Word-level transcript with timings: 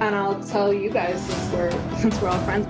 and 0.00 0.16
I'll 0.16 0.42
tell 0.44 0.72
you 0.72 0.90
guys 0.90 1.20
since 1.24 1.52
we're 1.52 1.70
since 1.98 2.20
we're 2.20 2.28
all 2.28 2.38
friends. 2.44 2.66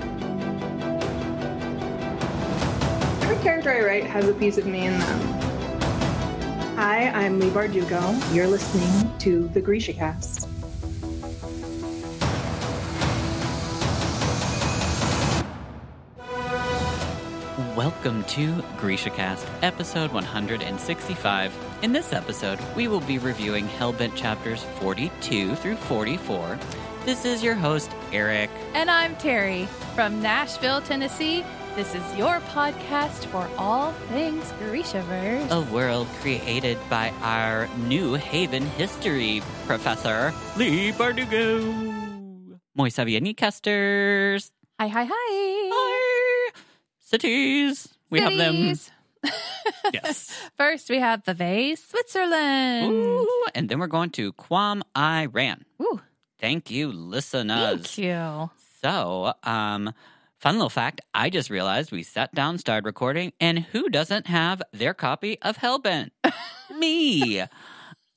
Every 3.23 3.37
character 3.43 3.71
I 3.71 3.85
write 3.85 4.05
has 4.05 4.29
a 4.29 4.35
piece 4.35 4.59
of 4.59 4.67
me 4.67 4.87
in 4.87 4.99
them. 4.99 5.21
Hi, 6.75 7.09
I'm 7.11 7.39
Leigh 7.39 7.51
Bardugo. 7.51 8.35
You're 8.35 8.49
listening 8.49 9.17
to 9.19 9.47
the 9.49 9.63
GrishaCast. 9.63 10.49
Welcome 17.77 18.25
to 18.25 18.55
GrishaCast, 18.79 19.47
episode 19.63 20.13
165. 20.13 21.57
In 21.83 21.93
this 21.93 22.13
episode, 22.13 22.59
we 22.75 22.89
will 22.89 23.01
be 23.01 23.19
reviewing 23.19 23.69
Hellbent 23.69 24.17
chapters 24.17 24.65
42 24.81 25.55
through 25.55 25.77
44. 25.77 26.59
This 27.05 27.25
is 27.25 27.43
your 27.43 27.55
host, 27.55 27.91
Eric. 28.13 28.51
And 28.75 28.91
I'm 28.91 29.17
Terry 29.17 29.67
from 29.95 30.21
Nashville, 30.23 30.81
Tennessee. 30.83 31.45
This 31.75 31.95
is 31.95 32.03
your 32.17 32.41
podcast 32.53 33.25
for 33.27 33.49
all 33.57 33.93
things 34.13 34.45
Grishaverse. 34.61 35.51
A 35.51 35.61
world 35.73 36.07
created 36.21 36.77
by 36.91 37.11
our 37.23 37.69
New 37.89 38.15
Haven 38.15 38.67
history 38.77 39.43
professor, 39.67 40.35
Leigh 40.57 40.93
Bardugo. 40.93 41.63
Moi 42.75 42.89
soverenyi 42.91 43.37
casters. 43.37 44.53
Hi, 44.79 44.89
hi, 44.89 45.05
hi. 45.09 45.71
Hi. 45.73 46.51
Cities. 47.01 47.89
We 48.11 48.21
have 48.21 48.37
them. 48.37 48.75
Yes. 49.93 50.31
First, 50.57 50.89
we 50.91 50.99
have 50.99 51.25
Vevey, 51.25 51.77
Switzerland. 51.77 52.93
Ooh, 52.93 53.47
and 53.55 53.69
then 53.69 53.79
we're 53.79 53.87
going 53.87 54.11
to 54.11 54.33
Qom, 54.35 54.83
Iran. 54.97 55.65
Ooh, 55.83 56.01
Thank 56.41 56.71
you, 56.71 56.91
listeners. 56.93 57.83
thank 57.97 57.99
you. 57.99 58.51
So, 58.83 59.35
um, 59.45 59.93
fun 60.39 60.55
little 60.55 60.71
fact 60.71 61.03
I 61.13 61.29
just 61.31 61.51
realized 61.51 61.93
we 61.93 62.03
sat 62.03 62.35
down, 62.35 62.57
started 62.59 62.87
recording, 62.87 63.33
and 63.41 63.59
who 63.59 63.89
doesn't 63.91 64.27
have 64.27 64.63
their 64.73 64.95
copy 64.95 65.39
of 65.43 65.59
Hellbent? 65.59 66.11
Me. 66.79 67.43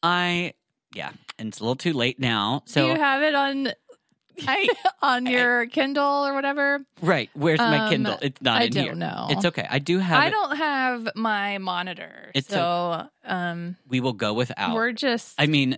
I, 0.02 0.54
yeah, 0.94 1.12
and 1.38 1.50
it's 1.50 1.60
a 1.60 1.64
little 1.64 1.76
too 1.76 1.94
late 1.94 2.20
now. 2.20 2.64
So, 2.66 2.86
Do 2.86 2.94
you 2.94 2.96
have 3.00 3.22
it 3.24 3.36
on 3.36 3.68
I, 4.48 4.68
on 5.02 5.26
your 5.28 5.68
Kindle 5.68 6.26
or 6.26 6.34
whatever? 6.34 6.80
right, 7.02 7.30
where's 7.34 7.60
my 7.60 7.80
Um, 7.86 7.90
Kindle? 7.90 8.18
It's 8.22 8.42
not 8.42 8.62
I 8.62 8.66
in 8.66 8.72
don't 8.72 8.84
here. 8.84 8.96
know. 8.96 9.28
It's 9.30 9.46
okay. 9.46 9.68
I 9.70 9.78
do 9.80 10.00
have 10.00 10.24
I 10.24 10.28
it. 10.28 10.32
don't 10.32 10.56
have 10.58 11.10
my 11.16 11.58
monitor, 11.60 12.32
It's 12.34 12.48
so 12.48 13.08
um, 13.26 13.76
We 13.88 14.00
will 14.00 14.14
go 14.14 14.34
without. 14.34 14.74
we're 14.76 14.92
just. 14.94 15.36
I 15.38 15.46
mean, 15.48 15.78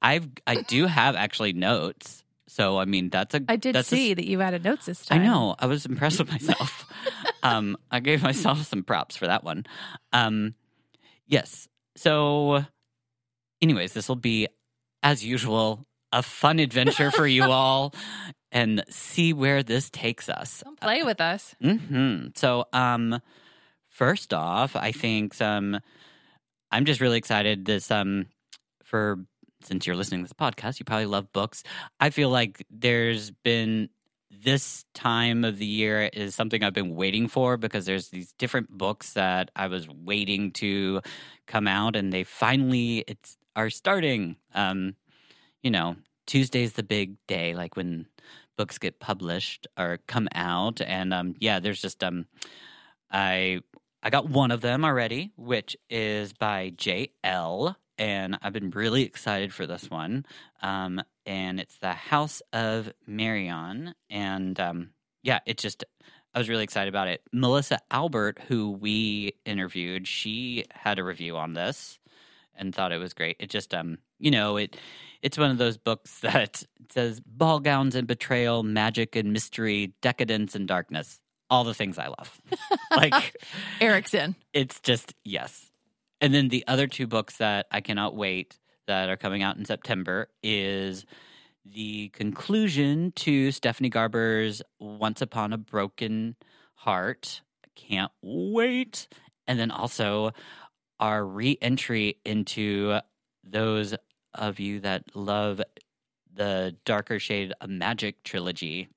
I've, 0.00 0.28
I 0.46 0.62
do 0.62 0.86
have 0.86 1.16
actually 1.16 1.52
notes. 1.52 2.22
So, 2.46 2.78
I 2.78 2.86
mean, 2.86 3.10
that's 3.10 3.34
a, 3.34 3.42
I 3.48 3.56
did 3.56 3.74
that's 3.74 3.92
a 3.92 3.96
see 3.96 4.14
that 4.14 4.26
you 4.26 4.40
added 4.40 4.64
notes 4.64 4.86
this 4.86 5.04
time. 5.04 5.20
I 5.20 5.24
know. 5.24 5.54
I 5.58 5.66
was 5.66 5.84
impressed 5.84 6.18
with 6.18 6.30
myself. 6.30 6.86
um, 7.42 7.76
I 7.90 8.00
gave 8.00 8.22
myself 8.22 8.62
some 8.66 8.82
props 8.82 9.16
for 9.16 9.26
that 9.26 9.44
one. 9.44 9.66
Um, 10.12 10.54
yes. 11.26 11.68
So, 11.96 12.64
anyways, 13.60 13.92
this 13.92 14.08
will 14.08 14.16
be, 14.16 14.48
as 15.02 15.24
usual, 15.24 15.84
a 16.10 16.22
fun 16.22 16.58
adventure 16.58 17.10
for 17.10 17.26
you 17.26 17.42
all, 17.50 17.94
and 18.50 18.82
see 18.88 19.34
where 19.34 19.62
this 19.62 19.90
takes 19.90 20.28
us. 20.30 20.62
Come 20.64 20.76
play 20.76 21.02
with 21.02 21.20
us. 21.20 21.54
hmm 21.60 22.28
So, 22.34 22.64
um, 22.72 23.20
first 23.90 24.32
off, 24.32 24.74
I 24.74 24.92
think 24.92 25.34
some. 25.34 25.80
I'm 26.70 26.84
just 26.86 27.00
really 27.00 27.18
excited. 27.18 27.66
This 27.66 27.90
um, 27.90 28.26
for 28.84 29.18
since 29.62 29.86
you're 29.86 29.96
listening 29.96 30.20
to 30.20 30.24
this 30.24 30.32
podcast, 30.32 30.78
you 30.78 30.84
probably 30.84 31.06
love 31.06 31.32
books. 31.32 31.62
I 32.00 32.10
feel 32.10 32.30
like 32.30 32.64
there's 32.70 33.30
been 33.30 33.88
this 34.30 34.84
time 34.94 35.44
of 35.44 35.58
the 35.58 35.66
year 35.66 36.02
is 36.12 36.34
something 36.34 36.62
I've 36.62 36.74
been 36.74 36.94
waiting 36.94 37.28
for 37.28 37.56
because 37.56 37.86
there's 37.86 38.08
these 38.08 38.32
different 38.38 38.70
books 38.70 39.14
that 39.14 39.50
I 39.56 39.66
was 39.68 39.88
waiting 39.88 40.52
to 40.52 41.00
come 41.46 41.66
out, 41.66 41.96
and 41.96 42.12
they 42.12 42.24
finally 42.24 43.04
it's 43.08 43.36
are 43.56 43.70
starting. 43.70 44.36
Um, 44.54 44.94
you 45.62 45.70
know, 45.70 45.96
Tuesday's 46.26 46.74
the 46.74 46.82
big 46.82 47.16
day, 47.26 47.54
like 47.54 47.76
when 47.76 48.06
books 48.56 48.78
get 48.78 49.00
published 49.00 49.66
or 49.78 49.98
come 50.06 50.28
out, 50.34 50.80
and 50.80 51.12
um, 51.12 51.34
yeah, 51.40 51.58
there's 51.58 51.80
just 51.80 52.04
um, 52.04 52.26
I 53.10 53.60
I 54.02 54.10
got 54.10 54.28
one 54.28 54.50
of 54.50 54.60
them 54.60 54.84
already, 54.84 55.32
which 55.36 55.76
is 55.90 56.32
by 56.32 56.70
J. 56.76 57.10
Elle 57.24 57.76
And 57.98 58.38
I've 58.42 58.52
been 58.52 58.70
really 58.70 59.02
excited 59.02 59.52
for 59.52 59.66
this 59.66 59.90
one. 59.90 60.24
Um, 60.62 61.02
and 61.26 61.58
it's 61.60 61.76
The 61.78 61.92
House 61.92 62.42
of 62.52 62.90
Marionne. 63.08 63.92
And 64.08 64.58
um, 64.60 64.90
yeah, 65.22 65.40
it 65.46 65.58
just, 65.58 65.84
I 66.34 66.38
was 66.38 66.48
really 66.48 66.64
excited 66.64 66.88
about 66.88 67.08
it. 67.08 67.22
Melissa 67.32 67.80
Albert, 67.90 68.38
who 68.48 68.70
we 68.70 69.34
interviewed, 69.44 70.06
she 70.06 70.64
had 70.72 70.98
a 70.98 71.04
review 71.04 71.36
on 71.36 71.54
this 71.54 71.98
and 72.54 72.74
thought 72.74 72.92
it 72.92 72.98
was 72.98 73.14
great. 73.14 73.36
It 73.40 73.50
just, 73.50 73.74
um, 73.74 73.98
you 74.18 74.30
know, 74.30 74.56
it, 74.56 74.76
it's 75.22 75.38
one 75.38 75.50
of 75.50 75.58
those 75.58 75.76
books 75.76 76.18
that 76.22 76.62
says 76.90 77.20
ball 77.20 77.60
gowns 77.60 77.94
and 77.94 78.06
betrayal, 78.06 78.62
magic 78.62 79.16
and 79.16 79.32
mystery, 79.32 79.94
decadence 80.02 80.54
and 80.54 80.66
darkness. 80.66 81.18
All 81.50 81.64
the 81.64 81.74
things 81.74 81.98
I 81.98 82.08
love. 82.08 82.40
like, 82.90 83.42
Erickson. 83.80 84.36
it's 84.52 84.80
just 84.80 85.14
yes. 85.24 85.67
And 86.20 86.34
then 86.34 86.48
the 86.48 86.64
other 86.66 86.86
two 86.86 87.06
books 87.06 87.36
that 87.36 87.66
I 87.70 87.80
cannot 87.80 88.16
wait 88.16 88.58
that 88.86 89.08
are 89.08 89.16
coming 89.16 89.42
out 89.42 89.56
in 89.56 89.64
September 89.64 90.28
is 90.42 91.04
the 91.64 92.08
conclusion 92.08 93.12
to 93.16 93.52
Stephanie 93.52 93.90
Garber's 93.90 94.62
Once 94.80 95.20
Upon 95.20 95.52
a 95.52 95.58
Broken 95.58 96.34
Heart. 96.74 97.42
I 97.64 97.68
can't 97.74 98.12
wait. 98.22 99.08
And 99.46 99.58
then 99.58 99.70
also 99.70 100.32
our 100.98 101.24
re-entry 101.24 102.18
into 102.24 102.98
those 103.44 103.94
of 104.34 104.58
you 104.58 104.80
that 104.80 105.04
love 105.14 105.60
the 106.34 106.76
darker 106.84 107.18
shade 107.18 107.52
of 107.60 107.70
magic 107.70 108.22
trilogy. 108.24 108.88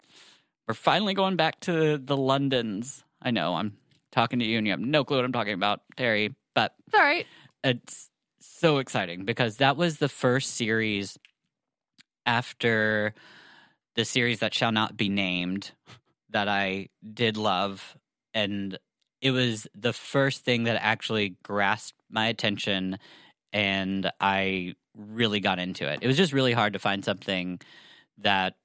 We're 0.68 0.74
finally 0.74 1.14
going 1.14 1.36
back 1.36 1.60
to 1.62 1.98
the 1.98 2.18
Londons. 2.18 3.04
I 3.22 3.32
know 3.32 3.56
I'm 3.56 3.78
talking 4.12 4.40
to 4.40 4.46
you 4.46 4.58
and 4.58 4.66
you 4.66 4.72
have 4.72 4.80
no 4.80 5.04
clue 5.04 5.18
what 5.18 5.26
I'm 5.26 5.32
talking 5.32 5.54
about, 5.54 5.82
Terry, 5.98 6.36
but 6.54 6.74
It's 6.88 6.96
all 6.96 7.02
right. 7.02 7.26
it's 7.64 8.10
so 8.40 8.78
exciting 8.80 9.26
because 9.26 9.58
that 9.58 9.78
was 9.78 9.98
the 9.98 10.10
first 10.10 10.56
series 10.56 11.18
after 12.26 13.14
the 13.96 14.06
series 14.06 14.40
that 14.40 14.54
shall 14.54 14.72
not 14.72 14.96
be 14.98 15.10
named 15.10 15.72
that 16.30 16.48
I 16.48 16.90
did 17.14 17.38
love. 17.38 17.98
And 18.34 18.78
it 19.22 19.32
was 19.32 19.68
the 19.76 19.94
first 19.94 20.44
thing 20.46 20.64
that 20.64 20.82
actually 20.82 21.36
grasped 21.44 22.00
my 22.10 22.28
attention 22.28 22.98
and 23.54 24.10
I 24.20 24.76
really 24.96 25.40
got 25.40 25.60
into 25.60 25.92
it. 25.92 26.00
It 26.02 26.08
was 26.08 26.18
just 26.18 26.34
really 26.34 26.54
hard 26.54 26.74
to 26.74 26.80
find 26.80 27.04
something 27.04 27.60
that 28.20 28.56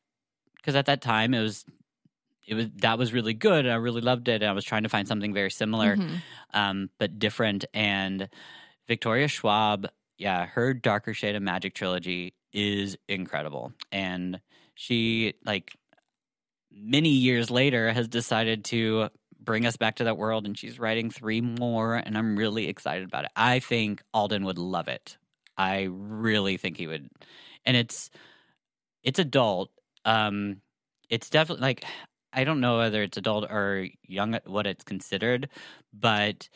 because 0.57 0.77
at 0.77 0.87
that 0.87 1.01
time 1.01 1.35
it 1.35 1.41
was 1.41 1.65
it 2.47 2.55
was 2.55 2.67
that 2.77 2.99
was 2.99 3.13
really 3.13 3.35
good 3.35 3.65
and 3.67 3.73
I 3.73 3.77
really 3.77 4.01
loved 4.01 4.29
it 4.29 4.43
and 4.43 4.51
I 4.51 4.53
was 4.53 4.65
trying 4.65 4.85
to 4.85 4.89
find 4.89 5.07
something 5.09 5.35
very 5.35 5.51
similar 5.51 5.97
Mhm. 5.97 6.23
um, 6.55 6.91
but 6.99 7.19
different. 7.19 7.65
And 7.75 8.29
Victoria 8.87 9.27
Schwab, 9.29 9.89
yeah, 10.19 10.47
her 10.47 10.73
Darker 10.75 11.13
Shade 11.13 11.35
of 11.35 11.43
Magic 11.43 11.75
trilogy 11.75 12.35
is 12.53 12.97
incredible. 13.09 13.73
And 13.91 14.41
she, 14.75 15.35
like, 15.45 15.77
many 16.71 17.11
years 17.11 17.51
later, 17.51 17.93
has 17.93 18.09
decided 18.09 18.65
to 18.67 19.09
bring 19.41 19.67
us 19.67 19.77
back 19.77 19.97
to 19.97 20.05
that 20.05 20.17
world. 20.17 20.47
And 20.47 20.57
she's 20.57 20.79
writing 20.79 21.11
three 21.11 21.41
more. 21.41 21.97
And 21.97 22.17
I'm 22.17 22.37
really 22.37 22.69
excited 22.69 23.05
about 23.07 23.25
it. 23.25 23.31
I 23.37 23.59
think 23.59 24.03
Alden 24.15 24.45
would 24.45 24.59
love 24.59 24.89
it. 24.89 25.19
I 25.59 25.89
really 25.91 26.57
think 26.57 26.77
he 26.77 26.87
would. 26.87 27.09
And 27.65 27.77
it's, 27.77 28.11
it's 29.03 29.19
adult. 29.19 29.71
Um, 30.05 30.61
it's 31.09 31.31
definitely 31.31 31.63
like 31.63 31.85
I 32.37 32.45
don't 32.45 32.61
know 32.61 32.79
whether 32.79 33.03
it's 33.03 33.17
adult 33.17 33.51
or 33.51 33.89
young, 34.07 34.39
what 34.45 34.67
it's 34.67 34.85
considered, 34.85 35.49
but 35.93 36.49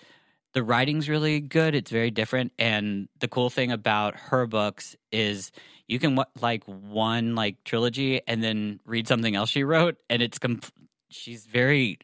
the 0.52 0.62
writing's 0.62 1.08
really 1.08 1.40
good. 1.40 1.74
It's 1.74 1.90
very 1.90 2.10
different, 2.10 2.52
and 2.58 3.08
the 3.18 3.28
cool 3.28 3.50
thing 3.50 3.72
about 3.72 4.14
her 4.16 4.46
books 4.46 4.94
is 5.10 5.50
you 5.88 5.98
can 5.98 6.22
like 6.40 6.64
one 6.64 7.34
like 7.34 7.64
trilogy 7.64 8.20
and 8.28 8.44
then 8.44 8.80
read 8.84 9.08
something 9.08 9.34
else 9.34 9.48
she 9.48 9.64
wrote, 9.64 9.96
and 10.10 10.20
it's 10.22 10.38
com- 10.38 10.60
she's 11.08 11.46
very 11.46 11.98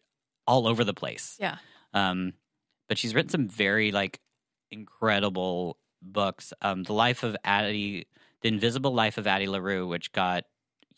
all 0.46 0.66
over 0.66 0.82
the 0.82 0.94
place. 0.94 1.36
Yeah. 1.38 1.56
Um, 1.92 2.32
but 2.88 2.98
she's 2.98 3.14
written 3.14 3.30
some 3.30 3.48
very 3.48 3.92
like 3.92 4.20
incredible 4.70 5.78
books. 6.00 6.52
Um, 6.62 6.82
the 6.84 6.92
life 6.92 7.22
of 7.22 7.36
Addie, 7.44 8.06
the 8.42 8.48
Invisible 8.48 8.94
Life 8.94 9.18
of 9.18 9.26
Addie 9.26 9.48
Larue, 9.48 9.86
which 9.86 10.12
got 10.12 10.44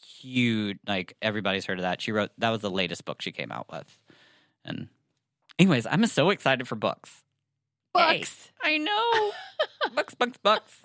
huge. 0.01 0.79
Like 0.87 1.17
everybody's 1.23 1.67
heard 1.67 1.79
of 1.79 1.83
that. 1.83 2.01
She 2.01 2.13
wrote 2.13 2.31
that 2.39 2.51
was 2.51 2.61
the 2.61 2.71
latest 2.71 3.05
book 3.05 3.21
she 3.23 3.33
came 3.33 3.53
out 3.53 3.67
with. 3.71 3.99
And 4.65 4.89
anyways, 5.59 5.87
I'm 5.87 6.05
so 6.07 6.31
excited 6.31 6.67
for 6.69 6.75
books. 6.77 7.23
Books. 7.95 8.51
I 8.63 8.79
know. 8.79 9.33
books, 9.95 10.15
books, 10.15 10.39
books. 10.43 10.81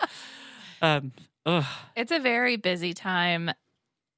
Um, 0.80 1.12
ugh. 1.46 1.64
It's 1.96 2.12
a 2.12 2.18
very 2.18 2.56
busy 2.56 2.94
time 2.94 3.50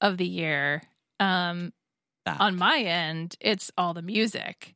of 0.00 0.16
the 0.18 0.26
year. 0.26 0.82
Um, 1.20 1.72
That. 2.24 2.40
on 2.40 2.56
my 2.56 2.78
end, 2.78 3.36
it's 3.40 3.70
all 3.76 3.92
the 3.94 4.02
music. 4.02 4.74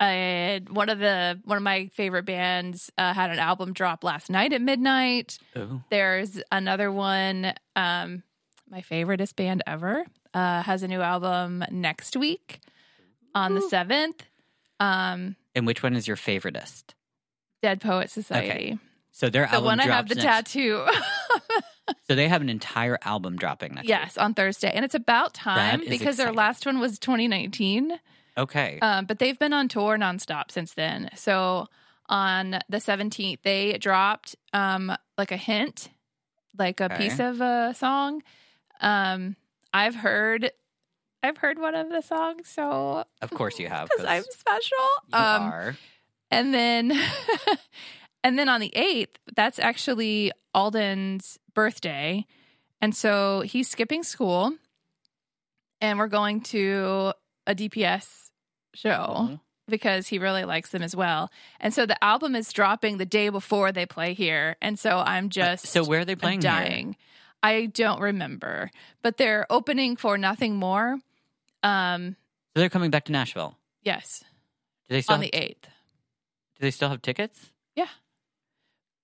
I 0.00 0.60
one 0.70 0.90
of 0.90 1.00
the 1.00 1.40
one 1.44 1.56
of 1.56 1.62
my 1.64 1.86
favorite 1.88 2.24
bands 2.24 2.90
uh, 2.96 3.12
had 3.12 3.30
an 3.30 3.40
album 3.40 3.72
drop 3.72 4.04
last 4.04 4.30
night 4.30 4.52
at 4.52 4.60
midnight. 4.62 5.38
Ooh. 5.56 5.82
There's 5.90 6.40
another 6.52 6.92
one. 6.92 7.52
Um, 7.74 8.22
my 8.70 8.80
favoriteest 8.82 9.36
band 9.36 9.62
ever 9.66 10.04
uh, 10.34 10.62
has 10.62 10.82
a 10.82 10.88
new 10.88 11.00
album 11.00 11.64
next 11.70 12.16
week 12.16 12.60
on 13.34 13.54
the 13.54 13.62
seventh. 13.62 14.22
Um, 14.80 15.36
And 15.54 15.66
which 15.66 15.82
one 15.82 15.94
is 15.96 16.06
your 16.06 16.16
favoriteest? 16.16 16.94
Dead 17.62 17.80
Poet 17.80 18.10
Society, 18.10 18.78
So 19.10 19.28
their 19.28 19.46
the 19.46 19.52
album 19.54 19.64
one 19.64 19.80
I 19.80 19.84
have 19.86 20.08
the 20.08 20.14
next- 20.14 20.24
tattoo. 20.52 20.86
So 22.06 22.14
they 22.14 22.28
have 22.28 22.42
an 22.42 22.50
entire 22.50 22.98
album 23.02 23.36
dropping 23.36 23.74
next 23.74 23.88
yes, 23.88 24.18
on 24.18 24.34
Thursday, 24.34 24.70
and 24.74 24.84
it's 24.84 24.94
about 24.94 25.32
time 25.32 25.82
because 25.88 26.18
their 26.18 26.32
last 26.34 26.66
one 26.66 26.80
was 26.80 26.98
2019. 26.98 27.98
Okay. 28.36 28.78
Um, 28.82 29.06
but 29.06 29.18
they've 29.18 29.38
been 29.38 29.54
on 29.54 29.68
tour 29.68 29.96
nonstop 29.96 30.50
since 30.50 30.74
then. 30.74 31.08
So 31.16 31.66
on 32.06 32.58
the 32.68 32.76
17th, 32.76 33.38
they 33.42 33.78
dropped 33.78 34.36
um, 34.52 34.94
like 35.16 35.32
a 35.32 35.38
hint, 35.38 35.88
like 36.58 36.80
a 36.80 36.84
Okay. 36.92 36.96
piece 37.08 37.18
of 37.20 37.40
a 37.40 37.72
song. 37.74 38.22
Um, 38.80 39.36
I've 39.72 39.94
heard, 39.96 40.50
I've 41.22 41.38
heard 41.38 41.58
one 41.58 41.74
of 41.74 41.88
the 41.90 42.00
songs, 42.02 42.48
so 42.48 43.04
of 43.22 43.30
course 43.30 43.58
you 43.58 43.68
have. 43.68 43.88
because 43.88 44.04
I'm 44.06 44.22
special. 44.30 44.78
you 45.12 45.18
um, 45.18 45.42
are. 45.42 45.76
and 46.30 46.54
then, 46.54 46.92
and 48.24 48.38
then 48.38 48.48
on 48.48 48.60
the 48.60 48.72
8th, 48.76 49.16
that's 49.34 49.58
actually 49.58 50.32
Alden's 50.54 51.38
birthday, 51.54 52.24
and 52.80 52.94
so 52.94 53.40
he's 53.40 53.68
skipping 53.68 54.02
school, 54.02 54.54
and 55.80 55.98
we're 55.98 56.08
going 56.08 56.40
to 56.42 57.12
a 57.46 57.54
DPS 57.54 58.30
show 58.74 59.28
Mhm. 59.30 59.40
because 59.66 60.08
he 60.08 60.18
really 60.18 60.44
likes 60.44 60.70
them 60.70 60.82
as 60.82 60.94
well. 60.94 61.30
And 61.60 61.72
so 61.74 61.86
the 61.86 62.02
album 62.04 62.34
is 62.36 62.52
dropping 62.52 62.98
the 62.98 63.06
day 63.06 63.28
before 63.28 63.72
they 63.72 63.86
play 63.86 64.14
here. 64.14 64.56
And 64.60 64.78
so 64.78 64.98
I'm 64.98 65.30
just 65.30 65.66
So 65.66 65.84
where 65.84 66.00
are 66.00 66.04
they 66.04 66.12
I'm 66.12 66.18
playing? 66.18 66.40
here? 66.42 66.94
I 67.42 67.66
don't 67.66 68.00
remember, 68.00 68.70
but 69.02 69.16
they're 69.16 69.46
opening 69.50 69.96
for 69.96 70.18
nothing 70.18 70.56
more. 70.56 70.98
Um, 71.62 72.16
So 72.54 72.60
they're 72.60 72.68
coming 72.68 72.90
back 72.90 73.04
to 73.06 73.12
Nashville. 73.12 73.56
yes, 73.82 74.24
Do 74.88 74.94
they 74.96 75.02
still 75.02 75.14
on 75.14 75.20
the 75.20 75.34
eighth. 75.34 75.62
Do 75.62 76.60
they 76.60 76.70
still 76.70 76.88
have 76.88 77.02
tickets? 77.02 77.50
Yeah. 77.76 77.86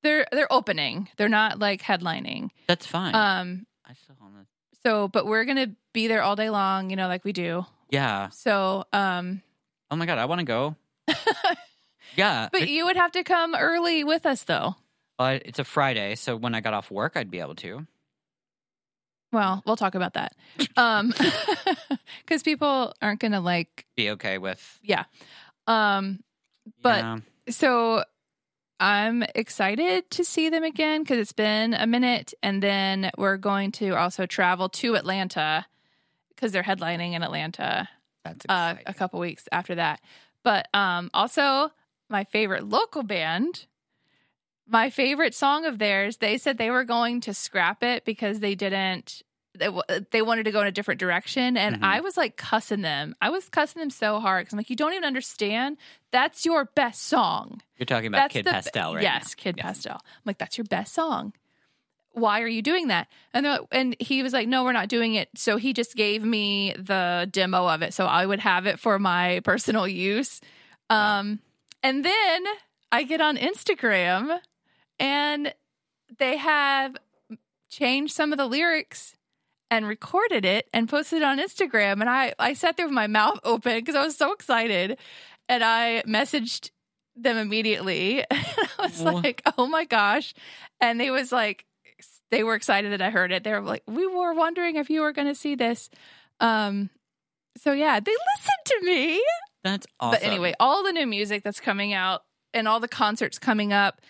They're 0.02 0.26
they're 0.32 0.52
opening. 0.52 1.08
They're 1.16 1.28
not 1.28 1.58
like 1.58 1.80
headlining. 1.82 2.50
That's 2.66 2.86
fine. 2.86 3.14
Um, 3.14 3.66
I 3.86 3.94
still 3.94 4.16
want 4.20 4.34
so 4.84 5.08
but 5.08 5.24
we're 5.26 5.44
gonna 5.46 5.68
be 5.92 6.08
there 6.08 6.22
all 6.22 6.36
day 6.36 6.50
long, 6.50 6.90
you 6.90 6.96
know, 6.96 7.08
like 7.08 7.24
we 7.24 7.32
do. 7.32 7.64
Yeah. 7.90 8.28
So, 8.30 8.84
um, 8.92 9.40
Oh 9.90 9.96
my 9.96 10.04
god, 10.06 10.18
I 10.18 10.24
want 10.26 10.40
to 10.40 10.44
go. 10.44 10.76
Yeah. 12.16 12.48
but 12.52 12.68
you 12.68 12.84
would 12.86 12.96
have 12.96 13.12
to 13.12 13.24
come 13.24 13.54
early 13.54 14.04
with 14.04 14.26
us, 14.26 14.44
though. 14.44 14.76
uh, 15.18 15.38
it's 15.44 15.58
a 15.58 15.64
Friday, 15.64 16.14
so 16.16 16.36
when 16.36 16.54
I 16.54 16.60
got 16.60 16.74
off 16.74 16.90
work, 16.90 17.12
I'd 17.16 17.30
be 17.30 17.40
able 17.40 17.54
to. 17.56 17.86
Well, 19.34 19.62
we'll 19.66 19.76
talk 19.76 19.94
about 19.94 20.14
that. 20.14 20.34
Um, 20.76 21.12
because 22.24 22.42
people 22.42 22.94
aren't 23.02 23.20
gonna 23.20 23.40
like, 23.40 23.84
Be 23.96 24.10
okay 24.10 24.38
with. 24.38 24.78
yeah. 24.82 25.04
Um, 25.66 26.20
But- 26.82 27.04
yeah. 27.04 27.18
so 27.50 28.04
I'm 28.80 29.22
excited 29.34 30.10
to 30.10 30.24
see 30.24 30.48
them 30.50 30.64
again 30.64 31.02
because 31.02 31.18
it's 31.18 31.32
been 31.32 31.74
a 31.74 31.86
minute, 31.86 32.34
and 32.42 32.62
then 32.62 33.10
we're 33.18 33.36
going 33.36 33.72
to 33.72 33.90
also 33.96 34.26
travel 34.26 34.68
to 34.70 34.94
Atlanta 34.96 35.66
because 36.30 36.52
they're 36.52 36.62
headlining 36.64 37.12
in 37.14 37.22
Atlanta 37.22 37.88
that's 38.24 38.44
uh, 38.48 38.74
a 38.86 38.94
couple 38.94 39.20
weeks 39.20 39.48
after 39.52 39.74
that. 39.76 40.00
But 40.42 40.68
um, 40.74 41.10
also 41.14 41.70
my 42.08 42.24
favorite 42.24 42.64
local 42.64 43.02
band. 43.02 43.66
My 44.66 44.88
favorite 44.90 45.34
song 45.34 45.66
of 45.66 45.78
theirs, 45.78 46.16
they 46.18 46.38
said 46.38 46.56
they 46.58 46.70
were 46.70 46.84
going 46.84 47.20
to 47.22 47.34
scrap 47.34 47.82
it 47.82 48.04
because 48.04 48.40
they 48.40 48.54
didn't. 48.54 49.22
They, 49.56 49.68
they 50.10 50.20
wanted 50.22 50.44
to 50.44 50.50
go 50.52 50.62
in 50.62 50.66
a 50.66 50.72
different 50.72 50.98
direction, 50.98 51.56
and 51.56 51.76
Mhm. 51.76 51.84
I 51.84 52.00
was 52.00 52.16
like 52.16 52.36
cussing 52.36 52.80
them. 52.80 53.14
I 53.20 53.30
was 53.30 53.48
cussing 53.48 53.78
them 53.80 53.90
so 53.90 54.18
hard 54.18 54.42
because 54.42 54.52
I'm 54.54 54.56
like, 54.56 54.70
you 54.70 54.74
don't 54.74 54.92
even 54.94 55.04
understand. 55.04 55.76
That's 56.10 56.44
your 56.44 56.64
best 56.64 57.04
song. 57.04 57.60
You're 57.78 57.86
talking 57.86 58.08
about 58.08 58.18
That's 58.22 58.32
Kid 58.32 58.46
the- 58.46 58.50
Pastel, 58.50 58.94
right? 58.94 59.02
Yes, 59.02 59.34
Kid 59.36 59.54
Yes. 59.58 59.64
Pastel. 59.66 59.92
I'm 60.02 60.22
like, 60.24 60.38
that's 60.38 60.58
your 60.58 60.64
best 60.64 60.92
song. 60.92 61.34
Why 62.12 62.40
are 62.40 62.48
you 62.48 62.62
doing 62.62 62.88
that? 62.88 63.06
And 63.32 63.44
they're- 63.46 63.60
and 63.70 63.94
he 64.00 64.22
was 64.24 64.32
like, 64.32 64.48
no, 64.48 64.64
we're 64.64 64.72
not 64.72 64.88
doing 64.88 65.14
it. 65.14 65.28
So 65.36 65.56
he 65.56 65.72
just 65.72 65.94
gave 65.94 66.24
me 66.24 66.74
the 66.76 67.28
demo 67.30 67.68
of 67.68 67.82
it, 67.82 67.92
so 67.94 68.06
I 68.06 68.26
would 68.26 68.40
have 68.40 68.66
it 68.66 68.80
for 68.80 68.98
my 68.98 69.40
personal 69.44 69.86
use. 69.86 70.40
Um, 70.90 71.38
and 71.82 72.04
then 72.04 72.44
I 72.90 73.04
get 73.04 73.20
on 73.20 73.36
Instagram, 73.36 74.40
and 74.98 75.54
they 76.18 76.36
have 76.36 76.96
changed 77.70 78.14
some 78.14 78.32
of 78.32 78.38
the 78.38 78.46
lyrics 78.46 79.16
and 79.70 79.86
recorded 79.86 80.44
it 80.44 80.68
and 80.72 80.88
posted 80.88 81.18
it 81.18 81.24
on 81.24 81.38
Instagram. 81.38 82.00
And 82.00 82.08
I 82.08 82.34
I 82.38 82.54
sat 82.54 82.76
there 82.76 82.86
with 82.86 82.94
my 82.94 83.06
mouth 83.06 83.38
open 83.44 83.78
because 83.78 83.94
I 83.94 84.04
was 84.04 84.16
so 84.16 84.32
excited, 84.32 84.98
and 85.48 85.64
I 85.64 86.02
messaged 86.06 86.70
them 87.16 87.36
immediately. 87.36 88.24
I 88.30 88.56
was 88.78 89.02
like, 89.02 89.42
"Oh 89.58 89.66
my 89.66 89.84
gosh!" 89.84 90.34
And 90.80 91.00
they 91.00 91.10
was 91.10 91.32
like, 91.32 91.64
they 92.30 92.42
were 92.42 92.54
excited 92.54 92.92
that 92.92 93.02
I 93.02 93.10
heard 93.10 93.32
it. 93.32 93.44
They 93.44 93.52
were 93.52 93.60
like, 93.60 93.82
"We 93.86 94.06
were 94.06 94.34
wondering 94.34 94.76
if 94.76 94.90
you 94.90 95.00
were 95.02 95.12
going 95.12 95.28
to 95.28 95.34
see 95.34 95.54
this." 95.54 95.90
Um, 96.40 96.90
so 97.56 97.72
yeah, 97.72 98.00
they 98.00 98.12
listened 98.12 98.64
to 98.66 98.80
me. 98.86 99.22
That's 99.62 99.86
awesome. 100.00 100.20
But 100.20 100.26
anyway, 100.26 100.54
all 100.58 100.82
the 100.82 100.92
new 100.92 101.06
music 101.06 101.42
that's 101.42 101.60
coming 101.60 101.92
out 101.92 102.22
and 102.52 102.68
all 102.68 102.80
the 102.80 102.88
concerts 102.88 103.38
coming 103.38 103.72
up. 103.72 104.00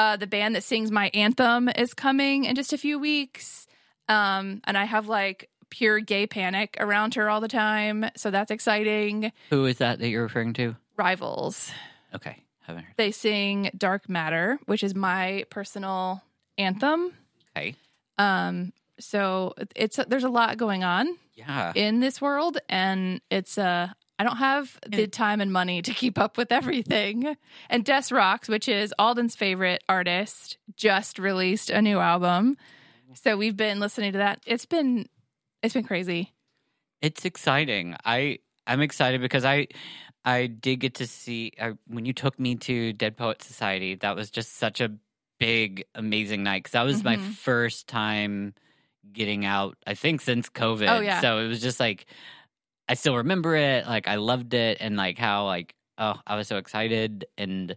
Uh, 0.00 0.16
the 0.16 0.26
band 0.26 0.54
that 0.56 0.64
sings 0.64 0.90
my 0.90 1.10
anthem 1.12 1.68
is 1.76 1.92
coming 1.92 2.44
in 2.46 2.56
just 2.56 2.72
a 2.72 2.78
few 2.78 2.98
weeks. 2.98 3.66
Um, 4.08 4.62
and 4.64 4.78
I 4.78 4.84
have 4.84 5.08
like 5.08 5.50
pure 5.68 6.00
gay 6.00 6.26
panic 6.26 6.74
around 6.80 7.16
her 7.16 7.28
all 7.28 7.42
the 7.42 7.48
time. 7.48 8.06
So 8.16 8.30
that's 8.30 8.50
exciting. 8.50 9.30
who 9.50 9.66
is 9.66 9.76
that 9.76 9.98
that 9.98 10.08
you're 10.08 10.22
referring 10.22 10.54
to? 10.54 10.74
Rivals. 10.96 11.70
Okay, 12.14 12.42
haven't 12.60 12.84
heard. 12.84 12.94
They 12.96 13.10
sing 13.10 13.68
Dark 13.76 14.08
Matter, 14.08 14.58
which 14.64 14.82
is 14.82 14.94
my 14.94 15.44
personal 15.50 16.22
anthem. 16.56 17.12
Okay, 17.54 17.74
Um, 18.16 18.72
so 18.98 19.52
it's 19.76 20.00
there's 20.08 20.24
a 20.24 20.30
lot 20.30 20.56
going 20.56 20.82
on 20.82 21.14
yeah. 21.34 21.72
in 21.74 22.00
this 22.00 22.22
world 22.22 22.56
and 22.70 23.20
it's 23.30 23.58
uh 23.58 23.88
I 24.20 24.22
don't 24.22 24.36
have 24.36 24.78
the 24.86 25.06
time 25.06 25.40
and 25.40 25.50
money 25.50 25.80
to 25.80 25.94
keep 25.94 26.18
up 26.18 26.36
with 26.36 26.52
everything. 26.52 27.36
And 27.70 27.86
Des 27.86 28.02
Rocs, 28.10 28.48
which 28.50 28.68
is 28.68 28.92
Alden's 28.98 29.34
favorite 29.34 29.82
artist, 29.88 30.58
just 30.76 31.18
released 31.18 31.70
a 31.70 31.80
new 31.80 31.98
album. 31.98 32.58
So 33.14 33.38
we've 33.38 33.56
been 33.56 33.80
listening 33.80 34.12
to 34.12 34.18
that. 34.18 34.40
It's 34.44 34.66
been 34.66 35.08
it's 35.62 35.72
been 35.72 35.84
crazy. 35.84 36.34
It's 37.00 37.24
exciting. 37.24 37.96
I 38.04 38.40
I'm 38.66 38.82
excited 38.82 39.22
because 39.22 39.46
I 39.46 39.68
I 40.22 40.48
did 40.48 40.80
get 40.80 40.96
to 40.96 41.06
see 41.06 41.52
I, 41.58 41.72
when 41.86 42.04
you 42.04 42.12
took 42.12 42.38
me 42.38 42.56
to 42.56 42.92
Dead 42.92 43.16
Poet 43.16 43.42
Society. 43.42 43.94
That 43.94 44.16
was 44.16 44.30
just 44.30 44.58
such 44.58 44.82
a 44.82 44.92
big, 45.38 45.86
amazing 45.94 46.42
night 46.42 46.58
because 46.64 46.72
that 46.72 46.82
was 46.84 47.02
my 47.02 47.16
Mhm. 47.16 47.34
first 47.36 47.86
time 47.86 48.52
getting 49.14 49.46
out. 49.46 49.78
I 49.86 49.94
think 49.94 50.20
since 50.20 50.50
COVID. 50.50 50.94
Oh, 50.94 51.00
yeah. 51.00 51.22
So 51.22 51.38
it 51.38 51.48
was 51.48 51.62
just 51.62 51.80
like 51.80 52.04
I 52.90 52.94
still 52.94 53.16
remember 53.16 53.54
it. 53.56 53.86
Like 53.86 54.08
I 54.08 54.16
loved 54.16 54.52
it, 54.54 54.78
and 54.80 54.96
like 54.96 55.16
how 55.18 55.46
like 55.46 55.74
oh 55.98 56.14
I 56.26 56.36
was 56.36 56.48
so 56.48 56.56
excited 56.58 57.26
and. 57.38 57.76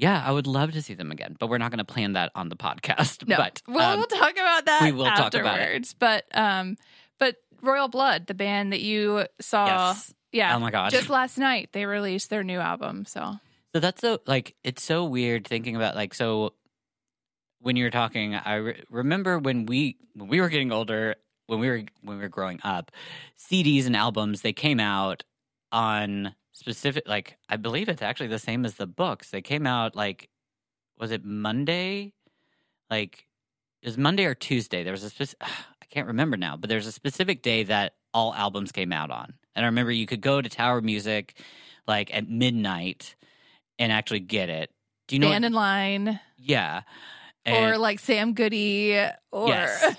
Yeah, 0.00 0.22
I 0.24 0.30
would 0.30 0.46
love 0.46 0.70
to 0.74 0.80
see 0.80 0.94
them 0.94 1.10
again, 1.10 1.34
but 1.40 1.48
we're 1.48 1.58
not 1.58 1.72
going 1.72 1.84
to 1.84 1.84
plan 1.84 2.12
that 2.12 2.30
on 2.36 2.48
the 2.48 2.54
podcast. 2.54 3.26
No, 3.26 3.36
but 3.36 3.60
we'll, 3.66 3.80
um, 3.82 3.98
we'll 3.98 4.06
talk 4.06 4.30
about 4.30 4.66
that. 4.66 4.82
we 4.84 4.92
will 4.92 5.06
talk 5.06 5.34
about 5.34 5.58
it. 5.58 5.92
But 5.98 6.24
um, 6.32 6.76
but 7.18 7.34
Royal 7.62 7.88
Blood, 7.88 8.28
the 8.28 8.34
band 8.34 8.72
that 8.72 8.80
you 8.80 9.26
saw, 9.40 9.66
yes. 9.66 10.14
yeah, 10.30 10.54
Oh 10.54 10.60
my 10.60 10.70
gosh. 10.70 10.92
just 10.92 11.10
last 11.10 11.36
night 11.36 11.70
they 11.72 11.84
released 11.84 12.30
their 12.30 12.44
new 12.44 12.60
album. 12.60 13.06
So 13.06 13.40
So 13.74 13.80
that's 13.80 14.00
so 14.00 14.20
like 14.24 14.54
it's 14.62 14.84
so 14.84 15.04
weird 15.04 15.48
thinking 15.48 15.74
about 15.74 15.96
like 15.96 16.14
so 16.14 16.54
when 17.60 17.74
you're 17.74 17.90
talking 17.90 18.36
I 18.36 18.54
re- 18.54 18.84
remember 18.90 19.40
when 19.40 19.66
we 19.66 19.96
when 20.14 20.28
we 20.28 20.40
were 20.40 20.48
getting 20.48 20.70
older 20.70 21.16
when 21.48 21.58
we 21.58 21.68
were 21.68 21.82
when 22.02 22.18
we 22.18 22.22
were 22.22 22.28
growing 22.28 22.60
up 22.62 22.92
CDs 23.38 23.86
and 23.86 23.96
albums 23.96 24.42
they 24.42 24.52
came 24.52 24.78
out 24.78 25.24
on 25.72 26.34
specific 26.52 27.08
like 27.08 27.36
I 27.48 27.56
believe 27.56 27.88
it's 27.88 28.02
actually 28.02 28.28
the 28.28 28.38
same 28.38 28.64
as 28.64 28.74
the 28.74 28.86
books 28.86 29.30
they 29.30 29.42
came 29.42 29.66
out 29.66 29.96
like 29.96 30.28
was 30.98 31.10
it 31.10 31.24
Monday 31.24 32.12
like 32.90 33.26
it 33.82 33.88
was 33.88 33.98
Monday 33.98 34.24
or 34.24 34.34
Tuesday 34.34 34.84
there 34.84 34.92
was 34.92 35.02
a 35.04 35.10
specific 35.10 35.38
I 35.82 35.84
can't 35.90 36.06
remember 36.06 36.36
now 36.36 36.56
but 36.56 36.68
there's 36.68 36.86
a 36.86 36.92
specific 36.92 37.42
day 37.42 37.64
that 37.64 37.94
all 38.14 38.34
albums 38.34 38.70
came 38.72 38.92
out 38.92 39.10
on 39.10 39.34
and 39.56 39.64
I 39.64 39.68
remember 39.68 39.90
you 39.90 40.06
could 40.06 40.20
go 40.20 40.40
to 40.40 40.48
Tower 40.48 40.80
Music 40.80 41.34
like 41.86 42.14
at 42.14 42.28
midnight 42.28 43.16
and 43.78 43.90
actually 43.90 44.20
get 44.20 44.50
it. 44.50 44.70
Do 45.06 45.16
you 45.16 45.20
know? 45.20 45.28
Stand 45.28 45.44
what- 45.44 45.46
in 45.46 45.52
line, 45.54 46.20
yeah. 46.36 46.82
or 47.46 47.78
like 47.78 47.98
Sam 47.98 48.34
Goody, 48.34 48.94
or 49.32 49.48
Yes. 49.48 49.96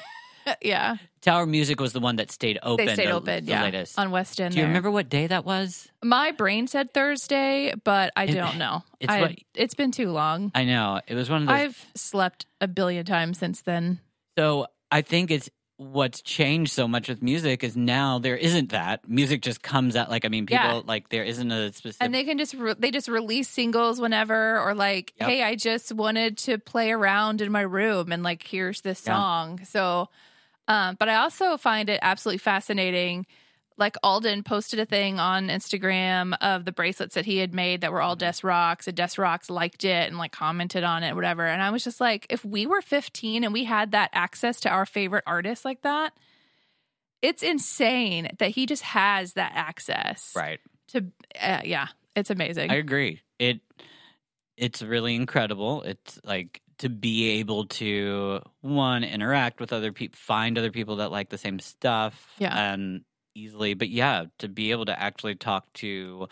yeah. 0.61 0.97
Tower 1.21 1.45
Music 1.45 1.79
was 1.81 1.91
the 1.93 1.99
one 1.99 2.15
that 2.17 2.31
stayed 2.31 2.59
open. 2.63 2.85
They 2.85 2.93
stayed 2.93 3.07
the, 3.07 3.11
open, 3.11 3.45
the 3.45 3.51
yeah. 3.51 3.63
latest. 3.63 3.99
On 3.99 4.09
West 4.11 4.39
End. 4.39 4.53
Do 4.53 4.57
you 4.57 4.63
there. 4.63 4.69
remember 4.69 4.89
what 4.89 5.09
day 5.09 5.27
that 5.27 5.43
was? 5.45 5.89
My 6.03 6.31
brain 6.31 6.67
said 6.67 6.93
Thursday, 6.93 7.73
but 7.83 8.13
I 8.15 8.23
It- 8.25 8.33
don't 8.33 8.57
know. 8.57 8.83
it's 8.99 9.11
I, 9.11 9.21
what- 9.21 9.35
it's 9.55 9.73
been 9.75 9.91
too 9.91 10.11
long. 10.11 10.51
I 10.55 10.63
know 10.63 11.01
it 11.07 11.15
was 11.15 11.29
one 11.29 11.41
of 11.43 11.47
those. 11.49 11.55
I've 11.57 11.85
slept 11.95 12.45
a 12.61 12.67
billion 12.67 13.05
times 13.05 13.37
since 13.37 13.61
then. 13.63 13.99
So 14.37 14.67
I 14.91 15.01
think 15.01 15.29
it's 15.31 15.49
what's 15.75 16.21
changed 16.21 16.73
so 16.73 16.89
much 16.89 17.07
with 17.07 17.21
music 17.23 17.63
is 17.63 17.77
now 17.77 18.19
there 18.19 18.35
isn't 18.35 18.71
that 18.71 19.07
music 19.07 19.41
just 19.41 19.61
comes 19.63 19.95
out 19.95 20.09
like 20.09 20.25
I 20.25 20.27
mean 20.27 20.45
people 20.45 20.61
Yeah. 20.65 20.81
like 20.85 21.07
there 21.07 21.23
isn't 21.23 21.49
a 21.51 21.71
specific 21.71 22.03
And 22.03 22.13
they 22.13 22.25
can 22.25 22.37
just 22.37 22.53
re- 22.53 22.75
they 22.77 22.91
just 22.91 23.07
release 23.07 23.47
singles 23.47 24.01
whenever, 24.01 24.59
or 24.59 24.73
like, 24.75 25.13
Yep. 25.21 25.29
hey, 25.29 25.41
I 25.41 25.55
just 25.55 25.93
wanted 25.93 26.37
to 26.39 26.57
play 26.57 26.91
around 26.91 27.39
in 27.39 27.49
my 27.51 27.61
room, 27.61 28.11
and 28.11 28.23
like, 28.23 28.43
here's 28.43 28.81
this 28.81 29.03
Yeah. 29.05 29.13
song. 29.13 29.61
So, 29.63 30.09
um, 30.69 30.95
but 30.97 31.09
I 31.09 31.15
also 31.15 31.57
find 31.57 31.89
it 31.89 31.99
absolutely 32.01 32.37
fascinating. 32.37 33.25
Like 33.77 33.97
Alden 34.03 34.43
posted 34.43 34.79
a 34.79 34.85
thing 34.85 35.19
on 35.19 35.47
Instagram 35.47 36.37
of 36.41 36.63
the 36.63 36.71
bracelets 36.71 37.15
that 37.15 37.25
he 37.25 37.37
had 37.37 37.53
made 37.53 37.81
that 37.81 37.91
were 37.91 38.01
all 38.01 38.15
Mm-hmm. 38.15 38.31
Des 38.31 38.47
Rocs, 38.47 38.87
and 38.87 38.95
Des 38.95 39.09
Rocs 39.17 39.49
liked 39.49 39.83
it 39.83 40.07
and 40.07 40.17
like 40.17 40.31
commented 40.31 40.83
on 40.83 41.03
it, 41.03 41.15
whatever. 41.15 41.45
And 41.45 41.61
I 41.61 41.71
was 41.71 41.83
just 41.83 41.99
like, 41.99 42.27
if 42.29 42.45
we 42.45 42.67
were 42.67 42.81
15 42.81 43.43
and 43.43 43.51
we 43.51 43.63
had 43.63 43.91
that 43.91 44.11
access 44.13 44.59
to 44.61 44.69
our 44.69 44.85
favorite 44.85 45.23
artists 45.25 45.65
like 45.65 45.81
that, 45.81 46.13
it's 47.21 47.43
insane 47.43 48.29
that 48.39 48.51
he 48.51 48.65
just 48.65 48.83
has 48.83 49.33
that 49.33 49.51
access 49.55 50.33
right. 50.35 50.59
to 50.87 51.05
uh, 51.41 51.61
yeah 51.65 51.87
it's 52.15 52.29
amazing 52.29 52.71
I 52.71 52.75
agree. 52.75 53.21
It 53.39 53.59
it's 54.55 54.81
really 54.81 55.15
incredible. 55.15 55.81
It's 55.83 56.19
like 56.23 56.61
to 56.79 56.89
be 56.89 57.29
able 57.39 57.65
to 57.65 58.41
one 58.61 59.03
interact 59.03 59.59
with 59.59 59.71
other 59.71 59.91
people, 59.91 60.17
find 60.17 60.57
other 60.57 60.71
people 60.71 60.97
that 60.97 61.11
like 61.11 61.29
the 61.29 61.37
same 61.37 61.59
stuff, 61.59 62.27
Yeah. 62.37 62.73
and 62.73 63.03
easily. 63.35 63.73
But 63.73 63.89
yeah, 63.89 64.25
to 64.39 64.47
be 64.47 64.71
able 64.71 64.85
to 64.85 64.99
actually 65.01 65.35
talk 65.35 65.71
to 65.75 66.27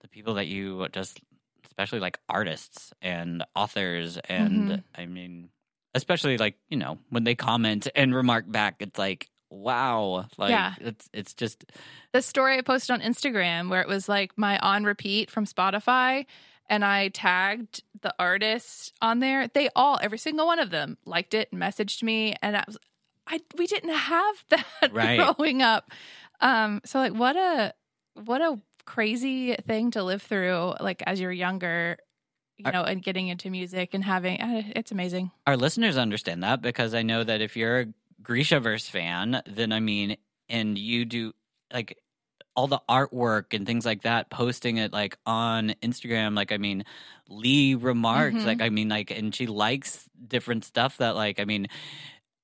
the 0.00 0.08
people 0.08 0.34
that 0.34 0.46
you 0.46 0.88
just, 0.92 1.20
especially 1.66 2.00
like 2.00 2.18
artists 2.28 2.92
and 3.02 3.44
authors, 3.54 4.16
and 4.28 4.68
Mhm. 4.70 4.82
I 4.96 5.06
mean, 5.06 5.50
especially 5.94 6.38
like 6.38 6.56
you 6.68 6.76
know 6.76 6.98
when 7.10 7.24
they 7.24 7.34
comment 7.34 7.86
and 7.94 8.14
remark 8.14 8.50
back, 8.50 8.76
it's 8.80 8.98
like 8.98 9.28
wow, 9.50 10.26
like 10.36 10.50
Yeah. 10.50 10.74
it's 10.80 11.08
it's 11.12 11.32
just 11.34 11.64
the 12.12 12.20
story 12.22 12.58
i 12.58 12.60
posted 12.60 12.90
on 12.94 13.00
instagram 13.00 13.70
where 13.70 13.80
it 13.82 13.86
was 13.86 14.08
like 14.08 14.36
my 14.36 14.58
on 14.58 14.82
repeat 14.82 15.30
from 15.30 15.44
spotify 15.46 16.26
and 16.68 16.84
i 16.84 17.08
tagged 17.08 17.82
the 18.02 18.14
artist 18.18 18.92
on 19.00 19.20
there. 19.20 19.48
They 19.48 19.70
all 19.74 19.98
every 20.02 20.18
single 20.18 20.46
one 20.46 20.58
of 20.58 20.68
them 20.70 20.98
liked 21.06 21.32
it 21.32 21.48
and 21.50 21.60
messaged 21.60 22.02
me 22.02 22.34
and 22.42 22.54
i 22.56 22.64
was 22.66 22.76
i 23.26 23.40
we 23.56 23.66
didn't 23.66 23.94
have 23.94 24.36
that 24.50 24.90
Right. 24.92 25.16
growing 25.36 25.62
up. 25.62 25.90
Um 26.40 26.80
so 26.84 26.98
like 26.98 27.14
what 27.14 27.36
a 27.36 27.72
what 28.14 28.40
a 28.42 28.60
crazy 28.84 29.54
thing 29.66 29.90
to 29.92 30.02
live 30.02 30.20
through 30.22 30.74
like 30.80 31.02
as 31.06 31.18
you're 31.18 31.32
younger 31.32 31.96
you 32.58 32.70
know 32.70 32.82
and 32.82 33.02
getting 33.02 33.28
into 33.28 33.48
music 33.48 33.94
and 33.94 34.04
having 34.04 34.40
uh, 34.40 34.62
it's 34.76 34.92
amazing. 34.92 35.30
Our 35.46 35.56
listeners 35.56 35.96
understand 35.96 36.42
that 36.42 36.60
because 36.60 36.94
I 36.94 37.02
know 37.02 37.24
that 37.24 37.40
if 37.40 37.56
you're 37.56 37.80
a 37.80 37.86
Grishaverse 38.22 38.88
fan, 38.88 39.42
then 39.46 39.72
I 39.72 39.80
mean, 39.80 40.16
and 40.48 40.78
you 40.78 41.04
do 41.04 41.32
like 41.72 41.98
all 42.56 42.66
the 42.68 42.80
artwork 42.88 43.52
and 43.52 43.66
things 43.66 43.84
like 43.84 44.02
that, 44.02 44.30
posting 44.30 44.76
it 44.76 44.92
like 44.92 45.16
on 45.26 45.74
Instagram. 45.82 46.36
Like, 46.36 46.52
I 46.52 46.56
mean, 46.58 46.84
Leigh 47.28 47.74
remarked, 47.74 48.36
Mhm. 48.38 48.44
like, 48.46 48.60
I 48.62 48.68
mean, 48.70 48.88
like, 48.88 49.10
and 49.10 49.34
she 49.34 49.46
likes 49.46 50.08
different 50.28 50.64
stuff 50.64 50.98
that, 50.98 51.16
like, 51.16 51.40
I 51.40 51.44
mean, 51.44 51.66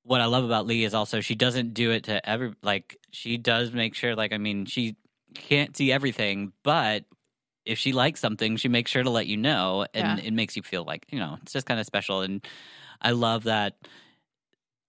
what 0.03 0.21
I 0.21 0.25
love 0.27 0.45
about 0.45 0.67
Leigh 0.67 0.85
is 0.85 0.95
also 0.95 1.21
she 1.21 1.35
doesn't 1.37 1.75
do 1.75 1.91
it 1.93 2.05
to 2.05 2.29
every, 2.29 2.55
like, 2.63 2.97
she 3.13 3.37
does 3.37 3.73
make 3.73 3.95
sure, 3.95 4.17
like, 4.17 4.33
I 4.33 4.39
mean, 4.39 4.67
she 4.67 4.97
can't 5.35 5.77
see 5.77 5.93
everything, 5.93 6.53
but 6.65 7.05
if 7.65 7.79
she 7.79 7.93
likes 7.93 8.19
something, 8.21 8.57
she 8.57 8.69
makes 8.69 8.91
sure 8.91 9.03
to 9.05 9.11
let 9.11 9.27
you 9.29 9.37
know, 9.37 9.87
and 9.95 10.19
Yeah. 10.19 10.25
it 10.25 10.33
makes 10.33 10.57
you 10.57 10.63
feel 10.63 10.83
like 10.83 11.07
you 11.13 11.19
know 11.21 11.39
it's 11.43 11.53
just 11.53 11.67
kind 11.67 11.79
of 11.79 11.87
special. 11.87 12.23
And 12.23 12.45
I 13.03 13.13
love 13.13 13.45
that 13.45 13.77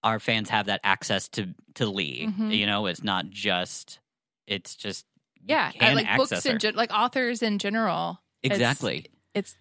our 0.04 0.20
fans 0.20 0.50
have 0.50 0.66
that 0.68 0.80
access 0.84 1.28
to 1.30 1.54
to 1.76 1.86
Leigh. 1.86 2.28
Mhm. 2.28 2.58
You 2.58 2.66
know, 2.66 2.86
it's 2.88 3.04
not 3.04 3.30
just 3.30 4.00
it's 4.48 4.76
just 4.76 5.06
yeah 5.48 5.72
like 5.94 6.18
books 6.18 6.44
her. 6.46 6.58
gen- 6.58 6.76
like 6.76 6.92
authors 6.94 7.42
in 7.42 7.58
general 7.60 8.20
exactly. 8.44 9.06
it's 9.34 9.56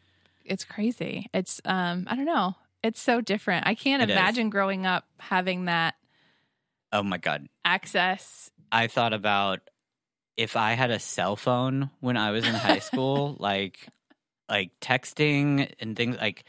it's 0.45 0.65
crazy. 0.65 1.29
It's 1.33 1.61
um 1.65 2.07
I 2.11 2.17
don't 2.17 2.25
know. 2.25 2.55
It's 2.83 3.01
so 3.01 3.21
different. 3.21 3.67
I 3.67 3.75
can't 3.75 4.03
It 4.03 4.11
is. 4.11 4.17
imagine 4.17 4.51
growing 4.51 4.87
up 4.87 5.05
having 5.19 5.67
that 5.67 5.95
Oh 6.93 7.03
my 7.05 7.19
god, 7.19 7.49
access. 7.65 8.51
I 8.73 8.87
thought 8.89 9.13
about 9.13 9.61
if 10.37 10.57
I 10.57 10.73
had 10.73 10.91
a 10.91 10.99
cell 10.99 11.37
phone 11.37 11.91
when 12.01 12.17
I 12.17 12.31
was 12.33 12.45
in 12.47 12.55
high 12.55 12.79
school, 12.91 13.37
like 13.39 13.79
like 14.49 14.71
texting 14.81 15.71
and 15.79 15.95
things 15.97 16.17
like 16.17 16.45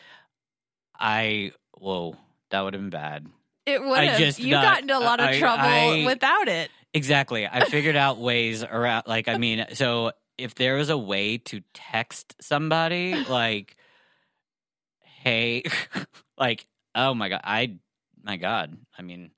I 1.00 1.52
whoa, 1.78 2.16
that 2.50 2.62
would 2.62 2.74
have 2.74 2.82
been 2.82 2.90
bad. 2.90 3.28
It 3.66 3.84
would 3.84 4.00
have. 4.04 4.40
You 4.40 4.52
got- 4.52 4.64
got 4.64 4.82
into 4.82 4.98
a 4.98 5.00
lot 5.00 5.20
of 5.20 5.28
I- 5.28 5.40
trouble 5.40 5.64
I- 5.64 6.04
without 6.06 6.48
it. 6.48 6.72
Exactly. 6.94 7.48
I 7.48 7.66
figured 7.66 7.96
out 7.96 8.18
ways 8.20 8.64
around 8.64 9.04
like 9.08 9.28
I 9.28 9.38
mean, 9.38 9.66
so 9.74 10.12
if 10.38 10.56
there 10.56 10.76
was 10.76 10.90
a 10.90 10.98
way 10.98 11.38
to 11.38 11.62
text 11.74 12.36
somebody 12.42 13.14
like 13.30 13.78
hey 15.02 15.64
like 16.38 16.68
oh 16.96 17.14
my 17.14 17.30
god, 17.30 17.42
I 17.44 17.76
my 18.24 18.38
god. 18.38 18.78
I 18.98 19.02
mean 19.02 19.32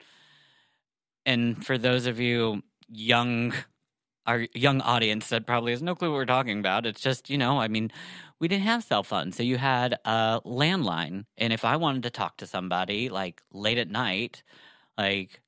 and 1.25 1.65
for 1.65 1.77
those 1.77 2.05
of 2.05 2.19
you 2.19 2.61
young 2.89 3.53
our 4.27 4.47
young 4.55 4.81
audience 4.81 5.29
that 5.29 5.47
probably 5.47 5.71
has 5.73 5.81
no 5.83 5.95
clue 5.95 6.11
what 6.11 6.15
we're 6.17 6.25
talking 6.25 6.59
about, 6.59 6.85
it's 6.85 7.01
just, 7.01 7.29
you 7.29 7.37
know, 7.37 7.59
I 7.59 7.67
mean, 7.67 7.91
we 8.39 8.47
didn't 8.47 8.63
have 8.63 8.83
cell 8.83 9.03
phones. 9.03 9.37
So 9.37 9.43
you 9.43 9.57
had 9.57 9.95
a 10.05 10.41
landline. 10.45 11.25
And 11.37 11.53
if 11.53 11.65
I 11.65 11.77
wanted 11.77 12.03
to 12.03 12.11
talk 12.11 12.37
to 12.37 12.47
somebody 12.47 13.09
like 13.09 13.41
late 13.53 13.79
at 13.79 13.89
night, 13.89 14.43
like 14.97 15.42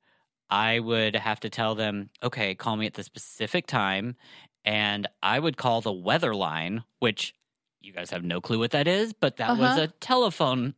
I 0.50 0.78
would 0.78 1.16
have 1.16 1.40
to 1.40 1.50
tell 1.50 1.74
them, 1.74 2.10
okay, 2.22 2.54
call 2.54 2.76
me 2.76 2.86
at 2.86 2.94
the 2.94 3.02
specific 3.02 3.66
time. 3.66 4.16
And 4.64 5.06
I 5.22 5.38
would 5.38 5.56
call 5.56 5.80
the 5.80 5.92
weather 5.92 6.34
line, 6.34 6.84
which 6.98 7.34
you 7.80 7.92
guys 7.92 8.10
have 8.10 8.24
no 8.24 8.40
clue 8.40 8.58
what 8.58 8.72
that 8.72 8.88
is, 8.88 9.12
but 9.12 9.36
that 9.36 9.50
was 9.58 9.72
Uh-huh. 9.72 9.82
a 9.82 9.88
telephone. 10.00 10.74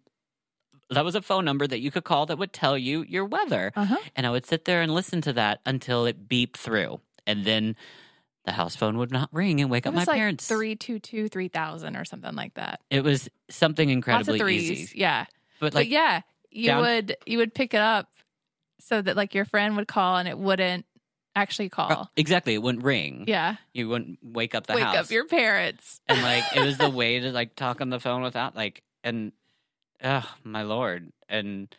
That 0.91 1.05
was 1.05 1.15
a 1.15 1.23
phone 1.23 1.45
number 1.45 1.67
that 1.67 1.81
you 1.81 1.91
could 1.91 2.05
call 2.05 2.27
that 2.27 2.39
would 2.39 2.53
tell 2.53 2.77
you 2.79 3.03
your 3.09 3.25
weather. 3.27 3.73
Uh-huh. 3.77 3.97
And 4.17 4.27
I 4.27 4.31
would 4.31 4.47
sit 4.47 4.65
there 4.65 4.81
and 4.83 4.95
listen 4.95 5.21
to 5.23 5.33
that 5.35 5.61
until 5.67 6.07
it 6.07 6.29
beeped 6.29 6.57
through. 6.57 7.01
And 7.27 7.45
then 7.45 7.77
the 8.47 8.53
house 8.53 8.75
phone 8.75 8.97
would 8.97 9.11
not 9.11 9.29
ring 9.33 9.61
and 9.61 9.71
wake 9.71 9.85
It 9.85 9.89
up 9.91 9.95
my 9.95 10.01
was 10.03 10.09
like 10.09 10.17
parents. 10.17 10.47
three 10.49 10.77
two 10.77 10.99
two 10.99 11.29
three 11.29 11.49
thousand 11.49 11.97
or 11.97 12.05
something 12.07 12.35
like 12.35 12.55
that. 12.55 12.81
It 12.91 13.05
was 13.05 13.29
something 13.51 13.89
Lots 13.89 13.93
of 13.93 13.97
incredibly 13.99 14.39
threes. 14.39 14.71
easy. 14.71 14.99
Yeah. 14.99 15.27
But 15.61 15.73
But 15.73 15.75
like 15.75 15.91
yeah, 15.91 16.23
you 16.51 16.69
down- 16.69 16.81
would 16.83 17.17
you 17.27 17.37
would 17.39 17.53
pick 17.55 17.75
it 17.75 17.81
up 17.83 18.11
so 18.81 19.01
that 19.03 19.17
like 19.17 19.35
your 19.35 19.45
friend 19.45 19.77
would 19.77 19.89
call 19.89 20.17
and 20.17 20.29
it 20.29 20.39
wouldn't 20.39 20.85
actually 21.37 21.67
uh, 21.67 21.87
call. 21.87 22.11
exactly, 22.17 22.55
it 22.55 22.63
wouldn't 22.63 22.85
ring. 22.85 23.25
Yeah. 23.29 23.57
You 23.73 23.89
wouldn't 23.89 24.19
wake 24.23 24.55
up 24.55 24.67
the 24.67 24.75
Wake 24.75 24.83
house. 24.85 24.97
up 25.07 25.11
your 25.11 25.27
parents. 25.27 26.01
and 26.09 26.21
like 26.23 26.45
it 26.57 26.61
was 26.65 26.79
the 26.79 26.91
way 27.01 27.21
to 27.21 27.31
like 27.33 27.55
talk 27.57 27.81
on 27.81 27.91
the 27.91 28.01
phone 28.01 28.23
without 28.23 28.57
like 28.57 28.83
and 29.05 29.33
oh 30.03 30.29
my 30.45 30.63
lord 30.63 31.11
and 31.29 31.75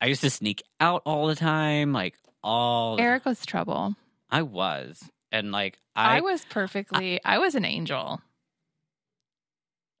i 0.00 0.06
used 0.06 0.20
to 0.22 0.30
sneak 0.30 0.62
out 0.80 1.02
all 1.06 1.26
the 1.26 1.34
time 1.34 1.92
like 1.92 2.14
all 2.42 2.98
Eric 3.00 3.24
was 3.26 3.44
trouble. 3.46 3.94
i 4.30 4.42
was 4.42 5.02
and 5.32 5.52
like 5.52 5.78
I, 5.96 6.18
i, 6.18 6.20
was 6.20 6.44
perfectly 6.46 7.20
I 7.24 7.38
was 7.38 7.54
an 7.54 7.64
angel. 7.64 8.20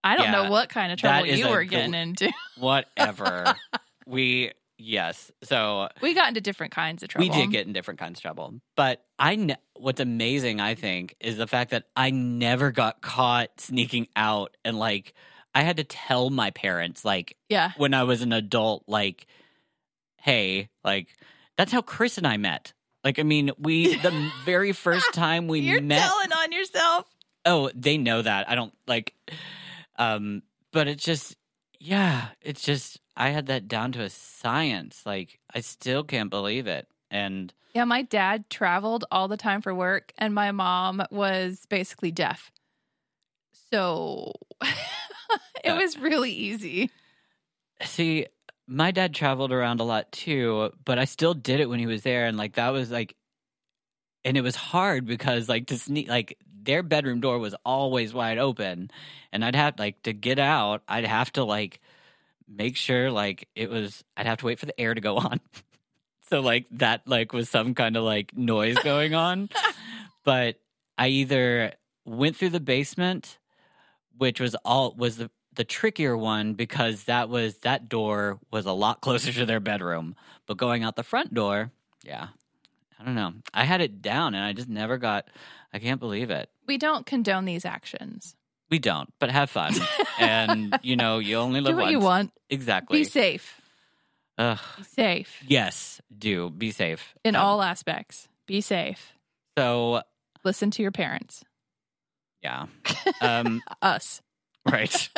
I 0.02 0.16
don't 0.16 0.26
Yeah, 0.26 0.42
know 0.44 0.50
what 0.50 0.68
kind 0.70 0.92
of 0.92 0.98
trouble 0.98 1.26
you 1.26 1.48
were 1.48 1.64
getting 1.64 1.92
into. 1.94 2.32
whatever 2.58 3.54
we 4.06 4.52
yes 4.80 5.30
so 5.42 5.88
We 6.00 6.14
got 6.14 6.28
into 6.28 6.40
different 6.40 6.72
kinds 6.72 7.02
of 7.02 7.08
trouble. 7.10 7.28
we 7.28 7.34
did 7.34 7.50
get 7.50 7.66
in 7.66 7.72
different 7.72 8.00
kinds 8.00 8.18
of 8.18 8.22
trouble 8.22 8.54
but 8.76 9.04
i 9.18 9.36
ne- 9.36 9.56
what's 9.76 10.00
amazing 10.00 10.58
i 10.60 10.74
think 10.74 11.14
is 11.20 11.36
the 11.36 11.46
fact 11.46 11.70
that 11.72 11.84
i 11.94 12.10
never 12.10 12.70
got 12.72 13.02
caught 13.02 13.48
sneaking 13.60 14.08
out 14.16 14.56
and 14.64 14.78
like 14.78 15.12
i 15.54 15.62
had 15.62 15.76
to 15.76 15.84
tell 15.84 16.30
my 16.30 16.50
parents 16.50 17.04
like 17.04 17.36
Yeah. 17.50 17.72
when 17.76 17.92
I 17.94 18.04
was 18.04 18.22
an 18.22 18.32
adult, 18.32 18.84
like, 18.86 19.26
hey, 20.22 20.68
like, 20.84 21.08
that's 21.56 21.72
how 21.72 21.82
Chris 21.82 22.18
and 22.18 22.26
I 22.26 22.36
met. 22.36 22.72
Like, 23.02 23.18
I 23.18 23.22
mean, 23.22 23.50
we, 23.58 23.96
the 23.96 24.30
very 24.44 24.72
first 24.72 25.12
time 25.12 25.48
we 25.48 25.60
You're 25.60 25.80
met, 25.82 25.98
telling 25.98 26.32
on 26.32 26.52
yourself. 26.52 27.06
oh, 27.44 27.70
they 27.74 27.98
know 27.98 28.22
that. 28.22 28.48
I 28.48 28.54
don't 28.54 28.72
like, 28.86 29.14
um, 29.98 30.42
but 30.72 30.86
it's 30.88 31.04
just, 31.04 31.36
yeah, 31.80 32.28
it's 32.42 32.62
just, 32.62 33.00
I 33.16 33.30
had 33.30 33.46
that 33.46 33.66
down 33.66 33.92
to 33.92 34.02
a 34.02 34.10
science. 34.10 35.02
Like, 35.06 35.40
I 35.54 35.60
still 35.60 36.04
can't 36.04 36.30
believe 36.30 36.66
it. 36.66 36.86
And 37.10 37.52
Yeah, 37.74 37.84
my 37.84 38.02
dad 38.02 38.50
traveled 38.50 39.06
all 39.10 39.26
the 39.26 39.38
time 39.38 39.62
for 39.62 39.74
work, 39.74 40.12
and 40.18 40.34
my 40.34 40.52
mom 40.52 41.02
was 41.10 41.64
basically 41.68 42.10
deaf. 42.10 42.52
So 43.72 44.32
it 45.64 45.70
uh, 45.70 45.76
was 45.76 45.98
really 45.98 46.32
easy. 46.32 46.90
see, 47.82 48.26
my 48.66 48.90
dad 48.90 49.14
traveled 49.14 49.50
around 49.50 49.80
a 49.80 49.84
lot 49.84 50.12
too, 50.12 50.70
but 50.84 50.98
I 50.98 51.06
still 51.06 51.34
did 51.34 51.60
it 51.60 51.68
when 51.68 51.78
he 51.78 51.86
was 51.86 52.02
there, 52.02 52.26
and 52.26 52.36
like 52.36 52.54
that 52.54 52.70
was 52.70 52.90
like, 52.90 53.16
and 54.24 54.36
it 54.36 54.42
was 54.42 54.56
hard 54.56 55.06
because 55.06 55.48
like 55.48 55.66
to 55.68 55.78
sneak 55.78 56.08
like 56.08 56.36
their 56.62 56.82
bedroom 56.82 57.20
door 57.20 57.38
was 57.38 57.54
always 57.64 58.12
wide 58.12 58.38
open, 58.38 58.90
and 59.32 59.44
I'd 59.44 59.54
have 59.54 59.78
like 59.78 60.02
to 60.02 60.12
get 60.12 60.38
out, 60.38 60.82
I'd 60.88 61.06
have 61.06 61.32
to 61.32 61.44
like 61.44 61.80
make 62.48 62.76
sure 62.76 63.10
like 63.10 63.48
it 63.54 63.70
was 63.70 64.04
I'd 64.16 64.26
have 64.26 64.38
to 64.38 64.46
wait 64.46 64.58
for 64.58 64.66
the 64.66 64.78
air 64.80 64.94
to 64.94 65.00
go 65.00 65.16
on. 65.18 65.40
so 66.28 66.40
like 66.40 66.66
that 66.72 67.02
like 67.06 67.32
was 67.32 67.48
some 67.48 67.74
kind 67.74 67.96
of 67.96 68.04
like 68.04 68.36
noise 68.36 68.76
going 68.78 69.14
on. 69.14 69.48
but 70.24 70.56
I 70.98 71.08
either 71.08 71.72
went 72.04 72.36
through 72.36 72.50
the 72.50 72.60
basement, 72.60 73.38
which 74.16 74.40
was 74.40 74.54
all 74.64 74.94
was 74.96 75.16
the 75.16 75.30
the 75.54 75.64
trickier 75.64 76.16
one 76.16 76.54
because 76.54 77.04
that 77.04 77.28
was 77.28 77.58
that 77.58 77.88
door 77.88 78.38
was 78.52 78.66
a 78.66 78.72
lot 78.72 79.00
closer 79.02 79.32
to 79.32 79.46
their 79.46 79.60
bedroom. 79.60 80.16
But 80.46 80.56
going 80.56 80.82
out 80.82 80.96
the 80.96 81.02
front 81.02 81.32
door, 81.32 81.70
yeah. 82.04 82.28
I 83.00 83.04
don't 83.04 83.14
know. 83.14 83.32
I 83.54 83.64
had 83.64 83.80
it 83.80 84.02
down 84.02 84.34
and 84.34 84.44
I 84.44 84.52
just 84.52 84.68
never 84.68 84.98
got 84.98 85.26
I 85.72 85.78
can't 85.78 86.00
believe 86.00 86.30
it. 86.30 86.50
We 86.66 86.76
don't 86.78 87.06
condone 87.06 87.44
these 87.46 87.64
actions. 87.64 88.36
We 88.70 88.78
don't, 88.78 89.12
but 89.18 89.30
have 89.30 89.48
fun. 89.50 89.72
and 90.18 90.78
you 90.82 90.96
know, 90.96 91.18
you 91.18 91.36
only 91.36 91.60
live 91.60 91.72
Do 91.72 91.76
what 91.76 91.82
once. 91.84 91.92
you 91.92 91.98
want. 92.00 92.32
Exactly. 92.50 92.98
Be 93.00 93.04
safe. 93.04 93.60
Ugh. 94.38 94.58
Be 94.78 94.82
safe 94.84 95.42
Yes, 95.46 96.00
do 96.16 96.50
be 96.50 96.70
safe 96.70 97.14
in 97.24 97.36
Um, 97.36 97.44
all 97.44 97.62
aspects. 97.62 98.28
Be 98.46 98.60
safe. 98.60 99.12
So 99.58 100.02
Listen 100.44 100.70
to 100.72 100.82
your 100.82 100.92
parents. 100.92 101.44
yeah, 102.42 102.66
um, 103.20 103.62
Us. 103.82 104.22
right. 104.70 105.08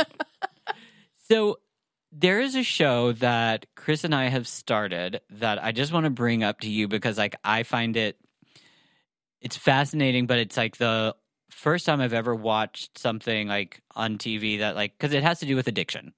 so 1.30 1.58
there 2.12 2.40
is 2.40 2.54
a 2.54 2.62
show 2.62 3.12
that 3.12 3.66
Chris 3.74 4.04
and 4.04 4.14
I 4.14 4.26
have 4.26 4.46
started 4.46 5.20
that 5.30 5.62
I 5.62 5.72
just 5.72 5.92
want 5.92 6.04
to 6.04 6.10
bring 6.10 6.44
up 6.44 6.60
to 6.60 6.68
you 6.68 6.86
because 6.86 7.16
like 7.16 7.34
I 7.42 7.62
find 7.62 7.96
it 7.96 8.18
it's 9.40 9.56
fascinating, 9.56 10.26
but 10.26 10.38
it's 10.38 10.56
like 10.56 10.76
the 10.76 11.16
first 11.50 11.84
time 11.86 12.00
I've 12.00 12.12
ever 12.12 12.34
watched 12.34 12.98
something 12.98 13.48
like 13.48 13.82
on 13.96 14.18
TV 14.18 14.60
that 14.60 14.76
like 14.76 14.92
because 14.96 15.12
it 15.12 15.22
has 15.22 15.40
to 15.40 15.46
do 15.46 15.56
with 15.56 15.66
addiction, 15.66 16.12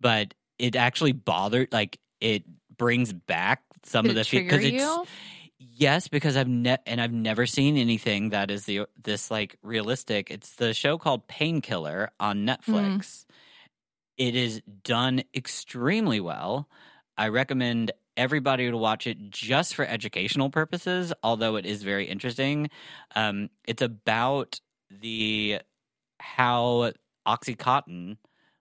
but 0.00 0.34
it 0.58 0.76
actually 0.76 1.12
bothered 1.12 1.72
like 1.72 1.98
it 2.20 2.44
brings 2.76 3.12
back 3.12 3.62
some 3.84 4.02
Did 4.04 4.10
of 4.10 4.14
the 4.16 4.20
it 4.22 4.26
fe- 4.26 4.38
it's? 4.74 5.06
Yes, 5.58 6.08
because 6.08 6.36
I've 6.36 6.48
ne- 6.48 6.76
and 6.86 7.00
I've 7.00 7.12
never 7.12 7.46
seen 7.46 7.78
anything 7.78 8.30
that 8.30 8.50
is 8.50 8.66
the 8.66 8.86
this 9.02 9.30
like 9.30 9.56
realistic. 9.62 10.30
It's 10.30 10.54
the 10.56 10.74
show 10.74 10.98
called 10.98 11.28
Painkiller 11.28 12.10
on 12.20 12.44
Netflix. 12.46 13.24
It 14.18 14.34
is 14.34 14.62
done 14.82 15.22
extremely 15.34 16.20
well. 16.20 16.68
I 17.18 17.28
recommend 17.28 17.92
everybody 18.16 18.70
to 18.70 18.76
watch 18.76 19.06
it 19.06 19.30
just 19.30 19.74
for 19.74 19.84
educational 19.84 20.48
purposes, 20.50 21.12
although 21.22 21.56
it 21.56 21.66
is 21.66 21.82
very 21.82 22.06
interesting. 22.06 22.70
Um, 23.14 23.50
it's 23.66 23.82
about 23.82 24.60
the 24.90 25.60
how 26.18 26.92
OxyContin 27.26 28.16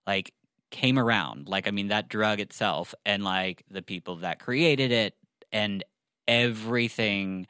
like 0.05 0.33
came 0.71 0.99
around. 0.99 1.47
Like, 1.47 1.67
I 1.67 1.71
mean, 1.71 1.87
that 1.87 2.09
drug 2.09 2.39
itself, 2.39 2.93
and 3.05 3.23
like 3.23 3.63
the 3.69 3.81
people 3.81 4.17
that 4.17 4.39
created 4.39 4.91
it, 4.91 5.15
and 5.51 5.83
everything 6.27 7.47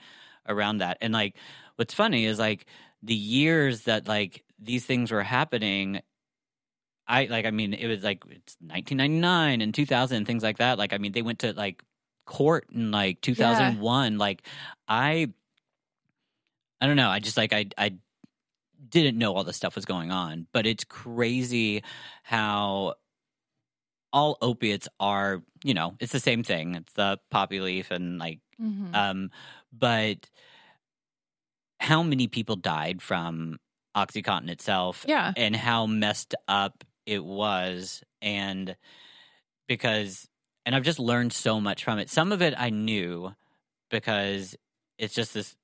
around 0.48 0.78
that. 0.80 0.98
And 1.02 1.14
like, 1.14 1.36
what's 1.76 1.94
funny 1.94 2.26
is 2.26 2.38
like 2.38 2.68
the 3.02 3.16
years 3.16 3.82
that 3.82 4.08
like 4.08 4.44
these 4.60 4.86
things 4.86 5.12
were 5.12 5.24
happening. 5.24 6.02
I 7.08 7.26
like, 7.26 7.46
I 7.46 7.52
mean, 7.52 7.74
it 7.74 7.88
was 7.88 8.04
like 8.04 8.24
it's 8.30 8.58
1999 8.62 9.62
and 9.62 9.74
2000 9.74 10.18
and 10.18 10.26
things 10.28 10.42
like 10.44 10.58
that. 10.58 10.78
Like, 10.78 10.92
I 10.94 10.98
mean, 10.98 11.12
they 11.12 11.22
went 11.22 11.40
to 11.40 11.54
like 11.54 11.84
court 12.26 12.68
in 12.74 12.92
like 12.92 13.22
2001. 13.22 14.18
Like, 14.18 14.42
I, 14.88 15.32
I 16.82 16.88
don't 16.88 16.96
know. 16.96 17.10
I 17.10 17.20
just 17.20 17.38
like 17.38 17.54
I 17.54 17.68
I 17.78 17.96
didn't 18.90 19.18
know 19.18 19.36
all 19.36 19.44
this 19.44 19.56
stuff 19.58 19.76
was 19.76 19.86
going 19.86 20.12
on, 20.12 20.48
but 20.52 20.66
it's 20.66 20.84
crazy 20.84 21.84
how 22.24 22.96
all 24.12 24.38
opiates 24.42 24.88
are. 25.00 25.42
You 25.64 25.74
know, 25.74 25.96
it's 26.00 26.12
the 26.12 26.20
same 26.20 26.44
thing. 26.44 26.76
It's 26.76 26.94
the 26.94 27.20
poppy 27.32 27.60
leaf 27.60 27.92
and 27.92 28.18
like 28.20 28.40
Mhm. 28.62 28.96
um, 28.96 29.32
but 29.74 30.30
how 31.80 32.02
many 32.04 32.28
people 32.28 32.56
died 32.56 33.02
from 33.02 33.60
OxyContin 33.96 34.50
itself, 34.50 35.06
yeah. 35.08 35.34
and 35.36 35.56
how 35.56 35.86
messed 35.88 36.36
up 36.48 36.84
it 37.06 37.24
was, 37.24 38.04
and 38.22 38.76
because, 39.68 40.28
and 40.66 40.76
I've 40.76 40.84
just 40.84 41.00
learned 41.00 41.34
so 41.34 41.60
much 41.62 41.84
from 41.84 42.00
it. 42.00 42.10
Some 42.10 42.32
of 42.32 42.42
it 42.42 42.54
I 42.58 42.70
knew 42.70 43.34
because 43.90 44.56
it's 44.98 45.14
just 45.14 45.34
this. 45.34 45.56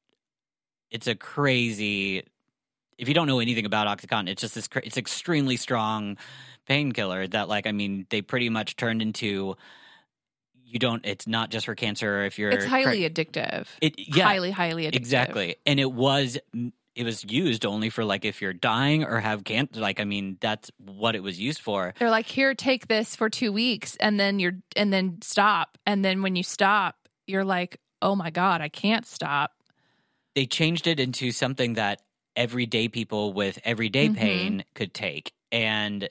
It's 0.89 1.08
a 1.08 1.15
crazy. 1.15 2.23
If 2.97 3.08
you 3.08 3.13
don't 3.13 3.27
know 3.27 3.39
anything 3.39 3.65
about 3.65 3.88
OxyContin, 3.88 4.30
it's 4.30 4.41
just 4.41 4.56
this. 4.56 4.69
It's 4.84 4.97
extremely 4.97 5.58
strong 5.58 6.17
painkiller 6.67 7.27
that, 7.27 7.47
like, 7.49 7.65
I 7.65 7.71
mean, 7.71 8.06
they 8.10 8.21
pretty 8.21 8.49
much 8.49 8.75
turned 8.75 9.01
into. 9.01 9.56
You 10.63 10.80
don't. 10.80 11.06
It's 11.06 11.27
not 11.27 11.49
just 11.49 11.65
for 11.65 11.75
cancer. 11.75 12.23
If 12.23 12.38
you're 12.39 12.51
It's 12.51 12.65
highly 12.65 13.01
cra- 13.01 13.10
addictive. 13.10 13.67
it 13.82 13.95
yeah 13.97 14.23
highly, 14.25 14.51
highly 14.51 14.84
addictive. 14.86 14.95
exactly, 14.95 15.56
and 15.65 15.80
it 15.80 15.91
was 15.91 16.38
it 16.95 17.04
was 17.04 17.23
used 17.23 17.65
only 17.65 17.89
for 17.89 18.04
like 18.04 18.25
if 18.25 18.41
you're 18.41 18.54
dying 18.54 19.04
or 19.04 19.19
have 19.19 19.43
cancer. 19.43 19.80
Like 19.80 19.99
I 19.99 20.04
mean, 20.04 20.38
that's 20.41 20.71
what 20.77 21.15
it 21.15 21.23
was 21.23 21.39
used 21.39 21.62
for. 21.62 21.93
They're 21.99 22.10
like, 22.10 22.25
here, 22.27 22.54
take 22.54 22.88
this 22.88 23.15
for 23.15 23.30
two 23.30 23.51
weeks, 23.51 23.95
and 23.97 24.19
then 24.19 24.39
you're, 24.39 24.58
and 24.75 24.91
then 24.91 25.19
stop, 25.21 25.77
and 25.86 26.04
then 26.04 26.21
when 26.21 26.36
you 26.36 26.43
stop, 26.43 26.95
you're 27.27 27.45
like, 27.45 27.77
oh 28.01 28.15
my 28.15 28.30
god, 28.30 28.62
I 28.62 28.69
can't 28.69 29.06
stop. 29.06 29.51
They 30.36 30.45
changed 30.45 30.88
it 30.88 30.99
into 30.99 31.32
something 31.32 31.73
that 31.75 32.01
everyday 32.36 32.88
people 32.88 33.34
with 33.34 33.60
everyday 33.63 34.08
Mhm. 34.10 34.15
pain 34.15 34.63
could 34.75 34.93
take, 34.93 35.34
and 35.51 36.10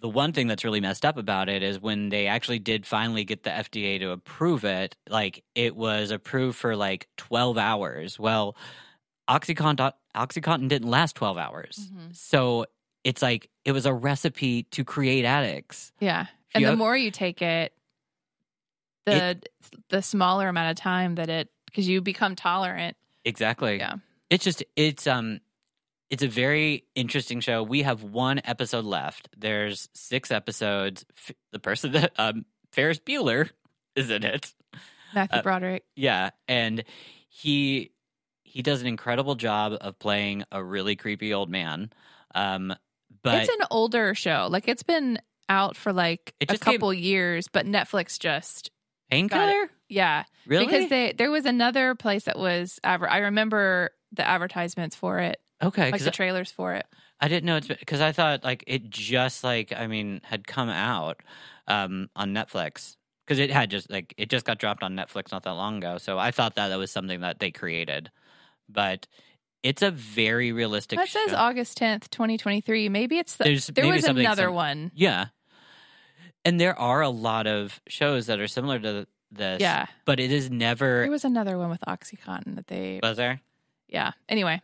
the 0.00 0.08
one 0.08 0.32
thing 0.32 0.46
that's 0.48 0.64
really 0.64 0.80
messed 0.80 1.04
up 1.04 1.16
about 1.16 1.48
it 1.48 1.62
is 1.62 1.80
when 1.80 2.10
they 2.10 2.26
actually 2.26 2.58
did 2.58 2.84
finally 2.86 3.24
get 3.24 3.42
the 3.42 3.50
FDA 3.50 3.98
to 4.00 4.10
approve 4.10 4.64
it, 4.64 4.96
like 5.08 5.42
it 5.54 5.74
was 5.74 6.10
approved 6.10 6.58
for 6.58 6.76
like 6.76 7.08
12 7.16 7.56
hours. 7.56 8.18
Well, 8.18 8.54
Oxycontin, 9.28 9.92
Oxycontin 10.14 10.68
didn't 10.68 10.88
last 10.90 11.16
12 11.16 11.36
hours. 11.38 11.88
Mhm. 11.92 12.14
So 12.16 12.66
it's 13.04 13.22
like 13.22 13.50
it 13.64 13.72
was 13.72 13.86
a 13.86 13.92
recipe 13.92 14.64
to 14.64 14.84
create 14.84 15.24
addicts. 15.24 15.92
Yeah, 16.00 16.26
and 16.54 16.60
you 16.62 16.66
the 16.66 16.72
have- 16.72 16.78
more 16.78 16.96
you 16.96 17.10
take 17.10 17.42
it, 17.42 17.72
the 19.06 19.40
the 19.90 20.02
smaller 20.02 20.48
amount 20.48 20.70
of 20.70 20.76
time 20.76 21.16
that 21.16 21.28
it 21.28 21.48
because 21.66 21.88
you 21.88 22.00
become 22.00 22.34
tolerant. 22.36 22.96
Exactly. 23.24 23.78
Yeah. 23.78 23.94
It's 24.30 24.44
just 24.44 24.62
it's 24.76 25.06
um 25.06 25.40
it's 26.10 26.22
a 26.22 26.28
very 26.28 26.84
interesting 26.94 27.40
show. 27.40 27.62
We 27.62 27.82
have 27.82 28.02
one 28.02 28.40
episode 28.44 28.84
left. 28.84 29.28
There's 29.36 29.88
six 29.94 30.30
episodes. 30.30 31.04
F- 31.16 31.34
The 31.52 31.58
person 31.58 31.92
that 31.92 32.12
um 32.18 32.44
Ferris 32.72 32.98
Bueller 32.98 33.50
is 33.96 34.10
in 34.10 34.24
it. 34.24 34.54
Matthew 35.14 35.38
Uh, 35.38 35.42
Broderick. 35.42 35.84
Yeah, 35.96 36.30
and 36.48 36.84
he 37.28 37.90
he 38.54 38.62
does 38.62 38.80
an 38.80 38.86
incredible 38.86 39.34
job 39.34 39.76
of 39.80 39.98
playing 39.98 40.44
a 40.52 40.62
really 40.62 40.94
creepy 40.96 41.34
old 41.34 41.50
man. 41.50 41.90
Um 42.34 42.74
but 43.22 43.42
it's 43.42 43.52
an 43.52 43.66
older 43.70 44.14
show. 44.14 44.48
Like 44.50 44.68
it's 44.68 44.82
been 44.82 45.18
out 45.48 45.76
for 45.76 45.92
like 45.92 46.34
a 46.40 46.46
just 46.46 46.62
came- 46.62 46.74
couple 46.74 46.94
years, 46.94 47.48
but 47.48 47.66
Netflix 47.66 48.18
just 48.18 48.70
Painkiller? 49.10 49.70
yeah 49.88 50.24
Really? 50.46 50.64
because 50.66 50.88
they 50.88 51.12
there 51.12 51.30
was 51.30 51.44
another 51.44 51.94
place 51.94 52.24
that 52.24 52.38
was 52.38 52.80
adver- 52.82 53.10
I 53.10 53.18
remember 53.18 53.90
the 54.12 54.26
advertisements 54.26 54.96
for 54.96 55.18
it, 55.18 55.40
okay, 55.62 55.90
like 55.90 56.02
the 56.02 56.10
trailers 56.10 56.50
for 56.50 56.74
it. 56.74 56.86
I 57.20 57.28
didn't 57.28 57.44
know 57.44 57.56
it's 57.56 57.66
because 57.68 58.00
I 58.00 58.12
thought 58.12 58.44
like 58.44 58.64
it 58.66 58.88
just 58.88 59.44
like 59.44 59.72
I 59.76 59.86
mean 59.86 60.20
had 60.24 60.46
come 60.46 60.68
out 60.68 61.20
um, 61.66 62.08
on 62.16 62.32
Netflix 62.32 62.96
because 63.24 63.38
it 63.38 63.50
had 63.50 63.70
just 63.70 63.90
like 63.90 64.14
it 64.16 64.28
just 64.30 64.44
got 64.46 64.58
dropped 64.58 64.82
on 64.82 64.94
Netflix 64.94 65.32
not 65.32 65.42
that 65.44 65.52
long 65.52 65.78
ago. 65.78 65.98
So 65.98 66.18
I 66.18 66.30
thought 66.30 66.54
that 66.56 66.68
that 66.68 66.78
was 66.78 66.90
something 66.90 67.20
that 67.20 67.38
they 67.38 67.50
created, 67.50 68.10
but 68.68 69.06
it's 69.62 69.82
a 69.82 69.90
very 69.90 70.52
realistic. 70.52 70.98
Show. 70.98 71.02
That 71.04 71.08
says 71.10 71.30
show. 71.30 71.36
August 71.36 71.76
tenth, 71.76 72.10
twenty 72.10 72.36
twenty 72.38 72.60
three. 72.60 72.88
Maybe 72.88 73.18
it's 73.18 73.36
the, 73.36 73.44
There's 73.44 73.66
there 73.68 73.84
maybe 73.84 73.96
was 73.96 74.04
another 74.04 74.44
sim- 74.46 74.54
one. 74.54 74.90
yeah, 74.94 75.26
and 76.44 76.60
there 76.60 76.78
are 76.78 77.00
a 77.00 77.08
lot 77.10 77.46
of 77.46 77.80
shows 77.88 78.26
that 78.26 78.40
are 78.40 78.48
similar 78.48 78.78
to 78.78 79.06
this. 79.30 79.60
Yeah, 79.60 79.86
but 80.04 80.20
it 80.20 80.30
is 80.32 80.50
never 80.50 81.02
there 81.02 81.10
was 81.10 81.24
another 81.24 81.56
one 81.58 81.70
with 81.70 81.80
OxyContin 81.86 82.56
that 82.56 82.66
they. 82.66 83.00
was 83.02 83.16
there. 83.16 83.40
Yeah. 83.88 84.12
Anyway, 84.28 84.60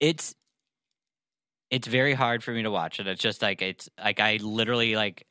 it's 0.00 0.34
it's 1.70 1.88
very 1.88 2.14
hard 2.14 2.44
for 2.44 2.52
me 2.52 2.62
to 2.62 2.70
watch 2.70 2.98
and 2.98 3.08
it's 3.08 3.20
just 3.22 3.42
like 3.42 3.62
it's 3.62 3.88
like 3.98 4.20
i 4.20 4.36
literally 4.40 4.94
like 4.96 5.26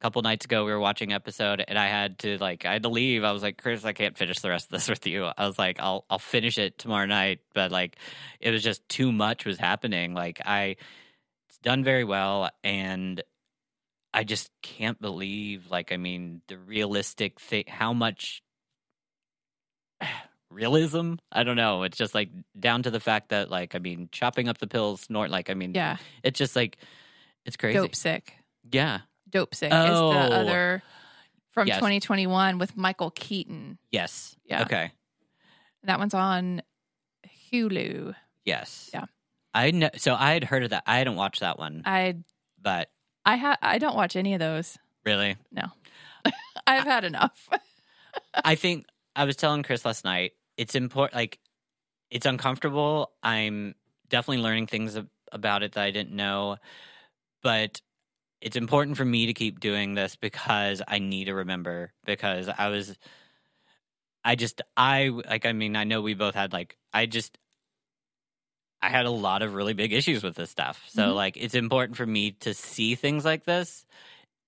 couple 0.00 0.22
nights 0.22 0.44
ago 0.46 0.64
we 0.64 0.70
were 0.72 0.80
watching 0.80 1.12
episode 1.12 1.62
and 1.68 1.78
i 1.78 1.86
had 1.88 2.18
to 2.18 2.38
like 2.38 2.64
i 2.64 2.72
had 2.72 2.82
to 2.84 2.88
leave 2.88 3.22
i 3.22 3.32
was 3.32 3.42
like 3.42 3.60
chris 3.60 3.84
i 3.84 3.92
can't 3.92 4.16
finish 4.16 4.38
the 4.40 4.48
rest 4.48 4.66
of 4.66 4.70
this 4.72 4.88
with 4.88 5.06
you 5.06 5.26
i 5.36 5.46
was 5.46 5.58
like 5.58 5.78
i'll 5.78 6.04
i'll 6.08 6.18
finish 6.18 6.56
it 6.58 6.78
tomorrow 6.78 7.04
night 7.06 7.40
but 7.54 7.70
like 7.70 7.96
it 8.40 8.50
was 8.50 8.62
just 8.62 8.86
too 8.88 9.12
much 9.12 9.44
was 9.44 9.58
happening 9.58 10.14
like 10.14 10.40
i 10.46 10.76
it's 11.48 11.58
done 11.62 11.84
very 11.84 12.04
well 12.04 12.48
and 12.64 13.22
I 14.12 14.24
just 14.24 14.50
can't 14.60 15.00
believe, 15.00 15.70
like, 15.70 15.92
I 15.92 15.96
mean, 15.96 16.42
the 16.48 16.58
realistic 16.58 17.38
thing, 17.38 17.62
how 17.68 17.92
much 17.92 18.42
realism? 20.50 21.14
I 21.30 21.44
don't 21.44 21.54
know. 21.56 21.84
It's 21.84 21.96
just 21.96 22.12
like 22.12 22.30
down 22.58 22.82
to 22.82 22.90
the 22.90 22.98
fact 22.98 23.28
that, 23.28 23.50
like, 23.50 23.74
I 23.76 23.78
mean, 23.78 24.08
chopping 24.10 24.48
up 24.48 24.58
the 24.58 24.66
pills, 24.66 25.02
snort, 25.02 25.30
like, 25.30 25.48
I 25.48 25.54
mean, 25.54 25.74
Yeah. 25.74 25.98
it's 26.24 26.38
just 26.38 26.56
like, 26.56 26.78
it's 27.44 27.56
crazy. 27.56 27.78
Dope 27.78 27.94
sick. 27.94 28.34
Yeah. 28.72 29.00
Dope 29.30 29.54
sick 29.54 29.72
Oh. 29.72 29.84
is 29.84 29.88
the 30.28 30.34
oh. 30.36 30.40
other 30.40 30.82
from 31.52 31.66
Yes. 31.68 31.78
2021 31.78 32.58
with 32.58 32.76
Michael 32.76 33.10
Keaton. 33.10 33.78
Yes. 33.90 34.36
Yeah. 34.44 34.62
Okay. 34.62 34.92
That 35.84 35.98
one's 35.98 36.14
on 36.14 36.62
Hulu. 37.52 38.14
Yes. 38.44 38.90
Yeah. 38.92 39.04
I 39.54 39.70
know. 39.72 39.90
So 39.96 40.14
I 40.14 40.32
had 40.32 40.44
heard 40.44 40.62
of 40.64 40.70
that. 40.70 40.84
I 40.86 40.98
hadn't 40.98 41.16
watched 41.16 41.40
that 41.40 41.58
one, 41.58 41.82
I 41.84 42.16
but 42.60 42.90
I 43.24 43.36
ha- 43.36 43.58
I 43.60 43.78
don't 43.78 43.96
watch 43.96 44.14
any 44.16 44.34
of 44.34 44.40
those. 44.40 44.78
really, 45.04 45.36
No. 45.50 45.64
I've 46.66 46.84
had 46.84 47.04
enough. 47.04 47.48
I 48.44 48.54
think 48.54 48.86
I 49.16 49.24
was 49.24 49.36
telling 49.36 49.62
Chris 49.62 49.84
last 49.84 50.04
night. 50.04 50.32
It's 50.56 50.74
important. 50.74 51.14
Like, 51.16 51.38
it's 52.10 52.26
uncomfortable. 52.26 53.10
I'm 53.22 53.74
definitely 54.08 54.42
learning 54.42 54.66
things 54.66 54.96
ab- 54.96 55.08
about 55.32 55.62
it 55.62 55.72
that 55.72 55.82
I 55.82 55.90
didn't 55.90 56.14
know, 56.14 56.58
but 57.42 57.80
it's 58.40 58.56
important 58.56 58.96
for 58.96 59.04
me 59.04 59.26
to 59.26 59.34
keep 59.34 59.60
doing 59.60 59.94
this 59.94 60.16
because 60.16 60.82
I 60.86 60.98
need 60.98 61.26
to 61.26 61.34
remember. 61.34 61.92
Because 62.04 62.48
I 62.48 62.68
was, 62.68 62.96
I 64.24 64.34
just, 64.34 64.62
I 64.76 65.08
like. 65.08 65.46
I 65.46 65.52
mean, 65.52 65.76
I 65.76 65.84
know 65.84 66.00
we 66.00 66.14
both 66.14 66.34
had 66.34 66.52
like. 66.52 66.76
I 66.92 67.06
just. 67.06 67.38
I 68.82 68.88
had 68.88 69.04
a 69.04 69.10
lot 69.10 69.42
of 69.42 69.54
really 69.54 69.74
big 69.74 69.92
issues 69.92 70.22
with 70.22 70.36
this 70.36 70.50
stuff. 70.50 70.82
So, 70.88 71.12
Mhm. 71.12 71.14
like, 71.14 71.36
it's 71.36 71.54
important 71.54 71.98
for 71.98 72.06
me 72.06 72.30
to 72.40 72.54
see 72.54 72.94
things 72.94 73.26
like 73.26 73.44
this. 73.44 73.84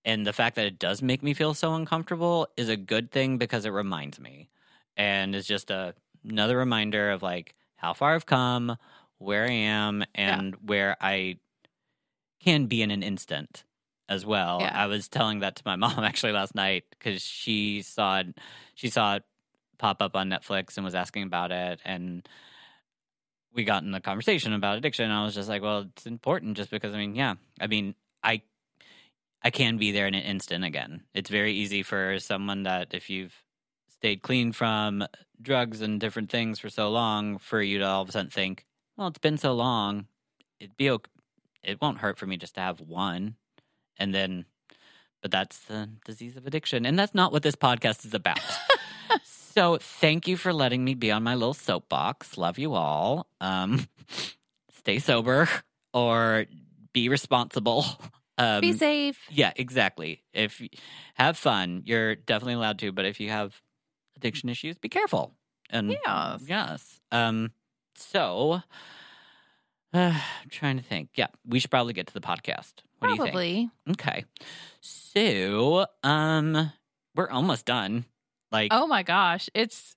And 0.07 0.27
the 0.27 0.33
fact 0.33 0.57
that 0.57 0.65
it 0.65 0.79
does 0.79 1.03
make 1.03 1.23
me 1.23 1.35
feel 1.35 1.53
so 1.53 1.75
uncomfortable 1.75 2.49
is 2.57 2.71
a 2.71 2.77
good 2.77 3.11
thing 3.11 3.37
because 3.37 3.67
it 3.67 3.71
reminds 3.71 4.19
me. 4.19 4.49
And 4.97 5.35
it's 5.35 5.47
just 5.47 5.71
a, 5.71 5.95
another 6.25 6.57
reminder 6.57 7.11
of 7.11 7.23
like 7.23 7.55
how 7.77 7.93
far 7.93 8.15
I've 8.15 8.25
come, 8.25 8.79
where 9.19 9.45
I 9.45 9.53
am, 9.53 10.03
and 10.15 10.57
where 10.67 10.97
I 10.99 11.37
can 12.41 12.67
be 12.67 12.81
in 12.81 12.91
an 12.91 13.03
instant 13.03 13.65
as 14.13 14.25
well. 14.25 14.59
Yeah. 14.61 14.71
I 14.73 14.87
was 14.87 15.09
telling 15.09 15.41
that 15.41 15.57
to 15.57 15.63
my 15.65 15.77
mom 15.77 16.05
actually 16.05 16.33
last 16.33 16.55
night 16.55 16.85
because 16.91 17.23
she 17.23 17.83
saw 17.83 18.21
it, 18.21 18.39
she 18.75 18.89
saw 18.89 19.17
it 19.17 19.25
pop 19.79 20.01
up 20.03 20.15
on 20.15 20.31
Netflix 20.31 20.77
and 20.77 20.85
was 20.85 20.95
asking 20.95 21.25
about 21.25 21.51
it. 21.51 21.81
And 21.85 22.27
we 23.55 23.65
got 23.65 23.83
in 23.83 23.91
the 23.91 24.01
conversation 24.01 24.53
about 24.53 24.79
addiction. 24.79 25.07
And 25.07 25.15
I 25.15 25.25
was 25.25 25.35
just 25.35 25.49
like, 25.49 25.63
well, 25.63 25.81
it's 25.81 26.07
important 26.07 26.57
just 26.57 26.71
because 26.71 26.95
I 26.95 26.99
mean, 26.99 27.15
yeah, 27.15 27.35
I 27.61 27.67
mean, 27.67 27.95
I 28.23 28.43
I 29.43 29.51
can 29.51 29.77
be 29.77 29.91
there 29.91 30.07
in 30.07 30.15
an 30.15 30.23
instant 30.23 30.65
again. 30.65 31.03
It's 31.15 31.31
very 31.31 31.53
easy 31.53 31.83
for 31.83 32.19
someone 32.21 32.63
that 32.63 32.95
if 32.95 33.11
you've 33.11 33.35
stayed 33.89 34.23
clean 34.23 34.53
from 34.53 35.05
drugs 35.41 35.81
and 35.81 36.01
different 36.01 36.31
things 36.31 36.59
for 36.59 36.71
so 36.71 36.91
long, 36.91 37.39
for 37.39 37.61
you 37.61 37.79
to 37.79 37.87
all 37.87 38.03
of 38.03 38.09
a 38.09 38.13
sudden 38.13 38.31
think, 38.31 38.65
well, 38.97 39.09
it's 39.09 39.19
been 39.19 39.39
so 39.39 39.53
long, 39.53 40.07
it'd 40.61 40.77
be 40.77 40.91
okay. 40.91 41.11
It 41.63 41.81
won't 41.81 41.99
hurt 41.99 42.19
for 42.19 42.27
me 42.27 42.37
just 42.37 42.57
to 42.57 42.61
have 42.61 42.81
one, 42.81 43.37
and 43.99 44.15
then, 44.15 44.45
but 45.21 45.31
that's 45.31 45.59
the 45.61 45.89
disease 46.05 46.37
of 46.37 46.47
addiction, 46.47 46.87
and 46.87 46.99
that's 46.99 47.15
not 47.15 47.33
what 47.33 47.43
this 47.43 47.55
podcast 47.57 48.05
is 48.07 48.15
about. 48.15 48.41
so, 49.25 49.79
thank 49.81 50.27
you 50.29 50.37
for 50.37 50.53
letting 50.53 50.85
me 50.85 50.95
be 50.95 51.11
on 51.11 51.23
my 51.23 51.35
little 51.35 51.55
soapbox. 51.55 52.37
Love 52.39 52.59
you 52.59 52.75
all. 52.75 53.27
Um, 53.41 53.87
stay 54.79 54.99
sober 54.99 55.49
or 55.93 56.47
be 56.93 57.09
responsible. 57.09 57.85
Um, 58.39 58.63
Be 58.63 58.73
safe. 58.73 59.19
yeah, 59.31 59.53
exactly. 59.57 60.23
If 60.33 60.59
y- 60.61 60.69
have 61.15 61.37
fun, 61.37 61.83
you're 61.85 62.15
definitely 62.17 62.55
allowed 62.55 62.79
to. 62.81 62.91
But 62.91 63.05
if 63.05 63.21
you 63.21 63.29
have 63.29 63.55
addiction 64.17 64.49
issues, 64.49 64.79
be 64.79 64.89
careful. 64.89 65.35
And 65.71 65.91
Yes. 65.91 66.43
yes. 66.47 67.01
Um. 67.13 67.53
So, 67.95 68.63
uh, 69.95 69.99
I'm 70.43 70.51
trying 70.51 70.77
to 70.79 70.83
think. 70.85 71.11
Yeah, 71.15 71.29
we 71.47 71.59
should 71.59 71.71
probably 71.71 71.93
get 71.93 72.07
to 72.09 72.15
the 72.15 72.21
podcast. 72.21 72.73
What 72.99 73.09
do 73.09 73.15
you 73.15 73.17
Probably. 73.23 73.71
think? 73.87 73.99
Okay. 74.07 74.25
So, 74.81 75.87
um, 76.03 76.73
we're 77.15 77.31
almost 77.31 77.67
done. 77.67 78.05
Like, 78.51 78.69
Oh 78.73 78.87
my 78.87 79.03
gosh, 79.03 79.49
it's 79.55 79.97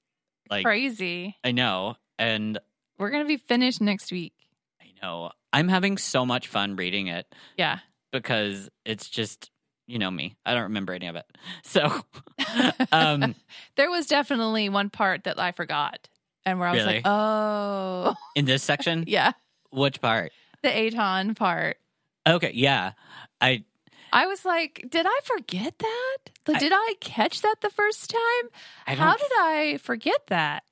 like 0.49 0.63
crazy. 0.65 1.35
I 1.43 1.51
know, 1.51 1.95
and 2.17 2.57
We're 2.97 3.09
gonna 3.11 3.25
be 3.25 3.37
finished 3.37 3.81
next 3.81 4.11
week. 4.11 4.33
I 4.81 4.85
know 5.01 5.31
I'm 5.51 5.67
having 5.67 5.97
so 5.97 6.25
much 6.25 6.47
fun 6.47 6.75
reading 6.75 7.07
it. 7.07 7.27
Yeah. 7.57 7.79
because 8.11 8.69
it's 8.85 9.09
just 9.09 9.51
you 9.87 9.99
know 9.99 10.09
me. 10.09 10.35
I 10.45 10.53
don't 10.53 10.63
remember 10.63 10.93
any 10.93 11.07
of 11.07 11.15
it. 11.15 11.25
So 11.63 11.91
um 12.91 13.35
there 13.75 13.89
was 13.91 14.07
definitely 14.07 14.69
one 14.69 14.89
part 14.89 15.25
that 15.25 15.39
I 15.39 15.51
forgot, 15.51 16.07
and 16.45 16.59
where 16.59 16.69
I 16.69 16.71
was 16.71 16.81
Really? 16.83 16.93
like, 16.95 17.03
"Oh, 17.05 18.15
in 18.35 18.45
this 18.45 18.63
section, 18.63 19.03
yeah, 19.07 19.33
which 19.71 20.01
part? 20.01 20.31
the 20.63 20.69
Eitan 20.69 21.35
part." 21.35 21.77
Okay, 22.27 22.51
yeah. 22.53 22.93
I 23.41 23.63
I 24.13 24.27
was 24.27 24.45
like, 24.45 24.85
"Did 24.89 25.05
I 25.05 25.19
forget 25.23 25.77
that? 25.79 26.17
Like, 26.47 26.57
I- 26.57 26.59
did 26.59 26.71
I 26.73 26.93
catch 27.01 27.41
that 27.41 27.55
the 27.61 27.69
first 27.69 28.09
time? 28.09 28.97
How 28.97 29.15
did 29.15 29.31
I 29.37 29.77
forget 29.83 30.27
that?" 30.27 30.63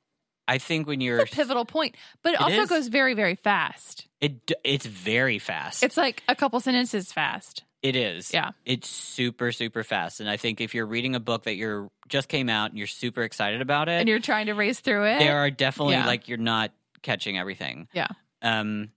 I 0.47 0.58
think 0.58 0.88
when 0.88 0.99
you're 0.99 1.19
It's 1.19 1.32
a 1.32 1.36
pivotal 1.36 1.63
point, 1.65 1.95
but 2.21 2.34
it, 2.34 2.36
It 2.36 2.41
also 2.41 2.62
is. 2.63 2.69
goes 2.69 2.88
very, 2.89 3.13
very 3.13 3.36
fast. 3.36 4.08
it 4.19 4.51
it's 4.63 4.86
very 4.86 5.39
fast. 5.39 5.84
It's 5.84 5.95
like 5.97 6.21
a 6.27 6.36
couple 6.36 6.60
sentences 6.60 7.12
fast. 7.13 7.63
it 7.82 7.95
is. 7.97 8.34
Yeah. 8.34 8.51
It's 8.65 8.89
super 8.89 9.51
super 9.51 9.84
fast 9.84 10.19
and 10.21 10.29
I 10.29 10.38
think 10.38 10.60
if 10.62 10.73
you're 10.73 10.86
reading 10.86 11.15
a 11.15 11.19
book 11.19 11.43
that 11.43 11.56
you're 11.56 11.89
just 12.10 12.27
came 12.29 12.49
out 12.49 12.69
and 12.71 12.77
you're 12.77 12.88
super 12.88 13.23
excited 13.23 13.62
about 13.62 13.88
it, 13.89 13.99
and 13.99 14.08
you're 14.10 14.19
trying 14.19 14.45
to 14.47 14.53
race 14.53 14.79
through 14.79 15.06
it. 15.06 15.19
there 15.19 15.38
are 15.38 15.49
definitely 15.51 15.93
Yeah. 15.95 16.08
like 16.08 16.27
you're 16.27 16.38
not 16.38 16.71
catching 17.03 17.38
everything. 17.38 17.88
Yeah. 17.93 18.08
Um 18.43 18.91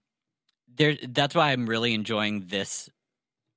there 0.75 0.97
that's 1.07 1.33
why 1.33 1.51
I'm 1.51 1.65
really 1.67 1.93
enjoying 1.93 2.45
this 2.47 2.89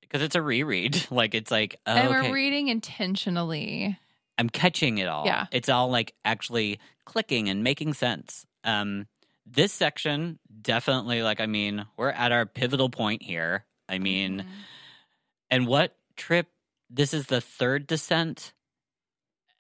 because 0.00 0.22
it's 0.22 0.34
a 0.36 0.42
reread. 0.42 1.06
Like 1.10 1.34
it's 1.34 1.50
like 1.50 1.76
oh, 1.86 1.92
and 1.92 2.08
we're 2.08 2.32
reading 2.32 2.68
intentionally. 2.68 3.98
I'm 4.38 4.48
catching 4.48 4.98
it 4.98 5.06
all. 5.08 5.26
Yeah. 5.26 5.46
It's 5.52 5.68
all 5.68 5.90
like 5.90 6.14
actually 6.24 6.78
clicking 7.04 7.48
and 7.50 7.62
making 7.62 7.94
sense. 7.94 8.46
Um 8.64 9.06
this 9.46 9.72
section 9.72 10.38
definitely 10.62 11.22
like 11.22 11.40
I 11.40 11.46
mean, 11.46 11.84
we're 11.96 12.10
at 12.10 12.32
our 12.32 12.46
pivotal 12.46 12.88
point 12.88 13.22
here. 13.22 13.64
I 13.88 13.98
mean, 13.98 14.40
Mhm. 14.40 14.46
and 15.50 15.66
what 15.66 15.96
trip 16.16 16.48
this 16.88 17.12
is 17.12 17.26
the 17.26 17.40
third 17.40 17.86
descent? 17.86 18.52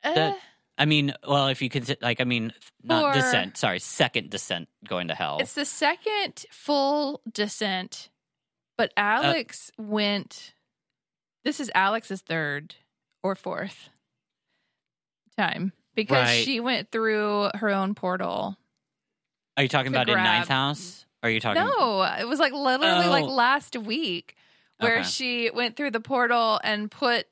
Uh, 0.04 0.14
that- 0.14 0.38
I 0.80 0.86
mean, 0.86 1.12
well, 1.28 1.48
if 1.48 1.60
you 1.62 1.68
consider 1.68 1.98
like 2.02 2.20
I 2.20 2.24
mean, 2.24 2.52
not 2.82 3.12
For- 3.14 3.20
descent, 3.20 3.56
sorry, 3.58 3.78
second 3.78 4.30
descent 4.30 4.68
going 4.88 5.08
to 5.08 5.14
hell. 5.14 5.38
it's 5.40 5.54
the 5.54 5.64
second 5.66 6.46
full 6.50 7.20
descent, 7.30 8.08
but 8.78 8.90
Uh, 8.96 9.00
Alex 9.22 9.70
went. 9.78 10.54
This 11.44 11.60
is 11.60 11.70
Alex's 11.74 12.20
third 12.22 12.74
or 13.22 13.34
fourth 13.34 13.90
time 15.36 15.72
because 15.94 16.28
Right. 16.28 16.44
she 16.44 16.60
went 16.60 16.90
through 16.90 17.50
her 17.54 17.70
own 17.70 17.94
portal. 17.94 18.56
Are 19.56 19.62
you 19.62 19.68
talking 19.68 19.92
about 19.92 20.08
in 20.08 20.16
Ninth 20.16 20.48
House? 20.48 21.04
Are 21.22 21.30
you 21.30 21.40
talking 21.40 21.62
No, 21.62 22.02
it 22.02 22.26
was 22.26 22.38
like 22.38 22.52
literally 22.52 23.06
like 23.06 23.24
Oh. 23.24 23.28
last 23.34 23.76
week 23.76 24.36
where 24.78 25.00
Okay. 25.00 25.08
she 25.08 25.50
went 25.50 25.76
through 25.76 25.90
the 25.90 26.00
portal 26.00 26.58
and 26.64 26.90
put 26.90 27.26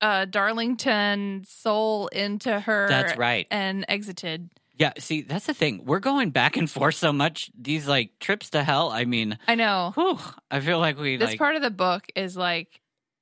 uh 0.00 0.24
Darlington 0.26 1.44
soul 1.46 2.08
into 2.08 2.58
her 2.60 2.86
That's 2.88 3.16
right. 3.16 3.46
and 3.50 3.84
exited. 3.88 4.50
Yeah, 4.78 4.92
see, 4.98 5.22
that's 5.22 5.46
the 5.46 5.54
thing. 5.54 5.86
We're 5.86 6.00
going 6.00 6.30
back 6.30 6.58
and 6.58 6.70
forth 6.70 6.96
so 6.96 7.10
much. 7.10 7.50
These 7.58 7.88
like 7.88 8.10
trips 8.20 8.50
to 8.50 8.62
hell. 8.62 8.90
I 8.90 9.06
mean, 9.06 9.38
I 9.48 9.54
know. 9.54 9.92
whew, 9.94 10.18
I 10.50 10.60
feel 10.60 10.78
like 10.78 10.98
we 10.98 11.16
This 11.16 11.30
like 11.30 11.38
part 11.38 11.56
of 11.56 11.62
the 11.62 11.70
book 11.70 12.04
is 12.14 12.36
like 12.36 12.80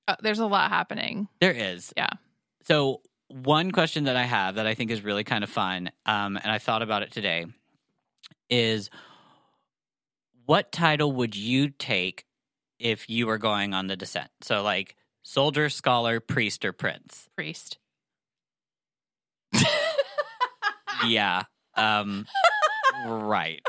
uh, 0.08 0.16
there's 0.20 0.40
a 0.40 0.46
lot 0.46 0.70
happening. 0.70 1.28
there 1.40 1.52
is. 1.52 1.92
Yeah. 1.96 2.08
So 2.64 3.02
one 3.28 3.70
question 3.70 4.04
that 4.04 4.16
I 4.16 4.24
have 4.24 4.56
that 4.56 4.66
I 4.66 4.74
think 4.74 4.90
is 4.90 5.02
really 5.02 5.22
kind 5.24 5.44
of 5.44 5.50
fun, 5.50 5.90
um, 6.06 6.36
and 6.36 6.50
I 6.50 6.58
thought 6.58 6.82
about 6.82 7.02
it 7.02 7.12
today, 7.12 7.46
is 8.50 8.90
what 10.46 10.72
title 10.72 11.12
would 11.12 11.36
you 11.36 11.70
take 11.70 12.24
if 12.78 13.08
you 13.08 13.26
were 13.26 13.38
going 13.38 13.72
on 13.74 13.86
the 13.86 13.96
descent? 13.96 14.30
So 14.42 14.62
like 14.62 14.96
soldier, 15.24 15.68
scholar, 15.68 16.20
priest, 16.20 16.64
or 16.64 16.72
prince? 16.72 17.28
Priest. 17.34 17.78
yeah. 21.06 21.42
Um, 21.74 22.26
right. 23.06 23.60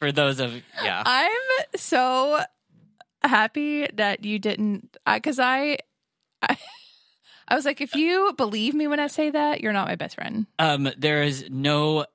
For 0.00 0.10
those 0.10 0.40
of 0.40 0.52
yeah. 0.82 1.02
I'm 1.06 1.30
so 1.76 2.40
happy 3.22 3.86
that 3.94 4.24
you 4.24 4.38
didn't 4.38 4.96
because 5.06 5.38
I, 5.38 5.78
I 6.42 6.56
I 7.46 7.54
was 7.54 7.64
like 7.64 7.80
if 7.80 7.94
you 7.94 8.32
believe 8.36 8.74
me 8.74 8.86
when 8.86 8.98
I 8.98 9.08
say 9.08 9.30
that 9.30 9.60
you're 9.60 9.72
not 9.72 9.86
my 9.86 9.96
best 9.96 10.14
friend. 10.14 10.46
Um, 10.58 10.90
there 10.96 11.22
is 11.22 11.50
no 11.50 12.06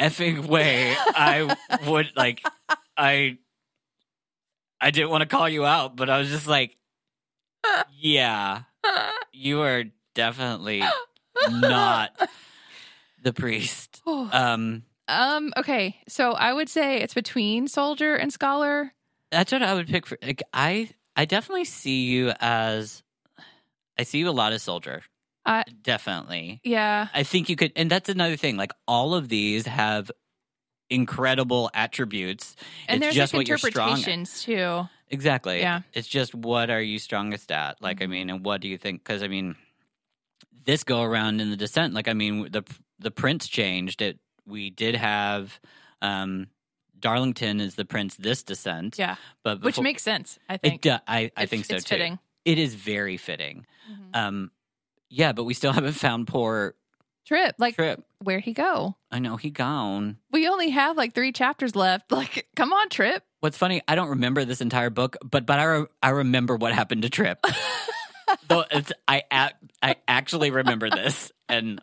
effing 0.00 0.46
way 0.46 0.94
I 0.98 1.56
would 1.86 2.10
like. 2.16 2.42
I 2.96 3.38
I 4.80 4.90
didn't 4.90 5.10
want 5.10 5.22
to 5.22 5.28
call 5.28 5.48
you 5.48 5.64
out, 5.64 5.94
but 5.94 6.10
I 6.10 6.18
was 6.18 6.28
just 6.28 6.48
like, 6.48 6.76
yeah, 7.98 8.62
you 9.32 9.60
are 9.62 9.84
definitely 10.14 10.82
not 11.50 12.10
the 13.22 13.32
priest. 13.32 14.02
Um, 14.32 14.82
um. 15.08 15.52
Okay. 15.56 15.96
So 16.08 16.32
I 16.32 16.52
would 16.52 16.68
say 16.68 16.98
it's 17.00 17.14
between 17.14 17.68
soldier 17.68 18.14
and 18.14 18.32
scholar. 18.32 18.92
that's 19.30 19.52
what 19.52 19.62
I 19.62 19.74
would 19.74 19.88
pick 19.88 20.06
for. 20.06 20.16
Like, 20.22 20.42
I 20.52 20.90
I 21.16 21.24
definitely 21.24 21.64
see 21.64 22.04
you 22.04 22.32
as 22.40 23.02
I 23.98 24.04
see 24.04 24.18
you 24.18 24.28
a 24.28 24.30
lot 24.30 24.52
as 24.52 24.62
soldier. 24.62 25.02
I- 25.44 25.64
definitely. 25.82 26.60
Yeah. 26.64 27.08
I 27.12 27.24
think 27.24 27.48
you 27.48 27.56
could, 27.56 27.72
and 27.76 27.90
that's 27.90 28.08
another 28.08 28.36
thing. 28.36 28.56
Like 28.56 28.72
all 28.86 29.14
of 29.14 29.28
these 29.28 29.66
have 29.66 30.10
incredible 30.88 31.70
attributes. 31.74 32.54
And 32.88 32.96
it's 32.96 33.06
there's 33.06 33.14
just 33.14 33.32
like 33.32 33.40
what 33.40 33.48
you're 33.48 33.58
strong 33.58 33.90
at. 33.92 33.98
interpretations 33.98 34.42
too. 34.42 34.88
Exactly. 35.12 35.60
Yeah. 35.60 35.82
It's 35.92 36.08
just 36.08 36.34
what 36.34 36.70
are 36.70 36.80
you 36.82 36.98
strongest 36.98 37.52
at? 37.52 37.80
Like, 37.82 38.02
I 38.02 38.06
Mhm. 38.06 38.10
mean, 38.10 38.30
and 38.30 38.44
what 38.44 38.60
do 38.60 38.66
you 38.68 38.78
think? 38.78 39.04
Because 39.04 39.22
I 39.22 39.28
mean, 39.28 39.54
this 40.64 40.82
go 40.84 41.02
around 41.02 41.40
in 41.40 41.50
the 41.50 41.56
descent, 41.56 41.94
like, 41.94 42.08
I 42.08 42.14
mean, 42.14 42.50
the 42.50 42.64
the 42.98 43.10
prince 43.10 43.46
changed. 43.48 44.00
It. 44.02 44.18
We 44.46 44.70
did 44.70 44.96
have 44.96 45.60
um 46.00 46.48
Darlington 46.98 47.60
is 47.60 47.74
the 47.74 47.84
prince 47.84 48.14
this 48.16 48.42
descent. 48.42 48.98
Yeah. 48.98 49.16
but 49.42 49.60
Which 49.62 49.78
makes 49.80 50.02
sense. 50.02 50.38
I 50.48 50.54
it. 50.54 50.62
think. 50.62 50.80
Do, 50.82 50.90
I 50.92 50.98
I 51.06 51.22
It's- 51.24 51.48
think 51.50 51.64
so 51.66 51.76
too. 51.78 51.82
fitting. 51.82 52.18
It 52.44 52.58
is 52.58 52.74
very 52.74 53.16
fitting. 53.18 53.66
Mhm. 53.90 54.16
Um, 54.16 54.50
yeah, 55.10 55.32
but 55.32 55.44
we 55.44 55.54
still 55.54 55.72
haven't 55.78 55.92
found 55.94 56.26
poor 56.26 56.74
Tripp. 57.26 57.54
Like 57.58 57.76
Tripp. 57.76 58.02
where'd 58.22 58.44
he 58.44 58.52
go? 58.52 58.96
I 59.10 59.18
know 59.18 59.36
he 59.36 59.50
gone. 59.50 60.18
We 60.30 60.48
only 60.48 60.70
have 60.70 60.96
like 60.96 61.14
three 61.14 61.32
chapters 61.32 61.76
left. 61.76 62.10
Like, 62.12 62.46
come 62.56 62.72
on, 62.72 62.88
Tripp. 62.88 63.22
What's 63.40 63.56
funny, 63.58 63.80
I 63.88 63.94
don't 63.94 64.10
remember 64.10 64.44
this 64.44 64.60
entire 64.60 64.90
book, 64.90 65.16
but 65.24 65.46
but 65.46 65.58
I 65.58 65.64
re- 65.64 65.86
I 66.02 66.10
remember 66.10 66.56
what 66.56 66.72
happened 66.72 67.02
to 67.02 67.10
Tripp. 67.10 67.44
Though 68.48 68.64
it's 68.70 68.92
I 69.06 69.22
a- 69.30 69.50
I 69.82 69.96
actually 70.08 70.50
remember 70.50 70.88
this, 70.90 71.32
and 71.48 71.80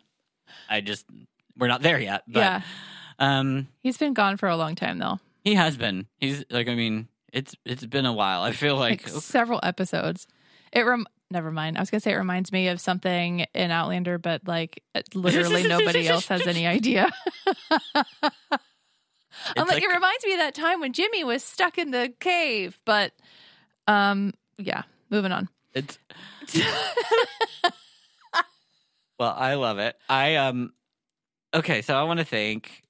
I 0.68 0.80
just 0.80 1.04
we're 1.56 1.68
not 1.68 1.82
there 1.82 2.00
yet. 2.00 2.22
But 2.26 2.40
yeah. 2.40 2.62
um, 3.18 3.68
He's 3.82 3.98
been 3.98 4.14
gone 4.14 4.36
for 4.36 4.48
a 4.48 4.56
long 4.56 4.74
time 4.74 4.98
though. 4.98 5.20
he 5.44 5.54
has 5.54 5.76
been. 5.76 6.06
He's 6.18 6.44
like 6.50 6.68
I 6.68 6.74
mean, 6.74 7.08
it's 7.32 7.54
it's 7.64 7.84
been 7.84 8.06
a 8.06 8.12
while. 8.12 8.42
I 8.42 8.52
feel 8.52 8.76
like, 8.76 9.02
Like 9.12 9.22
several 9.22 9.60
episodes. 9.62 10.26
It 10.72 10.82
rem 10.86 11.06
never 11.30 11.50
mind. 11.50 11.76
I 11.76 11.80
was 11.80 11.90
gonna 11.90 12.00
say 12.00 12.12
it 12.12 12.16
reminds 12.16 12.52
me 12.52 12.68
of 12.68 12.80
something 12.80 13.46
in 13.54 13.70
Outlander, 13.70 14.18
but 14.18 14.46
like 14.46 14.82
literally 15.14 15.62
nobody 15.68 16.08
else 16.08 16.26
has 16.28 16.46
any 16.46 16.66
idea. 16.66 17.10
I'm 19.56 19.66
like, 19.66 19.68
like- 19.68 19.82
it 19.82 19.88
reminds 19.88 20.24
me 20.24 20.32
of 20.32 20.38
that 20.38 20.54
time 20.54 20.80
when 20.80 20.92
Jimmy 20.92 21.24
was 21.24 21.42
stuck 21.42 21.78
in 21.78 21.90
the 21.92 22.12
cave. 22.20 22.78
But 22.84 23.12
um 23.86 24.34
yeah, 24.58 24.82
moving 25.08 25.32
on. 25.32 25.48
it's 25.74 25.98
well, 29.18 29.34
I 29.36 29.54
love 29.54 29.78
it. 29.78 29.96
I 30.08 30.36
um 30.36 30.72
okay, 31.54 31.82
so 31.82 31.94
I 31.96 32.02
want 32.04 32.18
to 32.18 32.24
thank 32.24 32.82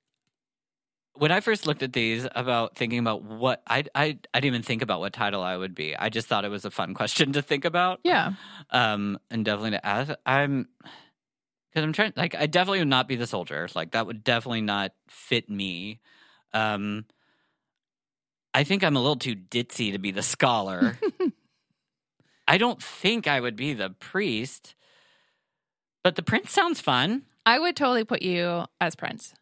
when 1.14 1.33
I 1.33 1.40
first 1.40 1.66
looked 1.66 1.83
at 1.83 1.92
these 1.92 2.27
about 2.35 2.77
thinking 2.77 2.99
about 2.99 3.23
what 3.23 3.62
I 3.66 3.85
I 3.94 4.18
I 4.33 4.40
didn't 4.40 4.55
even 4.55 4.62
think 4.62 4.83
about 4.83 5.01
what 5.01 5.12
title 5.12 5.42
I 5.42 5.57
would 5.57 5.75
be. 5.75 5.96
I 5.96 6.09
just 6.09 6.29
thought 6.29 6.44
it 6.44 6.51
was 6.51 6.64
a 6.64 6.70
fun 6.70 6.94
question 7.01 7.33
to 7.33 7.42
think 7.42 7.64
about. 7.64 8.01
yeah. 8.05 8.33
Um 8.70 9.18
and 9.31 9.44
definitely 9.44 9.73
to 9.73 9.87
ask. 9.87 10.12
I'm 10.25 10.68
cuz 11.75 11.83
I'm 11.83 11.92
trying 11.92 12.12
like 12.16 12.35
I 12.35 12.46
definitely 12.46 12.81
would 12.81 12.88
not 12.88 13.09
be 13.09 13.16
the 13.16 13.27
soldier. 13.27 13.68
Like 13.75 13.92
that 13.92 14.07
would 14.07 14.25
definitely 14.25 14.62
not 14.62 14.92
fit 15.09 15.51
me. 15.51 16.01
Um 16.53 17.05
I 18.53 18.64
think 18.64 18.83
I'm 18.83 18.96
a 18.96 19.01
little 19.01 19.16
too 19.16 19.37
ditzy 19.37 19.92
to 19.92 19.99
be 19.99 20.11
the 20.11 20.23
scholar. 20.23 20.99
I 22.49 22.59
don't 22.59 22.83
think 22.83 23.29
I 23.29 23.38
would 23.40 23.55
be 23.55 23.75
the 23.75 23.90
priest. 23.90 24.75
But 26.03 26.16
the 26.16 26.23
prince 26.23 26.51
sounds 26.51 26.81
fun. 26.81 27.23
I 27.46 27.59
would 27.59 27.77
totally 27.77 28.05
put 28.05 28.23
you 28.23 28.64
as 28.81 28.96
Prince. 28.96 29.35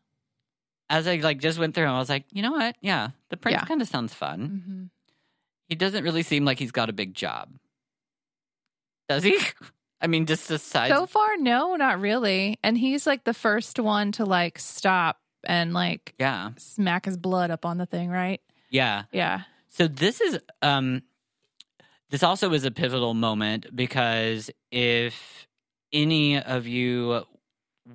As 0.90 1.07
I 1.07 1.16
like 1.16 1.38
just 1.38 1.59
went 1.59 1.74
through 1.74 1.85
him, 1.85 1.90
I 1.90 1.98
was 1.98 2.09
like, 2.09 2.24
you 2.33 2.42
know 2.42 2.53
what? 2.53 2.77
Yeah, 2.81 3.09
the 3.31 3.37
prince 3.37 3.57
Yeah. 3.61 3.64
kind 3.64 3.83
of 3.83 3.88
sounds 3.88 4.14
fun. 4.14 4.40
Mm-hmm. 4.40 4.85
He 5.68 5.74
doesn't 5.74 6.03
really 6.05 6.22
seem 6.22 6.44
like 6.44 6.59
he's 6.59 6.72
got 6.72 6.88
a 6.88 6.94
big 6.94 7.14
job. 7.14 7.51
Does 9.09 9.22
he? 9.22 9.38
I 10.01 10.07
mean, 10.07 10.27
just 10.27 10.51
aside. 10.51 10.90
So 10.90 11.07
far, 11.07 11.37
no, 11.37 11.74
not 11.77 12.01
really. 12.01 12.59
And 12.62 12.79
he's 12.79 13.07
like 13.07 13.24
the 13.24 13.35
first 13.35 13.79
one 13.79 14.12
to 14.12 14.24
like 14.24 14.59
stop 14.59 15.18
and 15.44 15.72
like 15.74 16.14
yeah, 16.18 16.51
smack 16.57 17.05
his 17.05 17.16
blood 17.16 17.51
up 17.51 17.66
on 17.66 17.79
the 17.79 17.87
thing, 17.87 18.09
right? 18.11 18.40
yeah. 18.70 19.05
Yeah. 19.12 19.42
So 19.70 19.87
this 19.88 20.20
is 20.20 20.38
um 20.62 21.03
this 22.11 22.22
also 22.22 22.53
is 22.53 22.64
a 22.64 22.70
pivotal 22.70 23.12
moment 23.14 23.66
because 23.77 24.51
if 24.70 25.46
any 25.92 26.40
of 26.40 26.66
you 26.66 27.24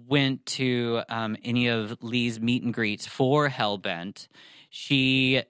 went 0.08 0.46
to 0.46 1.02
um, 1.10 1.38
any 1.44 1.68
of 1.68 1.98
Leigh's 2.02 2.40
meet 2.40 2.64
and 2.64 2.74
greets 2.74 3.06
for 3.06 3.50
Hellbent, 3.50 4.28
she 4.70 5.44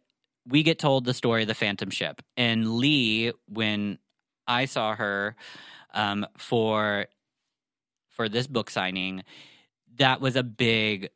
we 0.45 0.63
get 0.63 0.79
told 0.79 1.05
the 1.05 1.13
story 1.13 1.43
of 1.43 1.47
the 1.47 1.55
Phantom 1.55 1.89
Ship. 1.89 2.21
And 2.35 2.75
Leigh, 2.75 3.31
when 3.47 3.97
I 4.47 4.65
saw 4.65 4.95
her 4.95 5.35
um, 5.93 6.25
for 6.37 7.07
for 8.09 8.29
this 8.29 8.47
book 8.47 8.69
signing, 8.69 9.23
that 9.97 10.21
was 10.21 10.35
a 10.35 10.43
big 10.43 11.09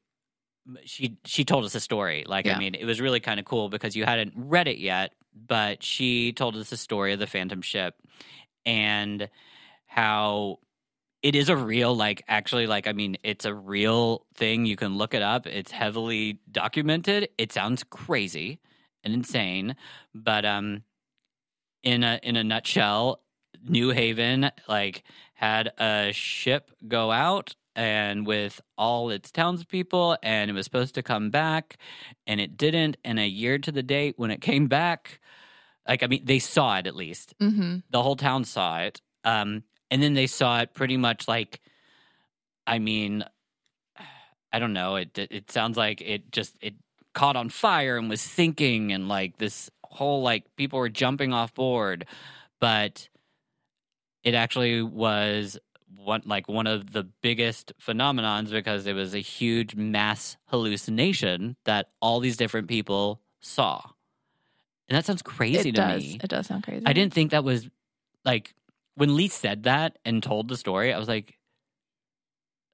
she 0.84 1.18
she 1.26 1.46
told 1.46 1.66
us 1.66 1.76
a 1.76 1.80
story. 1.80 2.24
Like 2.28 2.46
Yeah. 2.46 2.56
I 2.56 2.60
mean, 2.60 2.76
it 2.76 2.86
was 2.86 3.02
really 3.02 3.20
kind 3.20 3.40
of 3.40 3.46
cool 3.46 3.70
because 3.70 3.96
you 3.96 4.06
hadn't 4.06 4.34
read 4.36 4.68
it 4.68 4.78
yet, 4.78 5.14
but 5.36 5.84
she 5.84 6.34
told 6.34 6.56
us 6.56 6.70
the 6.70 6.78
story 6.78 7.14
of 7.14 7.20
the 7.20 7.28
Phantom 7.28 7.62
Ship 7.62 7.96
and 8.66 9.30
how 9.86 10.60
it 11.24 11.36
is 11.36 11.50
a 11.50 11.58
real 11.58 11.96
like 11.96 12.24
actually 12.28 12.68
like 12.68 12.88
I 12.88 12.94
mean, 12.94 13.18
it's 13.24 13.46
a 13.46 13.54
real 13.54 14.26
thing. 14.36 14.66
You 14.66 14.76
can 14.76 14.98
look 14.98 15.14
it 15.14 15.22
up. 15.22 15.48
It's 15.48 15.72
heavily 15.72 16.40
documented. 16.52 17.30
It 17.38 17.52
sounds 17.52 17.84
crazy 17.84 18.60
and 19.04 19.14
insane, 19.14 19.76
but 20.14 20.46
um 20.46 20.84
in 21.84 22.04
a 22.04 22.20
in 22.24 22.36
a 22.36 22.44
nutshell, 22.44 23.22
New 23.68 23.90
Haven 23.92 24.52
like 24.68 25.04
had 25.34 25.72
a 25.80 26.12
ship 26.14 26.72
go 26.88 27.12
out 27.12 27.56
and 27.76 28.26
with 28.26 28.60
all 28.78 29.10
its 29.12 29.32
townspeople 29.32 30.18
and 30.24 30.50
it 30.50 30.54
was 30.54 30.66
supposed 30.66 30.96
to 30.96 31.04
come 31.04 31.30
back 31.30 31.78
and 32.26 32.42
it 32.42 32.58
didn't 32.58 32.98
and 33.04 33.20
a 33.20 33.28
year 33.28 33.60
to 33.60 33.72
the 33.72 33.84
date 33.84 34.16
when 34.18 34.32
it 34.32 34.42
came 34.42 34.66
back 34.66 35.20
like 35.88 36.02
i 36.02 36.08
mean 36.08 36.26
they 36.26 36.40
saw 36.40 36.78
it 36.80 36.88
at 36.88 36.96
least 36.96 37.36
Mm-hmm. 37.40 37.78
the 37.92 38.02
whole 38.02 38.16
town 38.16 38.46
saw 38.46 38.80
it 38.80 39.00
um 39.24 39.62
and 39.92 40.02
then 40.02 40.14
they 40.14 40.28
saw 40.28 40.60
it 40.62 40.74
pretty 40.74 40.98
much 40.98 41.28
like 41.28 41.62
i 42.66 42.80
mean 42.80 43.24
i 44.52 44.60
don't 44.60 44.74
know 44.74 44.96
it 44.96 45.18
it 45.18 45.52
sounds 45.52 45.78
like 45.78 46.02
it 46.02 46.32
just 46.32 46.56
it 46.62 46.74
caught 47.14 47.36
on 47.36 47.50
fire 47.50 47.98
and 47.98 48.10
was 48.10 48.22
sinking 48.22 48.92
and 48.92 49.08
like 49.08 49.38
this 49.38 49.70
whole 49.84 50.22
like 50.22 50.44
people 50.56 50.78
were 50.80 50.90
jumping 50.90 51.34
off 51.34 51.54
board 51.54 52.06
but 52.60 53.10
it 54.24 54.34
actually 54.36 54.82
was 54.82 55.58
one 55.96 56.22
like 56.26 56.48
one 56.48 56.68
of 56.68 56.92
the 56.92 57.04
biggest 57.22 57.72
phenomenons 57.82 58.52
because 58.52 58.86
it 58.86 58.94
was 58.94 59.16
a 59.16 59.20
huge 59.20 59.76
mass 59.76 60.38
hallucination 60.48 61.56
that 61.66 61.90
all 62.02 62.20
these 62.20 62.38
different 62.38 62.68
people 62.68 63.22
saw 63.40 63.82
and 64.90 64.96
that 64.96 65.06
sounds 65.06 65.22
crazy 65.22 65.70
It 65.70 65.74
to 65.76 65.82
does. 65.82 66.04
me 66.04 66.20
It 66.24 66.30
does 66.30 66.48
sound 66.48 66.64
crazy. 66.64 66.84
I 66.86 66.94
didn't 66.94 67.14
think 67.14 67.32
that 67.32 67.44
was 67.44 67.68
like 68.24 68.54
when 68.98 69.16
Leigh 69.16 69.28
said 69.28 69.64
that 69.64 70.00
and 70.04 70.22
told 70.22 70.48
the 70.48 70.58
story. 70.58 70.92
I 70.92 70.98
was 70.98 71.08
like, 71.08 71.38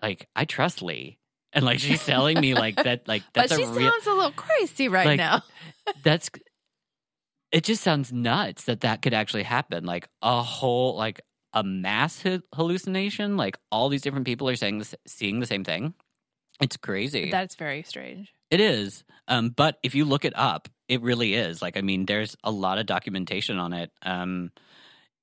like 0.01 0.27
I 0.35 0.45
trust 0.45 0.81
Leigh, 0.81 1.19
and 1.51 1.65
like 1.65 1.79
she's 1.79 2.03
telling 2.05 2.39
me 2.39 2.53
like 2.55 2.77
that, 2.77 3.07
like 3.07 3.23
But 3.33 3.49
that's 3.49 3.61
she 3.61 3.63
a 3.63 3.69
real. 3.69 3.91
sounds 3.91 4.07
a 4.07 4.13
little 4.13 4.31
crazy 4.31 4.87
right 4.87 5.05
like, 5.05 5.17
now. 5.17 5.43
That's 6.03 6.29
it. 7.51 7.65
Just 7.65 7.83
sounds 7.83 8.13
nuts 8.13 8.63
that 8.65 8.81
that 8.81 9.01
could 9.01 9.13
actually 9.13 9.43
happen. 9.43 9.83
Like 9.83 10.07
a 10.21 10.41
whole 10.41 10.95
like 10.95 11.21
a 11.51 11.61
mass 11.61 12.21
ha- 12.23 12.41
hallucination. 12.55 13.35
Like 13.35 13.57
all 13.69 13.89
these 13.89 14.01
different 14.01 14.25
people 14.25 14.47
are 14.47 14.55
saying 14.55 14.79
this, 14.79 14.95
seeing 15.05 15.41
the 15.41 15.45
same 15.45 15.65
thing. 15.65 15.93
It's 16.61 16.77
crazy. 16.77 17.29
That's 17.31 17.55
very 17.55 17.83
strange. 17.83 18.33
It 18.49 18.61
is. 18.61 19.03
Um, 19.27 19.49
but 19.49 19.77
if 19.83 19.93
you 19.93 20.05
look 20.05 20.23
it 20.23 20.33
up, 20.37 20.69
it 20.87 21.01
really 21.01 21.33
is. 21.33 21.61
Like, 21.61 21.75
I 21.75 21.81
mean, 21.81 22.05
there's 22.05 22.37
a 22.43 22.51
lot 22.51 22.77
of 22.77 22.85
documentation 22.85 23.57
on 23.57 23.73
it. 23.73 23.91
Um, 24.03 24.51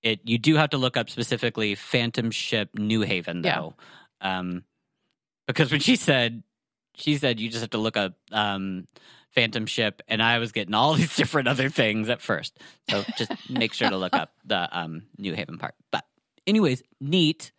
it 0.03 0.21
you 0.25 0.39
do 0.39 0.57
have 0.57 0.71
to 0.71 0.79
look 0.79 0.97
up 0.97 1.11
specifically 1.11 1.75
Phantom 1.75 2.31
Ship 2.31 2.69
New 2.75 3.03
Haven 3.03 3.43
Yeah. 3.45 3.57
though. 3.57 3.75
Um, 4.21 4.65
because 5.47 5.71
when 5.71 5.81
she 5.81 5.97
said 5.97 6.43
she 6.95 7.17
said 7.17 7.41
you 7.41 7.49
just 7.49 7.61
have 7.63 7.71
to 7.71 7.79
look 7.79 7.97
up 7.97 8.15
um 8.33 8.87
Phantom 9.31 9.65
Ship 9.67 10.01
and 10.09 10.23
I 10.23 10.39
was 10.39 10.53
getting 10.53 10.75
all 10.75 10.95
these 11.01 11.15
different 11.17 11.49
other 11.49 11.69
things 11.69 12.09
at 12.09 12.21
first. 12.21 12.59
So 12.91 13.05
just 13.17 13.31
make 13.49 13.73
sure 13.73 13.89
to 13.91 13.97
look 13.97 14.15
up 14.15 14.33
the 14.45 14.69
um 14.77 15.03
New 15.19 15.35
Haven 15.35 15.59
part. 15.59 15.75
But 15.91 16.05
anyways, 16.47 16.83
neat. 17.01 17.53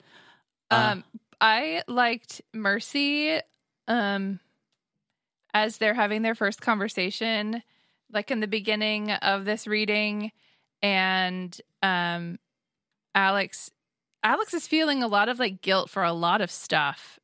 Uh, 0.70 0.76
Um, 0.76 1.04
I 1.40 1.84
liked 1.88 2.42
Mercy. 2.54 3.40
Um, 3.88 4.40
as 5.54 5.78
they're 5.80 5.94
having 5.94 6.22
their 6.22 6.36
first 6.36 6.62
conversation, 6.62 7.62
like 8.12 8.32
in 8.32 8.40
the 8.40 8.48
beginning 8.48 9.12
of 9.12 9.44
this 9.44 9.68
reading, 9.68 10.32
and 10.82 11.60
um, 11.82 12.38
Alex 13.16 13.70
Alex 14.24 14.54
is 14.54 14.68
feeling 14.68 15.02
a 15.04 15.08
lot 15.08 15.30
of 15.30 15.40
like 15.40 15.62
guilt 15.62 15.90
for 15.90 16.04
a 16.04 16.14
lot 16.14 16.42
of 16.42 16.52
stuff 16.52 17.20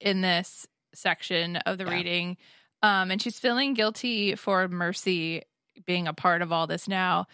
in 0.00 0.20
this 0.20 0.66
section 0.94 1.56
of 1.56 1.78
the 1.78 1.84
Yeah. 1.84 1.90
reading. 1.92 2.36
Um 2.82 3.10
and 3.10 3.20
she's 3.22 3.38
feeling 3.38 3.74
guilty 3.74 4.34
for 4.34 4.68
Mercy 4.68 5.42
being 5.86 6.06
a 6.06 6.12
part 6.12 6.42
of 6.42 6.52
all 6.52 6.66
this 6.66 6.86
now. 6.88 7.26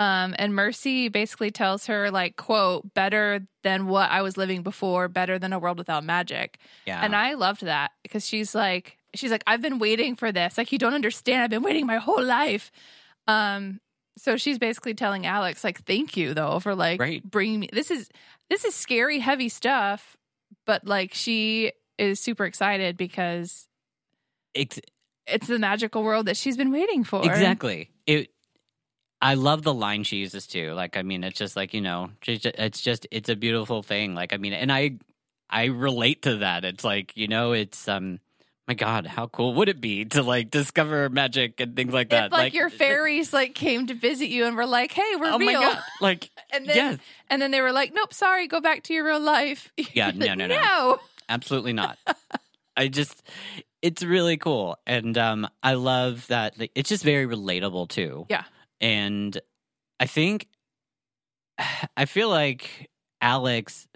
Um 0.00 0.34
and 0.38 0.54
Mercy 0.54 1.08
basically 1.08 1.50
tells 1.52 1.86
her 1.86 2.10
like 2.10 2.36
quote 2.36 2.92
better 2.94 3.46
than 3.62 3.86
what 3.86 4.10
I 4.10 4.22
was 4.22 4.36
living 4.36 4.62
before, 4.62 5.06
better 5.08 5.38
than 5.38 5.52
a 5.52 5.58
world 5.58 5.78
without 5.78 6.02
magic. 6.02 6.58
Yeah. 6.86 7.00
And 7.02 7.14
I 7.14 7.34
loved 7.34 7.62
that 7.62 7.92
because 8.02 8.26
she's 8.26 8.54
like, 8.54 8.98
she's 9.14 9.30
like, 9.30 9.44
I've 9.46 9.62
been 9.62 9.78
waiting 9.78 10.16
for 10.16 10.32
this. 10.32 10.58
Like, 10.58 10.72
you 10.72 10.78
don't 10.78 10.92
understand. 10.94 11.42
I've 11.44 11.50
been 11.50 11.62
waiting 11.62 11.86
my 11.86 11.98
whole 11.98 12.22
life. 12.22 12.72
Um, 13.28 13.80
so 14.16 14.36
she's 14.36 14.58
basically 14.58 14.94
telling 14.94 15.26
Alex, 15.26 15.64
like, 15.64 15.84
thank 15.84 16.16
you 16.16 16.34
though 16.34 16.60
for 16.60 16.74
like 16.74 17.00
Right. 17.00 17.22
bringing 17.28 17.60
me. 17.60 17.68
This 17.72 17.90
is 17.90 18.08
this 18.50 18.64
is 18.64 18.74
scary, 18.74 19.18
heavy 19.18 19.48
stuff, 19.48 20.16
but 20.66 20.86
like 20.86 21.14
she 21.14 21.72
is 21.98 22.20
super 22.20 22.44
excited 22.44 22.96
because 22.96 23.66
it's 24.54 24.80
it's 25.26 25.46
the 25.46 25.58
magical 25.58 26.02
world 26.02 26.26
that 26.26 26.36
she's 26.36 26.56
been 26.56 26.70
waiting 26.70 27.04
for. 27.04 27.24
Exactly. 27.24 27.90
It. 28.06 28.30
I 29.20 29.34
love 29.34 29.62
the 29.62 29.72
line 29.72 30.04
she 30.04 30.16
uses 30.18 30.46
too. 30.46 30.72
Like, 30.74 30.98
I 30.98 31.02
mean, 31.02 31.24
it's 31.24 31.38
just 31.38 31.56
like 31.56 31.72
you 31.72 31.80
know, 31.80 32.10
it's 32.26 32.80
just 32.80 33.06
it's 33.10 33.28
a 33.28 33.36
beautiful 33.36 33.82
thing. 33.82 34.14
Like, 34.14 34.32
I 34.32 34.36
mean, 34.36 34.52
and 34.52 34.70
I 34.70 34.98
I 35.48 35.66
relate 35.66 36.22
to 36.22 36.36
that. 36.38 36.64
It's 36.64 36.84
like 36.84 37.16
you 37.16 37.26
know, 37.28 37.52
it's 37.52 37.88
um, 37.88 38.20
my 38.66 38.74
God, 38.74 39.06
how 39.06 39.26
cool 39.26 39.54
would 39.54 39.68
it 39.68 39.80
be 39.80 40.04
to 40.06 40.22
like 40.22 40.50
discover 40.50 41.08
magic 41.10 41.60
and 41.60 41.76
things 41.76 41.92
like 41.92 42.10
that? 42.10 42.26
If 42.26 42.32
like, 42.32 42.54
your 42.54 42.70
fairies 42.70 43.32
like 43.32 43.54
came 43.54 43.86
to 43.88 43.94
visit 43.94 44.28
you 44.28 44.46
and 44.46 44.56
were 44.56 44.66
like, 44.66 44.92
"Hey, 44.92 45.16
we're 45.18 45.26
Oh 45.32 45.38
my 45.38 45.46
real," 45.46 45.60
God! 45.60 45.78
Like, 46.00 46.30
and 46.52 46.66
then 46.66 46.76
yes, 46.76 46.98
and 47.28 47.42
then 47.42 47.50
they 47.50 47.60
were 47.60 47.72
like, 47.72 47.92
"Nope, 47.94 48.14
sorry, 48.14 48.46
go 48.46 48.60
back 48.60 48.82
to 48.84 48.94
your 48.94 49.04
real 49.04 49.20
life." 49.20 49.70
Yeah, 49.94 50.12
no, 50.14 50.34
no, 50.34 50.46
no. 50.46 50.56
no. 50.56 50.98
absolutely 51.28 51.72
not. 51.74 51.98
I 52.76 52.88
just, 52.88 53.22
it's 53.82 54.02
really 54.02 54.36
cool, 54.36 54.78
and 54.86 55.16
um, 55.18 55.46
I 55.62 55.74
love 55.74 56.26
that. 56.28 56.58
like, 56.58 56.72
It's 56.74 56.88
just 56.88 57.04
very 57.04 57.26
relatable 57.26 57.88
too. 57.88 58.26
Yeah. 58.28 58.44
and 58.80 59.38
I 60.00 60.06
think, 60.06 60.48
I 61.96 62.06
feel 62.06 62.28
like 62.30 62.90
Alex, 63.20 63.86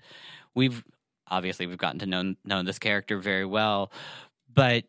we've 0.54 0.84
obviously 1.30 1.66
we've 1.66 1.78
gotten 1.78 1.98
to 2.00 2.06
know 2.06 2.34
know 2.44 2.62
this 2.62 2.78
character 2.78 3.18
very 3.18 3.44
well, 3.44 3.90
but 4.52 4.84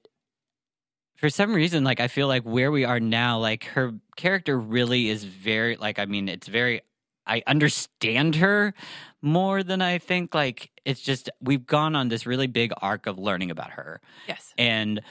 for 1.17 1.29
some 1.29 1.53
reason, 1.53 1.83
like 1.83 1.99
I 1.99 2.07
feel 2.07 2.27
like 2.27 2.43
where 2.43 2.71
we 2.71 2.85
are 2.85 2.99
now, 2.99 3.39
like 3.39 3.65
her 3.65 3.93
character 4.15 4.57
really 4.57 5.09
is 5.09 5.23
very 5.23 5.75
like 5.75 5.99
I 5.99 6.05
mean, 6.05 6.29
it's 6.29 6.47
very 6.47 6.81
I 7.27 7.43
understand 7.45 8.37
her 8.37 8.73
more 9.21 9.61
than 9.63 9.81
I 9.81 9.97
think. 9.97 10.33
Like 10.33 10.71
it's 10.85 11.01
just 11.01 11.29
we've 11.41 11.65
gone 11.65 11.95
on 11.95 12.07
this 12.07 12.25
really 12.25 12.47
big 12.47 12.71
arc 12.81 13.05
of 13.05 13.19
learning 13.19 13.51
about 13.51 13.71
her. 13.71 13.99
Yes. 14.27 14.53
And 14.57 15.01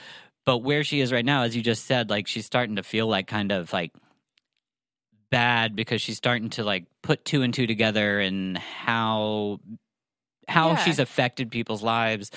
but 0.47 0.59
where 0.59 0.83
she 0.83 1.01
is 1.01 1.13
right 1.13 1.25
now, 1.25 1.43
as 1.43 1.55
you 1.55 1.63
just 1.63 1.85
said, 1.85 2.09
like 2.09 2.27
she's 2.27 2.47
starting 2.47 2.77
to 2.77 2.83
feel 2.83 3.07
like 3.07 3.27
kind 3.27 3.53
of 3.53 3.71
like 3.73 3.93
bad 5.31 5.77
because 5.77 6.01
she's 6.01 6.17
starting 6.17 6.49
to 6.51 6.65
like 6.65 6.87
put 7.03 7.25
two 7.25 7.43
and 7.43 7.53
two 7.53 7.67
together 7.67 8.19
and 8.19 8.57
how 8.57 9.61
how 10.49 10.71
Yeah. 10.71 10.77
she's 10.85 10.99
affected 10.99 11.51
people's 11.51 11.83
lives. 11.83 12.31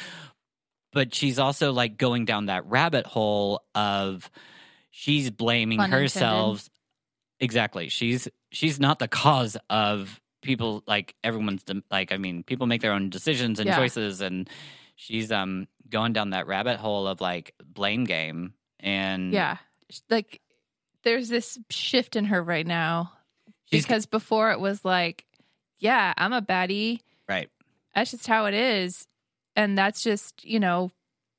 But 0.93 1.15
she's 1.15 1.39
also 1.39 1.71
like 1.71 1.97
going 1.97 2.25
down 2.25 2.47
that 2.47 2.65
rabbit 2.65 3.05
hole 3.07 3.63
of 3.73 4.29
she's 4.89 5.29
blaming 5.31 5.79
intended. 5.79 5.99
herself. 6.01 6.69
Exactly. 7.39 7.89
She's 7.89 8.27
she's 8.51 8.79
not 8.79 8.99
the 8.99 9.07
cause 9.07 9.57
of 9.69 10.19
people 10.41 10.83
like 10.87 11.15
everyone's 11.23 11.63
like 11.89 12.11
I 12.11 12.17
mean 12.17 12.43
people 12.43 12.67
make 12.67 12.81
their 12.81 12.91
own 12.93 13.09
decisions 13.09 13.59
and 13.59 13.67
Yeah. 13.67 13.77
choices 13.77 14.21
and 14.21 14.49
she's 14.95 15.31
um 15.31 15.67
going 15.89 16.13
down 16.13 16.31
that 16.31 16.47
rabbit 16.47 16.77
hole 16.77 17.07
of 17.07 17.21
like 17.21 17.53
blame 17.63 18.03
game 18.05 18.53
and 18.79 19.31
Yeah. 19.33 19.57
Like 20.09 20.41
there's 21.03 21.29
this 21.29 21.57
shift 21.69 22.15
in 22.15 22.25
her 22.25 22.41
right 22.43 22.65
now 22.67 23.11
she's 23.65 23.83
because 23.83 24.05
before 24.05 24.51
it 24.51 24.59
was 24.59 24.83
like, 24.85 25.25
yeah, 25.79 26.13
I'm 26.17 26.33
a 26.33 26.41
baddie. 26.41 26.99
right 27.29 27.49
That's 27.95 28.11
just 28.11 28.27
how 28.27 28.45
it 28.45 28.53
is. 28.53 29.07
And 29.55 29.77
that's 29.77 30.03
just, 30.03 30.43
you 30.45 30.59
know, 30.59 30.91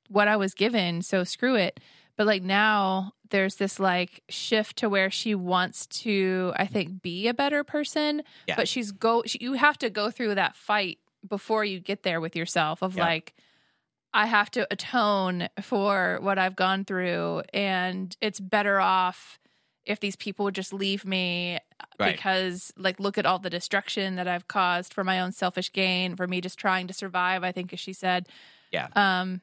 what 0.09 0.27
I 0.27 0.35
was 0.37 0.53
given. 0.53 1.01
So 1.01 1.23
screw 1.23 1.55
it. 1.55 1.79
But 2.15 2.27
like 2.27 2.43
now 2.43 3.13
there's 3.29 3.55
this 3.55 3.79
like 3.79 4.21
shift 4.29 4.77
to 4.77 4.89
where 4.89 5.09
she 5.09 5.33
wants 5.33 5.87
to, 5.87 6.53
I 6.55 6.67
think, 6.67 7.01
be 7.01 7.27
a 7.27 7.33
better 7.33 7.63
person. 7.63 8.21
Yeah. 8.47 8.55
But 8.55 8.67
she's 8.67 8.91
go, 8.91 9.23
she, 9.25 9.39
you 9.41 9.53
have 9.53 9.77
to 9.79 9.89
go 9.89 10.11
through 10.11 10.35
that 10.35 10.55
fight 10.55 10.99
before 11.27 11.65
you 11.65 11.79
get 11.79 12.03
there 12.03 12.21
with 12.21 12.35
yourself 12.35 12.81
of 12.83 12.95
Yeah. 12.95 13.05
like, 13.05 13.33
I 14.13 14.27
have 14.27 14.51
to 14.51 14.67
atone 14.69 15.47
for 15.61 16.19
what 16.21 16.37
I've 16.37 16.55
gone 16.55 16.85
through. 16.85 17.41
And 17.51 18.15
it's 18.21 18.39
better 18.39 18.79
off 18.79 19.39
if 19.85 19.99
these 19.99 20.15
people 20.15 20.45
would 20.45 20.55
just 20.55 20.73
leave 20.73 21.05
me 21.05 21.59
right 21.99 22.15
because 22.15 22.71
like 22.77 22.99
look 22.99 23.17
at 23.17 23.25
all 23.25 23.39
the 23.39 23.49
destruction 23.49 24.15
that 24.15 24.27
I've 24.27 24.47
caused 24.47 24.93
for 24.93 25.03
my 25.03 25.19
own 25.19 25.31
selfish 25.31 25.71
gain, 25.73 26.15
for 26.15 26.27
me 26.27 26.41
just 26.41 26.57
trying 26.57 26.87
to 26.87 26.93
survive, 26.93 27.43
I 27.43 27.51
think 27.51 27.73
as 27.73 27.79
she 27.79 27.93
said. 27.93 28.27
Yeah. 28.71 28.87
Um 28.95 29.41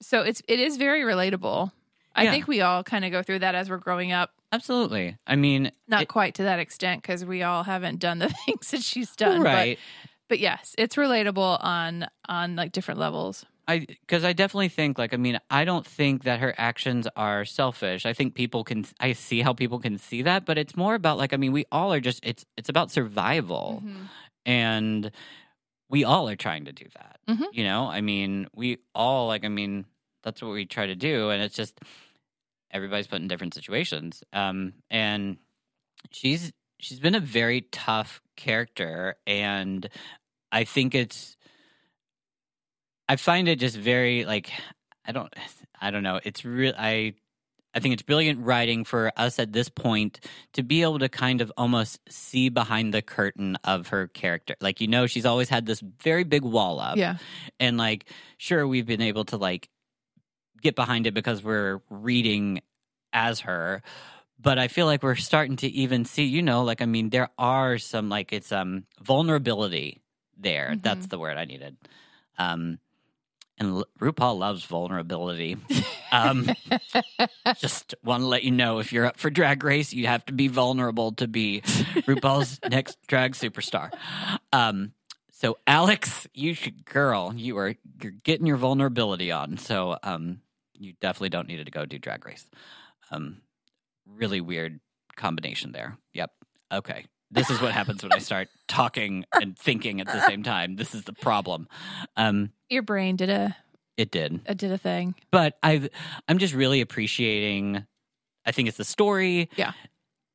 so 0.00 0.22
it's 0.22 0.42
it 0.48 0.58
is 0.60 0.76
very 0.76 1.02
relatable. 1.02 1.70
I 2.14 2.24
Yeah. 2.24 2.30
think 2.32 2.48
we 2.48 2.60
all 2.60 2.82
kind 2.84 3.04
of 3.04 3.10
go 3.12 3.22
through 3.22 3.38
that 3.40 3.54
as 3.54 3.70
we're 3.70 3.76
growing 3.78 4.12
up. 4.12 4.30
absolutely 4.52 5.16
I 5.26 5.36
mean 5.36 5.72
Not 5.88 6.02
it- 6.02 6.08
quite 6.08 6.34
to 6.36 6.42
that 6.44 6.58
extent 6.58 7.02
because 7.02 7.24
we 7.24 7.42
all 7.42 7.62
haven't 7.64 7.98
done 8.00 8.18
the 8.18 8.28
things 8.46 8.70
that 8.70 8.82
she's 8.82 9.14
done. 9.16 9.40
right 9.42 9.78
But, 9.78 10.08
but 10.28 10.38
yes, 10.38 10.74
it's 10.78 10.96
relatable 10.96 11.62
on 11.62 12.06
on 12.28 12.56
like 12.56 12.72
different 12.72 12.98
levels. 13.00 13.44
I 13.68 13.78
because 13.80 14.24
I 14.24 14.32
definitely 14.32 14.68
think 14.68 14.98
like 14.98 15.14
I 15.14 15.16
mean 15.16 15.38
I 15.50 15.64
don't 15.64 15.86
think 15.86 16.24
that 16.24 16.40
her 16.40 16.54
actions 16.58 17.06
are 17.16 17.44
selfish. 17.44 18.04
I 18.06 18.12
think 18.12 18.34
people 18.34 18.64
can 18.64 18.84
I 19.00 19.12
see 19.12 19.40
how 19.40 19.52
people 19.52 19.78
can 19.78 19.98
see 19.98 20.22
that, 20.22 20.44
but 20.44 20.58
it's 20.58 20.76
more 20.76 20.94
about 20.94 21.18
like 21.18 21.32
I 21.32 21.36
mean 21.36 21.52
we 21.52 21.64
all 21.70 21.92
are 21.92 22.00
just 22.00 22.24
it's 22.24 22.44
it's 22.56 22.68
about 22.68 22.90
survival 22.90 23.82
Mhm. 23.84 24.08
and 24.46 25.10
we 25.88 26.04
all 26.04 26.28
are 26.28 26.36
trying 26.36 26.64
to 26.64 26.72
do 26.72 26.86
that. 26.94 27.20
Mhm. 27.28 27.46
You 27.52 27.64
know, 27.64 27.86
I 27.86 28.00
mean 28.00 28.48
we 28.54 28.78
all 28.94 29.28
like 29.28 29.44
I 29.44 29.48
mean 29.48 29.84
that's 30.24 30.42
what 30.42 30.52
we 30.52 30.66
try 30.66 30.86
to 30.86 30.94
do, 30.96 31.30
and 31.30 31.42
it's 31.42 31.54
just 31.56 31.78
everybody's 32.70 33.06
put 33.06 33.20
in 33.20 33.28
different 33.28 33.54
situations. 33.54 34.22
Um, 34.32 34.72
and 34.90 35.36
she's 36.10 36.52
she's 36.80 36.98
been 37.00 37.14
a 37.14 37.20
very 37.20 37.60
tough 37.60 38.20
character, 38.36 39.16
and 39.26 39.88
I 40.50 40.64
think 40.64 40.94
it's 40.94 41.36
I 43.08 43.16
find 43.16 43.48
it 43.48 43.58
just 43.58 43.76
very 43.76 44.24
like 44.24 44.50
I 45.04 45.12
don't 45.12 45.32
I 45.80 45.90
don't 45.90 46.02
know. 46.02 46.20
It's 46.22 46.44
real 46.44 46.74
I 46.76 47.14
I 47.74 47.80
think 47.80 47.94
it's 47.94 48.02
brilliant 48.02 48.44
writing 48.44 48.84
for 48.84 49.10
us 49.16 49.38
at 49.38 49.52
this 49.52 49.68
point 49.70 50.20
to 50.52 50.62
be 50.62 50.82
able 50.82 50.98
to 50.98 51.08
kind 51.08 51.40
of 51.40 51.50
almost 51.56 52.00
see 52.08 52.48
behind 52.50 52.92
the 52.92 53.00
curtain 53.02 53.56
of 53.64 53.88
her 53.88 54.08
character. 54.08 54.54
Like 54.60 54.80
you 54.80 54.88
know 54.88 55.06
she's 55.06 55.26
always 55.26 55.48
had 55.48 55.66
this 55.66 55.80
very 55.80 56.24
big 56.24 56.42
wall 56.42 56.80
up 56.80 56.96
Yeah. 56.96 57.16
and 57.58 57.76
like 57.78 58.06
sure 58.38 58.66
we've 58.68 58.86
been 58.86 59.00
able 59.02 59.24
to 59.26 59.36
like 59.36 59.68
get 60.60 60.76
behind 60.76 61.06
it 61.06 61.14
because 61.14 61.42
we're 61.42 61.80
reading 61.90 62.60
as 63.12 63.40
her 63.40 63.82
but 64.40 64.58
i 64.58 64.68
feel 64.68 64.86
like 64.86 65.02
we're 65.02 65.16
starting 65.16 65.56
to 65.56 65.66
even 65.66 66.04
see 66.04 66.22
you 66.24 66.40
know 66.40 66.62
like 66.62 66.80
i 66.80 66.86
mean 66.86 67.10
there 67.10 67.28
are 67.36 67.78
some 67.78 68.08
like 68.08 68.32
it's 68.32 68.52
um 68.52 68.84
vulnerability 69.02 70.00
there 70.38 70.76
that's 70.80 71.06
Mhm. 71.06 71.10
the 71.10 71.18
word 71.18 71.36
i 71.36 71.44
needed 71.44 71.76
um 72.38 72.78
and 73.62 73.84
RuPaul 74.00 74.38
loves 74.38 74.64
vulnerability. 74.64 75.56
Um, 76.10 76.50
just 77.56 77.94
want 78.04 78.22
to 78.22 78.26
let 78.26 78.42
you 78.42 78.50
know 78.50 78.80
if 78.80 78.92
you're 78.92 79.06
up 79.06 79.18
for 79.18 79.30
Drag 79.30 79.62
Race, 79.62 79.92
you 79.92 80.06
have 80.08 80.24
to 80.26 80.32
be 80.32 80.48
vulnerable 80.48 81.12
to 81.12 81.28
be 81.28 81.60
RuPaul's 81.62 82.58
next 82.68 82.98
drag 83.06 83.32
superstar. 83.32 83.90
Um, 84.52 84.92
so 85.30 85.58
Alex, 85.66 86.26
you 86.34 86.54
should, 86.54 86.84
girl, 86.84 87.32
you 87.34 87.56
are 87.58 87.74
you're 88.02 88.12
getting 88.12 88.46
your 88.46 88.56
vulnerability 88.56 89.30
on. 89.30 89.56
So 89.56 89.96
um, 90.02 90.40
you 90.74 90.94
definitely 91.00 91.30
don't 91.30 91.48
need 91.48 91.64
to 91.64 91.70
go 91.70 91.86
do 91.86 91.98
Drag 91.98 92.26
Race. 92.26 92.48
Um, 93.10 93.42
really 94.06 94.40
weird 94.40 94.80
combination 95.16 95.72
there. 95.72 95.96
Yep. 96.14 96.30
Okay. 96.72 97.06
This 97.32 97.48
is 97.48 97.62
what 97.62 97.72
happens 97.72 98.02
when 98.02 98.12
I 98.12 98.18
start 98.18 98.48
talking 98.68 99.24
and 99.32 99.58
thinking 99.58 100.02
at 100.02 100.06
the 100.06 100.20
same 100.26 100.42
time. 100.42 100.76
This 100.76 100.94
is 100.94 101.04
the 101.04 101.14
problem. 101.14 101.66
Um, 102.14 102.52
Your 102.68 102.82
brain 102.82 103.16
did 103.16 103.30
a, 103.30 103.56
it 103.96 104.10
did 104.10 104.40
It 104.46 104.58
did 104.58 104.72
a 104.72 104.78
thing. 104.78 105.14
but 105.30 105.58
I've 105.62 105.88
I'm 106.28 106.38
just 106.38 106.54
really 106.54 106.80
appreciating. 106.80 107.84
I 108.46 108.52
think 108.52 108.68
it's 108.68 108.76
the 108.78 108.84
story. 108.84 109.50
Yeah. 109.56 109.72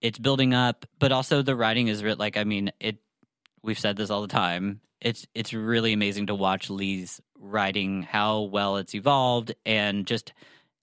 it's 0.01 0.19
building 0.19 0.53
up, 0.53 0.85
but 0.99 1.11
also 1.11 1.41
the 1.41 1.55
writing 1.55 1.87
is 1.87 2.03
re- 2.03 2.13
like 2.13 2.37
I 2.37 2.43
mean 2.43 2.71
it. 2.79 2.97
We've 3.63 3.79
said 3.79 3.97
this 3.97 4.09
all 4.09 4.21
the 4.21 4.27
time. 4.27 4.81
It's 5.01 5.25
it's 5.35 5.53
really 5.53 5.93
amazing 5.93 6.27
to 6.27 6.35
watch 6.35 6.69
Leigh's 6.69 7.19
writing, 7.37 8.03
how 8.03 8.41
well 8.41 8.77
it's 8.77 8.95
evolved, 8.95 9.53
and 9.65 10.05
just 10.07 10.33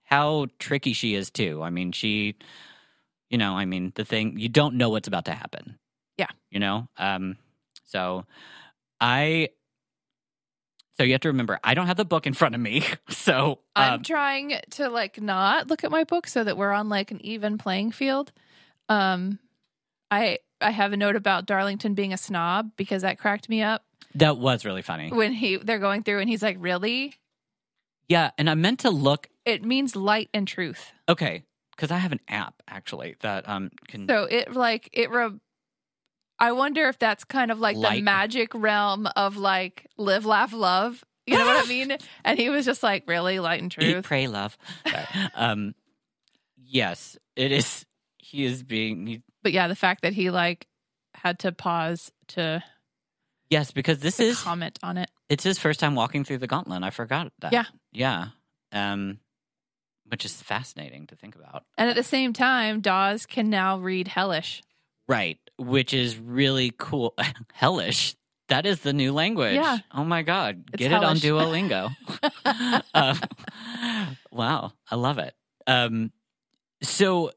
how 0.03 0.47
tricky 0.59 0.93
she 0.93 1.15
is 1.15 1.31
too. 1.31 1.63
I 1.63 1.71
mean, 1.71 1.93
she, 1.93 2.35
you 3.31 3.39
know, 3.39 3.57
I 3.57 3.65
mean 3.65 3.93
the 3.95 4.05
thing 4.05 4.39
you 4.39 4.49
don't 4.49 4.75
know 4.77 4.91
what's 4.91 5.09
about 5.09 5.25
to 5.27 5.33
happen. 5.33 5.79
Yeah. 6.19 6.29
you 6.51 6.61
know. 6.61 6.89
Um, 6.99 7.37
so 7.85 8.25
I 9.01 9.49
so 10.97 11.03
you 11.05 11.13
have 11.13 11.21
to 11.23 11.29
remember 11.29 11.59
I 11.65 11.75
don't 11.75 11.87
have 11.87 11.97
the 11.97 12.05
book 12.05 12.27
in 12.27 12.35
front 12.35 12.55
of 12.55 12.61
me. 12.61 12.85
So 13.11 13.61
I'm 13.75 13.95
um, 13.95 14.03
trying 14.03 14.61
to 14.71 14.89
like 14.89 15.21
not 15.21 15.69
look 15.69 15.83
at 15.85 15.91
my 15.91 16.05
book 16.05 16.27
so 16.27 16.45
that 16.45 16.57
we're 16.57 16.73
on 16.73 16.89
like 16.89 17.11
an 17.11 17.25
even 17.25 17.59
playing 17.59 17.93
field. 17.93 18.33
Um, 18.89 19.39
I 20.11 20.39
I 20.61 20.71
have 20.71 20.93
a 20.93 20.97
note 20.97 21.17
about 21.17 21.47
Darlington 21.47 21.95
being 21.95 22.13
a 22.13 22.17
snob 22.17 22.73
because 22.77 23.03
that 23.03 23.19
cracked 23.19 23.49
me 23.49 23.63
up 23.63 23.85
that 24.15 24.37
was 24.39 24.65
really 24.65 24.83
funny. 24.83 25.11
when 25.11 25.33
he 25.33 25.57
they're 25.57 25.79
going 25.79 26.03
through 26.03 26.21
and 26.21 26.29
he's 26.29 26.43
like, 26.43 26.57
"Really? 26.61 27.15
Yeah, 28.09 28.31
and 28.39 28.49
I 28.51 28.55
meant 28.55 28.81
to 28.81 28.91
look 28.91 29.29
It 29.45 29.65
means 29.65 29.97
light 29.97 30.29
and 30.35 30.47
truth." 30.47 30.93
okay 31.09 31.45
because 31.75 31.91
I 31.91 31.99
have 31.99 32.13
an 32.13 32.21
app 32.29 32.63
actually 32.69 33.17
that 33.21 33.49
um 33.49 33.71
can 33.89 34.07
So 34.09 34.25
it 34.25 34.55
like 34.55 34.89
it 34.93 35.11
re- 35.11 35.41
I 36.39 36.53
wonder 36.53 36.89
if 36.89 36.99
that's 36.99 37.25
kind 37.25 37.51
of 37.51 37.61
like 37.61 37.77
the 37.81 38.01
magic 38.03 38.55
realm 38.55 39.07
of 39.17 39.37
like 39.37 39.87
live, 39.97 40.27
laugh, 40.27 40.53
love. 40.53 41.05
You 41.27 41.39
know 41.39 41.47
what 41.47 41.65
I 41.65 41.69
mean? 41.69 41.97
And 42.25 42.39
he 42.39 42.51
was 42.51 42.65
just 42.67 42.83
like, 42.83 43.05
"Really, 43.07 43.39
light 43.39 43.63
and 43.63 43.75
eat, 43.81 44.03
pray, 44.03 44.27
love. 44.27 44.59
Um, 45.35 45.75
yes, 46.57 47.17
it 47.37 47.53
is. 47.53 47.87
He 48.19 48.45
is 48.45 48.63
being 48.63 49.07
he, 49.07 49.23
But 49.43 49.53
yeah, 49.53 49.69
the 49.69 49.77
fact 49.77 50.03
that 50.03 50.13
he 50.13 50.31
like 50.31 50.67
had 51.15 51.39
to 51.41 51.53
pause 51.53 52.11
to, 52.29 52.63
yes 53.49 53.71
because 53.71 53.99
this 54.01 54.19
is 54.19 54.41
comment 54.41 54.79
on 54.83 54.97
it. 54.99 55.11
it's 55.29 55.45
his 55.45 55.59
first 55.59 55.79
time 55.79 55.95
walking 55.95 56.25
through 56.25 56.39
the 56.39 56.47
gauntlet. 56.47 56.83
I 56.83 56.91
forgot 56.91 57.33
that. 57.41 57.53
Yeah. 57.53 57.65
yeah. 57.93 58.29
Um, 58.73 59.19
which 60.09 60.25
is 60.25 60.35
fascinating 60.43 61.07
to 61.07 61.17
think 61.17 61.37
about. 61.37 61.65
And 61.79 61.89
at 61.89 61.97
the 61.97 62.03
same 62.03 62.33
time, 62.33 62.81
Dawes 62.81 63.25
can 63.25 63.49
now 63.51 63.79
read 63.79 64.09
Hellish. 64.09 64.63
Right, 65.09 65.39
which 65.59 65.93
is 65.95 66.17
really 66.19 66.73
cool. 66.77 67.15
Hellish. 67.53 68.17
That 68.49 68.67
is 68.67 68.81
the 68.81 68.93
new 68.93 69.13
language. 69.13 69.55
Yeah. 69.55 69.79
Oh 69.93 70.05
my 70.05 70.23
god. 70.23 70.65
It's 70.73 70.79
Get 70.83 70.93
it 70.93 71.03
on. 71.03 71.17
Duolingo. 71.17 71.91
um, 72.95 73.19
wow, 74.31 74.73
I 74.91 74.97
love 74.97 75.19
it. 75.19 75.35
Um, 75.67 76.13
so 76.83 77.31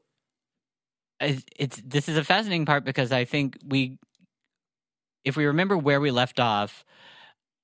I- 1.20 1.42
it's 1.56 1.80
this 1.84 2.08
is 2.08 2.16
a 2.16 2.24
fascinating 2.24 2.66
part 2.66 2.84
because 2.84 3.10
I 3.10 3.24
think 3.24 3.58
we, 3.66 3.98
if 5.24 5.36
we 5.36 5.46
remember 5.46 5.76
where 5.76 6.00
we 6.00 6.10
left 6.10 6.38
off, 6.40 6.84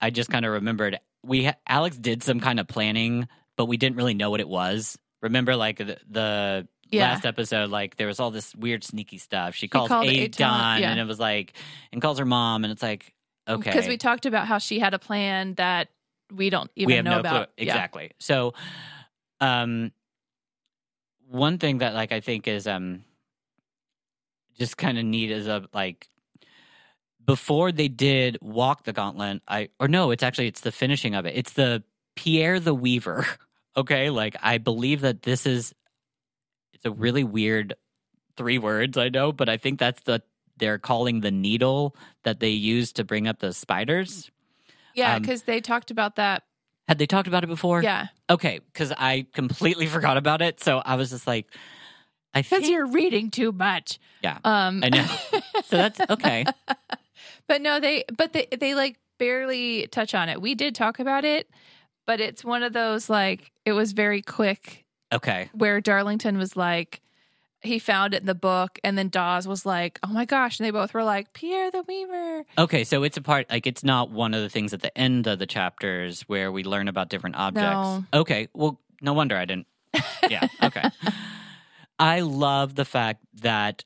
I 0.01 0.11
just 0.11 0.31
kind 0.31 0.45
of 0.47 0.53
remembered 0.53 0.99
we 1.23 1.51
Alex 1.69 1.97
did 1.97 2.23
some 2.23 2.41
kind 2.41 2.59
of 2.61 2.67
planning, 2.69 3.29
but 3.57 3.67
we 3.67 3.77
didn't 3.77 3.97
really 3.97 4.15
know 4.15 4.31
what 4.31 4.41
it 4.41 4.49
was. 4.49 4.99
Remember, 5.23 5.57
like 5.57 5.79
the, 5.79 5.99
the 6.11 6.69
Yeah. 6.95 7.13
last 7.13 7.27
episode, 7.27 7.71
like 7.71 7.97
there 7.97 8.07
was 8.07 8.21
all 8.21 8.31
this 8.31 8.55
weird 8.55 8.85
sneaky 8.85 9.19
stuff. 9.19 9.55
She 9.55 9.69
calls 9.69 9.89
called 9.89 10.07
Adon, 10.09 10.31
Eitan, 10.31 10.81
yeah. 10.81 10.91
and 10.91 11.01
it 11.01 11.07
was 11.07 11.19
like, 11.21 11.53
and 11.93 12.01
calls 12.01 12.19
her 12.19 12.25
mom, 12.25 12.65
and 12.65 12.73
it's 12.73 12.83
like, 12.83 13.13
okay, 13.49 13.71
Because 13.71 13.89
we 13.89 13.97
talked 13.97 14.27
about 14.27 14.47
how 14.47 14.59
she 14.59 14.79
had 14.79 14.95
a 14.95 14.99
plan 14.99 15.55
that 15.55 15.89
we 16.33 16.51
don't 16.51 16.71
even 16.77 16.97
we 16.97 17.03
know 17.03 17.13
no 17.15 17.21
about. 17.21 17.33
clue 17.57 17.65
Yeah. 17.67 17.73
exactly. 17.73 18.11
So, 18.19 18.55
um, 19.41 19.93
one 21.29 21.59
thing 21.59 21.79
that 21.79 21.95
like 21.95 22.13
I 22.13 22.21
think 22.21 22.47
is 22.49 22.67
um, 22.67 23.05
just 24.59 24.77
kind 24.77 24.99
of 24.99 25.05
neat 25.05 25.31
is 25.31 25.47
a 25.47 25.67
like 25.73 26.09
before 27.25 27.73
they 27.73 27.89
did 27.89 28.39
walk 28.41 28.85
the 28.85 28.93
gauntlet. 28.93 29.43
I 29.49 29.69
or 29.81 29.89
no, 29.89 30.11
it's 30.11 30.23
actually 30.23 30.47
it's 30.49 30.61
the 30.61 30.73
finishing 30.73 31.15
of 31.15 31.27
it. 31.27 31.35
It's 31.37 31.53
the 31.53 31.83
Pierre 32.17 32.61
the 32.61 32.75
Weaver. 32.75 33.27
Okay, 33.77 34.09
like 34.09 34.37
I 34.41 34.59
believe 34.59 35.01
that 35.01 35.23
this 35.23 35.47
is 35.47 35.75
it's 36.85 36.91
a 36.91 37.01
really 37.01 37.25
weird 37.25 37.75
three 38.37 38.59
words 38.59 38.99
I 38.99 39.09
know, 39.09 39.33
but 39.33 39.49
I 39.49 39.57
think 39.57 39.79
that's 39.79 40.03
the 40.03 40.23
they're 40.57 40.79
calling 40.79 41.21
the 41.21 41.31
needle 41.31 41.97
that 42.23 42.39
they 42.41 42.51
use 42.51 42.93
to 42.93 43.05
bring 43.05 43.27
up 43.27 43.41
the 43.41 43.53
spiders. 43.53 44.31
Yeah, 44.95 45.17
Um, 45.17 45.23
because 45.23 45.43
they 45.43 45.61
talked 45.61 45.91
about 45.91 46.17
that. 46.17 46.45
Had 46.87 46.99
they 46.99 47.07
talked 47.07 47.27
about 47.27 47.43
it 47.43 47.49
before? 47.49 47.83
Yeah, 47.83 48.07
Okay, 48.31 48.61
because 48.73 48.93
I 48.97 49.27
completely 49.33 49.87
forgot 49.97 50.17
about 50.17 50.43
it. 50.43 50.63
So 50.63 50.79
I 50.79 50.95
was 50.95 51.11
just 51.11 51.27
like, 51.27 51.47
I 52.35 52.43
because 52.43 52.61
think. 52.61 52.71
you're 52.73 52.87
reading 52.87 53.31
too 53.31 53.51
much. 53.51 53.99
Yeah, 54.23 54.39
Um, 54.45 54.85
I 54.85 54.91
know. 54.91 55.07
so 55.65 55.77
that's 55.77 56.01
okay. 56.11 56.45
but 57.49 57.61
no, 57.63 57.81
they 57.81 58.05
but 58.17 58.33
they 58.33 58.47
they 58.47 58.75
like 58.75 58.97
barely 59.19 59.87
touch 59.89 60.15
on 60.15 60.29
it. 60.29 60.41
We 60.41 60.55
did 60.55 60.75
talk 60.75 60.99
about 61.01 61.25
it, 61.25 61.49
but 62.07 62.21
it's 62.21 62.45
one 62.45 62.63
of 62.63 62.73
those 62.73 63.09
like 63.11 63.51
it 63.65 63.73
was 63.73 63.93
very 63.93 64.23
quick 64.23 64.84
Okay. 65.15 65.49
where 65.55 65.81
Darlington 65.81 66.37
was 66.39 66.57
like 66.57 67.01
he 67.63 67.79
found 67.79 68.13
it 68.13 68.21
in 68.21 68.27
the 68.27 68.35
book 68.35 68.79
and 68.85 68.99
then 68.99 69.09
Dawes 69.09 69.49
was 69.49 69.65
like, 69.65 69.99
"Oh 70.03 70.09
my 70.09 70.27
gosh." 70.27 70.59
And 70.61 70.67
they 70.67 70.71
both 70.71 70.93
were 70.93 71.03
like, 71.03 71.33
"Pierre 71.33 71.71
the 71.71 71.83
Weaver." 71.83 72.45
Okay. 72.59 72.85
So 72.85 73.03
it's 73.05 73.17
a 73.17 73.23
part, 73.23 73.49
like, 73.51 73.67
it's 73.67 73.83
not 73.83 74.11
one 74.11 74.35
of 74.35 74.43
the 74.43 74.51
things 74.51 74.75
at 74.75 74.83
the 74.83 74.97
end 74.99 75.27
of 75.27 75.39
the 75.39 75.47
chapters 75.47 76.21
where 76.23 76.53
we 76.53 76.63
learn 76.63 76.89
about 76.89 77.09
different 77.09 77.37
objects. 77.37 77.65
No. 77.65 78.05
Okay. 78.13 78.49
Well, 78.53 78.79
no 79.01 79.15
wonder 79.15 79.35
I 79.37 79.47
didn't. 79.47 79.67
Yeah. 80.29 80.47
Okay. 80.63 80.83
I 81.99 82.21
love 82.21 82.75
the 82.75 82.85
fact 82.85 83.25
that 83.43 83.85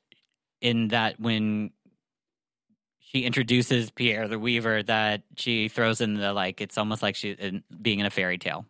in 0.61 0.89
that 0.89 1.19
when 1.19 1.71
she 2.99 3.23
introduces 3.23 3.91
Pierre 3.91 4.27
the 4.27 4.39
Weaver, 4.39 4.83
that 4.83 5.23
she 5.37 5.67
throws 5.69 6.01
in 6.01 6.15
the 6.15 6.33
like, 6.33 6.59
it's 6.61 6.77
almost 6.77 7.01
like 7.01 7.15
she 7.15 7.31
in, 7.31 7.63
being 7.81 7.99
in 7.99 8.05
a 8.05 8.09
fairy 8.09 8.37
tale. 8.37 8.65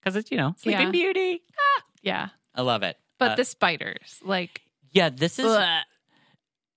Because 0.00 0.16
it's, 0.16 0.30
you 0.30 0.36
know, 0.36 0.54
Sleeping 0.58 0.86
Yeah. 0.86 0.90
Beauty. 0.90 1.42
Ah! 1.58 1.82
Yeah. 2.02 2.28
I 2.54 2.62
love 2.62 2.82
it. 2.82 2.96
But 3.18 3.32
Uh, 3.32 3.34
the 3.36 3.44
spiders, 3.44 4.20
like 4.22 4.62
Yeah, 4.92 5.08
this 5.10 5.38
is, 5.38 5.46
ugh. 5.46 5.82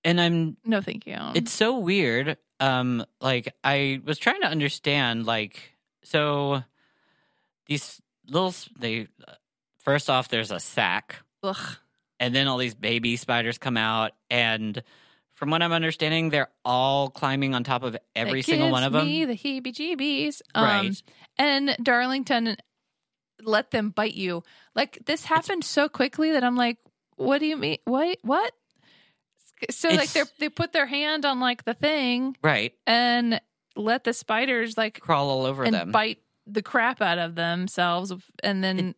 and 0.04 0.20
I'm 0.20 0.56
no 0.64 0.80
thank 0.80 1.06
you. 1.06 1.16
it's 1.34 1.52
so 1.52 1.78
weird 1.78 2.36
um 2.60 3.04
like 3.20 3.54
i 3.64 4.00
was 4.04 4.18
trying 4.18 4.40
to 4.40 4.46
understand 4.46 5.26
like 5.26 5.74
so 6.04 6.62
these 7.66 8.00
little 8.28 8.48
s- 8.48 8.68
they 8.78 9.08
first 9.78 10.08
off 10.10 10.28
there's 10.28 10.50
a 10.52 10.60
sack 10.60 11.16
Ugh. 11.42 11.76
and 12.20 12.34
then 12.34 12.46
all 12.46 12.58
these 12.58 12.74
baby 12.74 13.16
spiders 13.16 13.58
come 13.58 13.76
out 13.76 14.12
and 14.30 14.80
from 15.34 15.50
what 15.50 15.60
i'm 15.62 15.72
understanding 15.72 16.30
they're 16.30 16.50
all 16.64 17.10
climbing 17.10 17.54
on 17.54 17.64
top 17.64 17.82
of 17.82 17.96
every 18.14 18.42
single 18.42 18.70
one 18.70 18.84
of 18.84 18.92
them 18.92 19.06
Me 19.06 19.24
the 19.24 19.34
heebie-jeebies. 19.36 20.40
Right. 20.54 20.86
Um, 20.86 20.92
and 21.38 21.76
Darlington 21.82 22.56
let 23.44 23.70
them 23.70 23.90
bite 23.90 24.14
you. 24.14 24.42
Like 24.74 24.98
this 25.06 25.24
happened 25.24 25.64
so 25.64 25.88
quickly 25.88 26.32
that 26.32 26.44
I'm 26.44 26.56
like, 26.56 26.78
what 27.16 27.38
do 27.38 27.46
you 27.46 27.56
mean? 27.56 27.78
What? 27.84 28.18
What? 28.22 28.52
So 29.70 29.88
like 29.90 30.10
they 30.12 30.22
they 30.38 30.48
put 30.48 30.72
their 30.72 30.86
hand 30.86 31.24
on 31.24 31.38
like 31.38 31.64
the 31.64 31.74
thing 31.74 32.36
right 32.42 32.72
and 32.84 33.40
let 33.76 34.02
the 34.02 34.12
spiders 34.12 34.76
like 34.76 34.98
crawl 34.98 35.30
all 35.30 35.46
over 35.46 35.62
and 35.62 35.72
them 35.74 35.92
bite 35.92 36.18
the 36.48 36.62
crap 36.62 37.00
out 37.00 37.18
of 37.18 37.36
themselves 37.36 38.12
and 38.42 38.64
then 38.64 38.96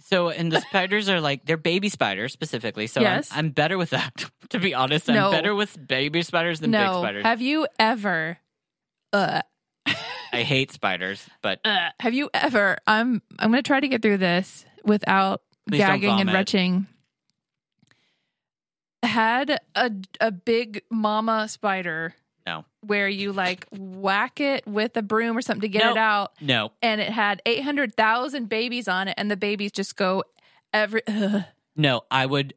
so 0.00 0.28
and 0.28 0.50
the 0.50 0.60
spiders 0.60 1.08
are 1.08 1.20
like 1.20 1.46
they're 1.46 1.56
baby 1.56 1.88
spiders 1.88 2.32
specifically 2.32 2.88
so 2.88 3.00
Yes. 3.00 3.28
I'm, 3.30 3.38
I'm 3.46 3.50
better 3.52 3.78
with 3.78 3.90
that 3.90 4.28
to 4.50 4.58
be 4.58 4.74
honest 4.74 5.08
i'm 5.08 5.14
No. 5.14 5.30
better 5.30 5.54
with 5.54 5.76
baby 5.86 6.22
spiders 6.22 6.58
than 6.58 6.72
big 6.72 6.80
spiders 6.80 7.22
Have 7.24 7.40
you 7.40 7.68
ever? 7.78 8.38
Uh, 9.12 9.42
i 10.32 10.42
hate 10.42 10.70
spiders 10.72 11.26
but 11.42 11.60
uh, 11.64 11.90
have 12.00 12.14
you 12.14 12.30
ever? 12.34 12.76
I'm 12.86 13.22
I'm 13.38 13.50
gonna 13.50 13.62
try 13.62 13.80
to 13.80 13.88
get 13.88 14.02
through 14.02 14.18
this 14.18 14.64
without 14.84 15.42
Please 15.68 15.78
gagging 15.78 16.20
and 16.20 16.32
retching. 16.32 16.86
Had 19.02 19.58
a 19.74 19.90
a 20.20 20.30
big 20.30 20.82
mama 20.90 21.48
spider. 21.48 22.14
No. 22.46 22.64
Where 22.86 23.08
you 23.08 23.32
like 23.32 23.66
whack 23.72 24.40
it 24.40 24.66
with 24.66 24.96
a 24.96 25.02
broom 25.02 25.36
or 25.38 25.42
something 25.42 25.62
to 25.62 25.68
get 25.68 25.84
Nope. 25.84 25.96
it 25.96 25.98
out, 25.98 26.32
no 26.40 26.72
and 26.82 27.00
it 27.00 27.08
had 27.10 27.40
eight 27.46 27.62
hundred 27.62 27.94
thousand 27.96 28.48
babies 28.48 28.88
on 28.88 29.08
it, 29.08 29.14
and 29.16 29.30
the 29.30 29.36
babies 29.36 29.72
just 29.72 29.96
go 29.96 30.24
every. 30.72 31.02
ugh. 31.06 31.44
No, 31.76 32.02
I 32.10 32.26
would 32.26 32.54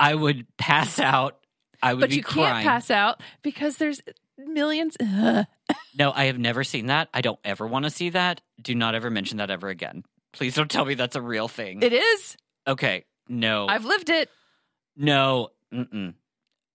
I 0.00 0.14
would 0.14 0.46
pass 0.56 0.98
out. 0.98 1.38
I 1.82 1.94
would 1.94 2.00
But 2.00 2.10
you 2.10 2.22
crying. 2.24 2.54
can't 2.54 2.64
pass 2.64 2.90
out 2.90 3.22
because 3.42 3.76
there's 3.76 4.00
millions. 4.36 4.96
ugh. 5.00 5.46
No, 5.98 6.12
I 6.14 6.26
have 6.26 6.38
never 6.38 6.62
seen 6.64 6.86
that. 6.86 7.08
I 7.12 7.20
don't 7.20 7.40
ever 7.44 7.66
want 7.66 7.84
to 7.84 7.90
see 7.90 8.10
that. 8.10 8.40
Do 8.62 8.74
not 8.74 8.94
ever 8.94 9.10
mention 9.10 9.38
that 9.38 9.50
ever 9.50 9.68
again. 9.68 10.04
Please 10.32 10.54
don't 10.54 10.70
tell 10.70 10.84
me 10.84 10.94
that's 10.94 11.16
a 11.16 11.22
real 11.22 11.48
thing. 11.48 11.82
It 11.82 11.92
is. 11.92 12.36
okay. 12.66 13.04
No. 13.28 13.66
I've 13.68 13.84
lived 13.84 14.08
it. 14.10 14.30
no. 14.96 15.48
Mm-mm. 15.72 16.14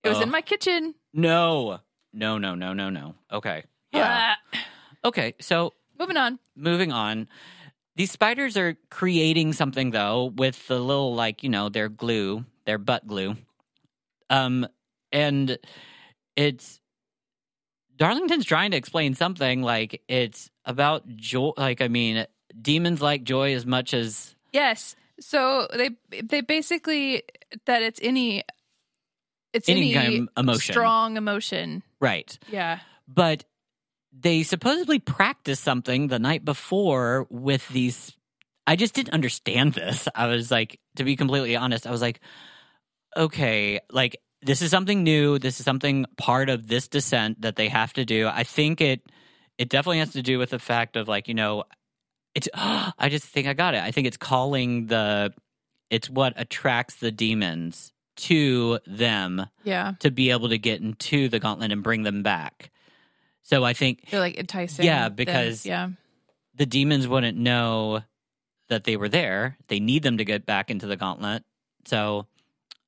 It 0.03 0.09
was 0.09 0.17
Ugh. 0.17 0.23
in 0.23 0.29
my 0.29 0.41
kitchen. 0.41 0.93
No. 1.13 1.79
No, 2.13 2.37
no, 2.37 2.53
no, 2.53 2.73
no, 2.73 2.89
no. 2.91 3.15
Okay. 3.31 3.63
Yeah. 3.91 4.35
Ah. 4.53 4.59
okay. 5.05 5.33
So 5.39 5.73
Moving 5.97 6.17
on. 6.17 6.37
moving 6.55 6.91
on. 6.91 7.27
These 7.95 8.11
spiders 8.11 8.57
are 8.57 8.75
creating 8.91 9.53
something 9.53 9.91
though 9.91 10.25
with 10.35 10.67
the 10.67 10.79
little 10.79 11.15
like, 11.15 11.41
you 11.43 11.49
know, 11.49 11.69
their 11.69 11.89
glue, 11.89 12.45
their 12.65 12.77
butt 12.77 13.07
glue. 13.07 13.35
Um 14.29 14.67
and 15.11 15.57
it's 16.35 16.79
Darlington's 18.03 18.43
trying 18.45 18.71
to 18.71 18.77
explain 18.77 19.13
something 19.13 19.61
like 19.61 20.01
it's 20.09 20.49
about 20.65 21.07
joy 21.15 21.51
like 21.55 21.81
I 21.81 21.87
mean 21.87 22.25
demons 22.61 23.01
like 23.01 23.23
joy 23.23 23.53
as 23.55 23.65
much 23.65 23.93
as 23.93 24.35
Yes. 24.51 24.95
So 25.19 25.67
they 25.73 25.91
they 26.21 26.41
basically 26.41 27.23
that 27.65 27.81
it's 27.81 27.99
any 28.03 28.43
it's 29.53 29.69
Any 29.69 29.93
any, 29.95 30.07
kind 30.17 30.29
of 30.35 30.43
emotion. 30.43 30.73
strong 30.73 31.15
emotion. 31.17 31.81
right. 32.01 32.37
Yeah. 32.49 32.79
But 33.07 33.45
they 34.11 34.43
supposedly 34.43 34.99
practiced 34.99 35.63
something 35.63 36.07
the 36.07 36.19
night 36.19 36.43
before 36.43 37.25
with 37.29 37.67
these. 37.69 38.15
I 38.67 38.75
just 38.75 38.93
didn't 38.95 39.13
understand 39.13 39.73
this. 39.73 40.07
I 40.13 40.27
was 40.27 40.51
like, 40.51 40.79
to 40.97 41.03
be 41.03 41.15
completely 41.15 41.55
honest, 41.55 41.87
I 41.87 41.91
was 41.91 42.01
like, 42.01 42.19
okay, 43.15 43.79
like 43.91 44.17
this 44.45 44.61
is 44.61 44.71
something 44.71 45.03
new. 45.03 45.39
This 45.39 45.59
is 45.59 45.65
something 45.65 46.05
part 46.17 46.49
of 46.49 46.67
this 46.67 46.87
descent 46.87 47.41
that 47.41 47.55
they 47.55 47.69
have 47.69 47.93
to 47.93 48.05
do. 48.05 48.27
I 48.27 48.43
think 48.43 48.81
it 48.81 49.01
it 49.57 49.69
definitely 49.69 49.99
has 49.99 50.13
to 50.13 50.21
do 50.21 50.37
with 50.39 50.49
the 50.51 50.59
fact 50.59 50.95
of 50.95 51.07
like 51.07 51.27
you 51.27 51.33
know 51.33 51.63
it's 52.35 52.47
I 52.55 53.07
just 53.09 53.25
think 53.25 53.47
I 53.47 53.53
got 53.53 53.73
it. 53.75 53.83
I 53.83 53.91
think 53.91 54.07
it's 54.07 54.17
calling 54.17 54.87
the 54.87 55.33
it's 55.89 56.09
what 56.09 56.33
attracts 56.37 56.95
the 56.95 57.11
demons 57.11 57.91
to 58.15 58.79
them 58.85 59.45
Yeah. 59.63 59.93
to 59.99 60.11
be 60.11 60.29
able 60.31 60.49
to 60.49 60.57
get 60.57 60.81
into 60.81 61.29
the 61.29 61.39
gauntlet 61.39 61.71
and 61.71 61.81
bring 61.83 62.03
them 62.03 62.21
back. 62.23 62.71
So 63.43 63.63
I 63.63 63.73
think 63.73 64.09
They're 64.09 64.19
like 64.19 64.37
enticing. 64.37 64.85
Yeah, 64.85 65.05
them. 65.09 65.15
because- 65.15 65.65
yeah. 65.65 65.89
the 66.55 66.65
demons 66.67 67.07
wouldn't 67.07 67.37
know 67.37 68.01
that 68.69 68.83
they 68.85 68.95
were 68.97 69.09
there. 69.09 69.57
They 69.67 69.79
need 69.79 70.03
them 70.03 70.17
to 70.17 70.25
get 70.25 70.45
back 70.45 70.69
into 70.71 70.85
the 70.87 70.95
gauntlet. 70.95 71.43
So, 71.85 72.27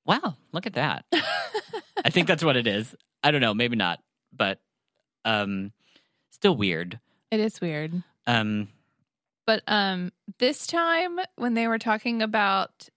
wow, 0.05 0.35
look 0.51 0.65
at 0.65 0.73
that. 0.73 1.05
I 2.03 2.09
think 2.09 2.27
that's 2.27 2.43
what 2.43 2.55
it 2.57 2.67
is. 2.67 2.95
I 3.23 3.31
don't 3.31 3.41
know, 3.41 3.53
maybe 3.53 3.75
not, 3.75 3.99
but 4.35 4.59
um 5.23 5.71
still 6.29 6.55
weird. 6.55 6.99
it 7.31 7.39
is 7.39 7.59
weird. 7.61 8.03
Um 8.27 8.69
But 9.45 9.63
um 9.67 10.11
this 10.39 10.67
time 10.67 11.19
when 11.35 11.53
they 11.53 11.67
were 11.67 11.79
talking 11.79 12.21
about 12.21 12.89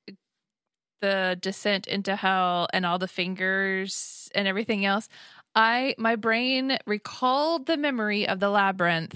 the 1.01 1.39
descent 1.41 1.87
into 1.87 2.17
hell 2.17 2.67
and 2.73 2.85
all 2.85 2.99
the 2.99 3.07
fingers 3.09 4.29
and 4.35 4.49
everything 4.49 4.85
else, 4.85 5.09
I 5.55 5.95
my 5.97 6.17
brain 6.17 6.77
recalled 6.87 7.67
the 7.67 7.77
memory 7.77 8.27
of 8.29 8.41
the 8.41 8.49
labyrinth. 8.51 9.15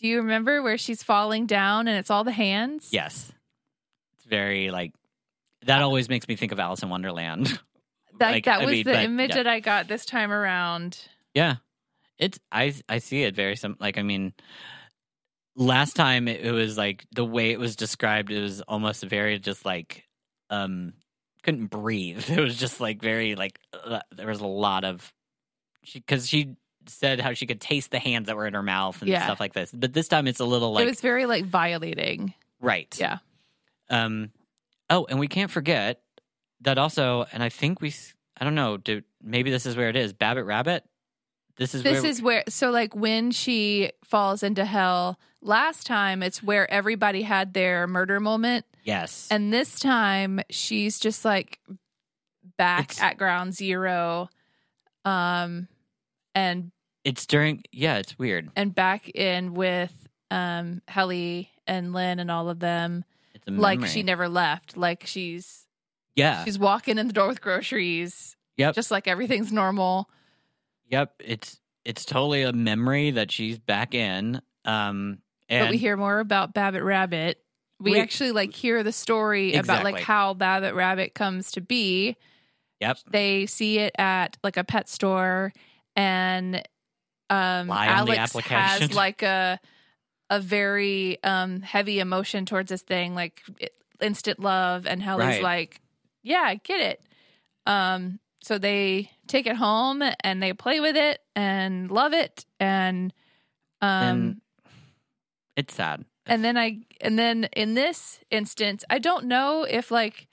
Do 0.00 0.08
you 0.08 0.18
remember 0.18 0.62
where 0.62 0.76
she's 0.76 1.02
falling 1.02 1.46
down 1.46 1.88
and 1.88 1.96
it's 1.98 2.10
all 2.10 2.24
the 2.24 2.32
hands? 2.32 2.88
yes. 2.92 3.32
It's 4.16 4.24
very 4.26 4.70
like 4.70 4.92
that 5.66 5.82
always 5.82 6.08
makes 6.08 6.26
me 6.28 6.36
think 6.36 6.52
of 6.52 6.60
Alice 6.60 6.82
in 6.82 6.88
Wonderland. 6.88 7.58
That 8.20 8.30
Like, 8.30 8.44
that 8.44 8.60
I 8.60 8.64
was 8.64 8.70
mean, 8.70 8.84
the 8.84 8.92
but, 8.92 9.02
image 9.04 9.30
yeah. 9.30 9.36
that 9.42 9.48
I 9.48 9.58
got 9.58 9.88
this 9.88 10.06
time 10.06 10.30
around. 10.30 10.98
Yeah, 11.34 11.56
it's 12.16 12.38
I 12.52 12.72
I 12.88 12.98
see 12.98 13.24
it 13.24 13.34
very 13.34 13.56
sim. 13.56 13.76
Like 13.80 13.98
I 13.98 14.02
mean, 14.02 14.34
last 15.56 15.94
time 15.96 16.28
it, 16.28 16.40
it 16.44 16.52
was 16.52 16.76
like 16.78 17.04
the 17.12 17.24
way 17.24 17.50
it 17.50 17.58
was 17.58 17.76
described. 17.76 18.30
It 18.30 18.40
was 18.40 18.60
almost 18.62 19.02
very 19.02 19.38
just 19.40 19.64
like 19.64 20.04
um 20.50 20.92
couldn't 21.42 21.66
breathe. 21.66 22.24
It 22.30 22.38
was 22.40 22.56
just 22.56 22.80
like 22.80 23.00
very 23.02 23.34
like 23.34 23.58
uh, 23.72 23.98
there 24.12 24.28
was 24.28 24.40
a 24.40 24.46
lot 24.46 24.84
of 24.84 25.12
she 25.82 25.98
because 25.98 26.28
she 26.28 26.54
said 26.86 27.18
how 27.20 27.32
she 27.32 27.46
could 27.46 27.60
taste 27.60 27.90
the 27.90 27.98
hands 27.98 28.26
that 28.28 28.36
were 28.36 28.46
in 28.46 28.54
her 28.54 28.62
mouth 28.62 29.00
and 29.02 29.10
Yeah. 29.10 29.24
stuff 29.24 29.40
like 29.40 29.54
this. 29.54 29.72
But 29.72 29.92
this 29.92 30.06
time 30.06 30.26
it's 30.28 30.38
a 30.40 30.44
little 30.44 30.72
like 30.72 30.86
it 30.86 30.88
was 30.88 31.00
very 31.00 31.26
like 31.26 31.46
violating. 31.46 32.34
right. 32.60 32.94
Yeah. 32.98 33.18
Um. 33.90 34.30
Oh, 34.90 35.06
and 35.08 35.18
we 35.18 35.28
can't 35.28 35.50
forget 35.50 36.02
that 36.60 36.78
also. 36.78 37.26
And 37.32 37.42
I 37.42 37.48
think 37.48 37.80
we, 37.80 37.94
I 38.38 38.44
don't 38.44 38.54
know. 38.54 38.76
Do 38.76 39.02
maybe 39.22 39.50
this 39.50 39.66
is 39.66 39.76
where 39.76 39.88
it 39.88 39.96
is. 39.96 40.12
Babbitt 40.12 40.44
Rabbit. 40.44 40.84
This 41.56 41.74
is 41.74 41.82
This 41.84 42.02
where 42.02 42.10
is 42.10 42.22
where 42.22 42.44
so 42.48 42.70
like 42.70 42.96
when 42.96 43.30
she 43.30 43.92
falls 44.04 44.42
into 44.42 44.64
hell 44.64 45.20
last 45.40 45.86
time 45.86 46.20
it's 46.20 46.42
where 46.42 46.68
everybody 46.68 47.22
had 47.22 47.54
their 47.54 47.86
murder 47.86 48.18
moment 48.18 48.64
yes. 48.82 49.28
and 49.30 49.52
this 49.52 49.78
time 49.78 50.40
she's 50.50 50.98
just 50.98 51.24
like 51.24 51.60
back 52.58 52.90
It's- 52.90 53.00
at 53.00 53.18
ground 53.18 53.54
zero 53.54 54.28
um 55.04 55.68
and 56.34 56.72
it's 57.04 57.24
during. 57.26 57.62
Yeah, 57.70 57.98
it's 57.98 58.18
weird. 58.18 58.50
and 58.56 58.74
back 58.74 59.08
in 59.10 59.54
with 59.54 59.92
um 60.32 60.82
Hellie 60.88 61.50
and 61.68 61.92
Lynn 61.92 62.18
and 62.18 62.32
all 62.32 62.48
of 62.48 62.58
them 62.58 63.04
A 63.46 63.50
like 63.50 63.84
she 63.86 64.02
never 64.02 64.28
left 64.28 64.76
like 64.76 65.06
she's 65.06 65.66
Yeah. 66.16 66.44
she's 66.44 66.58
walking 66.58 66.98
in 66.98 67.06
the 67.06 67.12
door 67.12 67.28
with 67.28 67.40
groceries 67.40 68.36
Yep. 68.56 68.74
just 68.74 68.90
like 68.90 69.06
everything's 69.08 69.52
normal 69.52 70.08
Yep. 70.90 71.14
It's 71.24 71.60
it's 71.84 72.04
totally 72.04 72.42
a 72.42 72.52
memory 72.52 73.10
that 73.12 73.30
she's 73.30 73.58
back 73.58 73.94
in. 73.94 74.40
Um. 74.64 75.18
And 75.48 75.64
but 75.66 75.70
we 75.70 75.76
hear 75.78 75.96
more 75.96 76.18
about 76.20 76.54
Babbitt 76.54 76.82
Rabbit. 76.82 77.38
We, 77.80 77.92
We- 77.92 78.00
actually 78.00 78.32
like 78.32 78.54
hear 78.54 78.82
the 78.82 78.92
story 78.92 79.54
about 79.54 79.82
like 79.84 80.00
how 80.00 80.32
Babbitt 80.34 80.74
Rabbit 80.74 81.14
comes 81.14 81.52
to 81.52 81.60
be. 81.60 82.16
Yep. 82.80 82.98
They 83.10 83.46
see 83.46 83.78
it 83.78 83.94
at 83.98 84.36
like 84.42 84.56
a 84.56 84.64
pet 84.64 84.88
store, 84.88 85.52
and 85.96 86.56
um, 87.30 87.68
Lie 87.68 87.86
Alex 87.86 88.18
application. 88.18 88.56
has 88.56 88.94
like 88.94 89.22
a 89.22 89.58
a 90.36 90.40
very 90.40 91.22
um 91.24 91.62
heavy 91.62 91.98
emotion 92.00 92.46
towards 92.46 92.68
this 92.70 92.82
thing, 92.82 93.14
like 93.14 93.42
it, 93.58 93.74
instant 94.00 94.40
love, 94.40 94.86
and 94.86 95.02
Hellie's 95.02 95.26
Right. 95.36 95.42
like, 95.42 95.80
"Yeah, 96.22 96.42
I 96.44 96.56
get 96.56 96.80
it." 96.80 97.02
Um, 97.66 98.18
so 98.42 98.58
they 98.58 99.10
take 99.26 99.46
it 99.46 99.56
home 99.56 100.02
and 100.22 100.42
they 100.42 100.52
play 100.52 100.80
with 100.80 100.96
it 100.96 101.20
and 101.34 101.90
love 101.90 102.12
it, 102.12 102.44
and 102.60 103.12
um. 103.80 103.90
And 103.90 104.40
it's 105.56 105.74
sad. 105.74 106.04
and 106.26 106.44
then 106.44 106.56
I 106.56 106.80
and 107.00 107.18
then 107.18 107.44
in 107.54 107.74
this 107.74 108.20
instance, 108.30 108.84
I 108.90 108.98
don't 108.98 109.26
know 109.26 109.62
if 109.62 109.90
like 109.90 110.26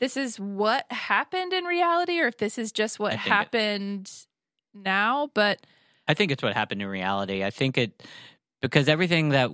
this 0.00 0.16
is 0.16 0.38
what 0.40 0.90
happened 0.90 1.52
in 1.52 1.64
reality 1.64 2.18
or 2.20 2.26
if 2.26 2.38
this 2.38 2.58
is 2.58 2.72
just 2.72 2.98
what 2.98 3.12
think 3.12 3.26
it- 3.26 3.30
happened 3.30 4.10
now, 4.74 5.30
but 5.34 5.60
I 6.06 6.14
think 6.14 6.32
it's 6.32 6.42
what 6.42 6.54
happened 6.54 6.82
in 6.82 6.88
reality. 6.88 7.44
I 7.44 7.50
think 7.50 7.76
it 7.78 8.02
because 8.60 8.88
everything 8.88 9.30
that 9.30 9.50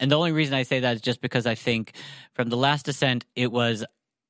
and 0.00 0.10
the 0.10 0.16
only 0.16 0.32
reason 0.32 0.54
I 0.54 0.62
say 0.62 0.80
that 0.80 0.96
is 0.96 1.00
just 1.00 1.20
because 1.20 1.46
I 1.46 1.54
think 1.54 1.92
from 2.34 2.48
the 2.50 2.56
last 2.56 2.84
descent 2.86 3.24
it 3.34 3.50
was 3.50 3.84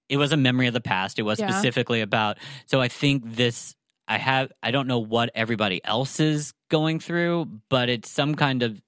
it 0.09 0.17
was 0.17 0.33
a 0.33 0.37
memory 0.37 0.67
of 0.67 0.75
the 0.75 0.81
past. 0.81 1.19
It 1.19 1.23
was 1.23 1.39
Yeah. 1.39 1.51
specifically 1.51 2.01
about 2.01 2.39
so 2.67 2.81
I 2.81 2.89
think 2.89 3.23
this 3.35 3.75
I 4.07 4.19
have 4.19 4.51
I 4.63 4.71
don't 4.71 4.87
know 4.87 5.01
what 5.01 5.31
everybody 5.35 5.85
else 5.85 6.21
is 6.21 6.55
going 6.71 7.01
through, 7.01 7.49
but 7.69 7.89
it's 7.89 8.11
some 8.11 8.35
kind 8.35 8.63
of 8.63 8.81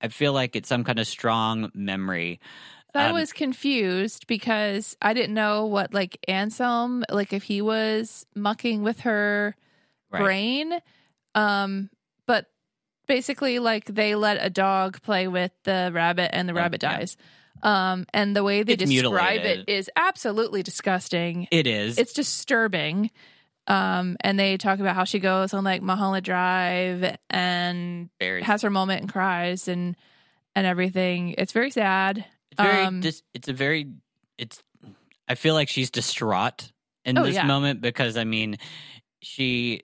I 0.00 0.08
feel 0.08 0.32
like 0.32 0.54
it's 0.56 0.68
some 0.68 0.84
kind 0.84 0.98
of 0.98 1.06
strong 1.06 1.70
memory. 1.74 2.40
I 2.94 3.08
Um, 3.08 3.14
was 3.14 3.32
confused 3.34 4.26
because 4.26 4.96
I 5.02 5.12
didn't 5.12 5.34
know 5.34 5.66
what 5.66 5.92
like 5.92 6.18
Anselm 6.28 7.04
like 7.10 7.32
if 7.32 7.42
he 7.44 7.60
was 7.62 8.26
mucking 8.34 8.82
with 8.82 9.00
her 9.00 9.54
Right. 10.10 10.20
brain. 10.22 10.72
Um 11.34 11.90
basically 13.06 13.58
like 13.58 13.86
they 13.86 14.14
let 14.14 14.38
a 14.44 14.50
dog 14.50 15.00
play 15.02 15.28
with 15.28 15.52
the 15.64 15.90
rabbit 15.92 16.34
and 16.34 16.48
the 16.48 16.52
Like, 16.54 16.62
rabbit 16.62 16.82
yeah. 16.82 16.98
dies. 16.98 17.16
Um 17.62 18.06
and 18.12 18.36
the 18.36 18.42
way 18.42 18.62
they 18.62 18.74
It's 18.74 18.84
describe 18.84 19.40
mutilated. 19.40 19.68
it 19.68 19.72
is 19.72 19.90
absolutely 19.96 20.62
disgusting. 20.62 21.48
It 21.50 21.66
is. 21.66 21.98
it's 21.98 22.12
disturbing. 22.12 23.10
Um, 23.68 24.16
and 24.20 24.38
they 24.38 24.56
talk 24.58 24.78
about 24.78 24.94
how 24.94 25.02
she 25.02 25.18
goes 25.18 25.52
on 25.52 25.64
like 25.64 25.82
Mulholland 25.82 26.24
Drive 26.24 27.16
and 27.30 28.08
very 28.20 28.42
has 28.42 28.62
her 28.62 28.70
moment 28.70 29.00
and 29.00 29.10
cries 29.12 29.66
and 29.66 29.96
and 30.54 30.66
everything. 30.68 31.34
It's 31.36 31.50
very 31.52 31.70
sad. 31.72 32.24
It's 32.52 32.62
very. 32.62 32.82
Um, 32.84 33.00
dis- 33.00 33.24
it's 33.34 33.48
a 33.48 33.52
very. 33.52 33.88
It's. 34.38 34.62
I 35.28 35.34
feel 35.34 35.54
like 35.54 35.68
she's 35.68 35.90
distraught 35.90 36.70
in 37.04 37.18
Oh, 37.18 37.24
this 37.24 37.34
yeah. 37.34 37.44
moment 37.44 37.80
because 37.80 38.16
I 38.16 38.22
mean, 38.22 38.58
she, 39.20 39.82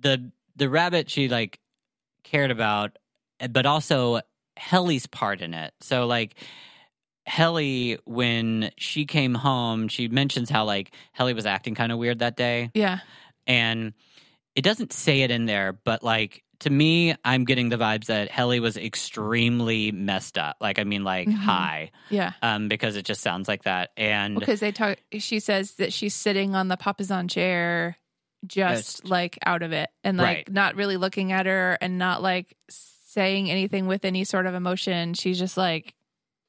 the 0.00 0.30
the 0.54 0.68
rabbit 0.68 1.10
she 1.10 1.28
like 1.28 1.58
cared 2.24 2.50
about, 2.50 2.96
but 3.50 3.66
also 3.66 4.20
Hellie's 4.56 5.06
part 5.06 5.40
in 5.40 5.54
it. 5.54 5.72
So 5.80 6.06
like. 6.06 6.34
Hellie, 7.24 7.98
when 8.04 8.72
she 8.78 9.06
came 9.06 9.32
home, 9.34 9.86
she 9.86 10.08
mentions 10.08 10.50
how 10.50 10.64
like 10.64 10.92
Hellie 11.12 11.34
was 11.34 11.46
acting 11.46 11.76
kind 11.76 11.92
of 11.92 11.98
weird 11.98 12.18
that 12.18 12.36
day 12.36 12.72
Yeah. 12.74 12.98
and 13.46 13.92
it 14.56 14.62
doesn't 14.62 14.92
say 14.92 15.20
it 15.22 15.30
in 15.30 15.46
there, 15.46 15.72
but 15.72 16.02
like 16.02 16.42
to 16.58 16.70
me, 16.70 17.14
I'm 17.24 17.44
getting 17.44 17.68
the 17.68 17.76
vibes 17.76 18.06
that 18.06 18.28
Hellie 18.30 18.58
was 18.58 18.76
extremely 18.76 19.92
messed 19.92 20.36
up. 20.36 20.56
Like, 20.60 20.80
I 20.80 20.84
mean, 20.84 21.04
like 21.04 21.28
Mhm. 21.28 21.34
high, 21.34 21.90
Yeah. 22.10 22.32
um, 22.42 22.66
because 22.68 22.96
it 22.96 23.04
just 23.04 23.20
sounds 23.20 23.46
like 23.46 23.62
that. 23.64 23.90
And 23.96 24.36
Because 24.38 24.58
they 24.58 24.72
talk 24.72 24.98
she 25.18 25.38
says 25.38 25.74
that 25.74 25.92
she's 25.92 26.14
sitting 26.14 26.56
on 26.56 26.66
the 26.66 26.76
papasan 26.76 27.30
chair 27.30 27.96
just 28.46 29.04
like 29.04 29.38
out 29.46 29.62
of 29.62 29.72
it 29.72 29.90
and 30.02 30.18
like 30.18 30.24
Right. 30.48 30.52
not 30.52 30.74
really 30.76 30.96
looking 30.96 31.32
at 31.32 31.46
her 31.46 31.78
and 31.80 31.98
not 31.98 32.22
like 32.22 32.56
saying 32.68 33.50
anything 33.50 33.86
with 33.86 34.04
any 34.04 34.24
sort 34.24 34.46
of 34.46 34.54
emotion. 34.54 35.14
She's 35.14 35.38
just 35.38 35.56
like, 35.56 35.94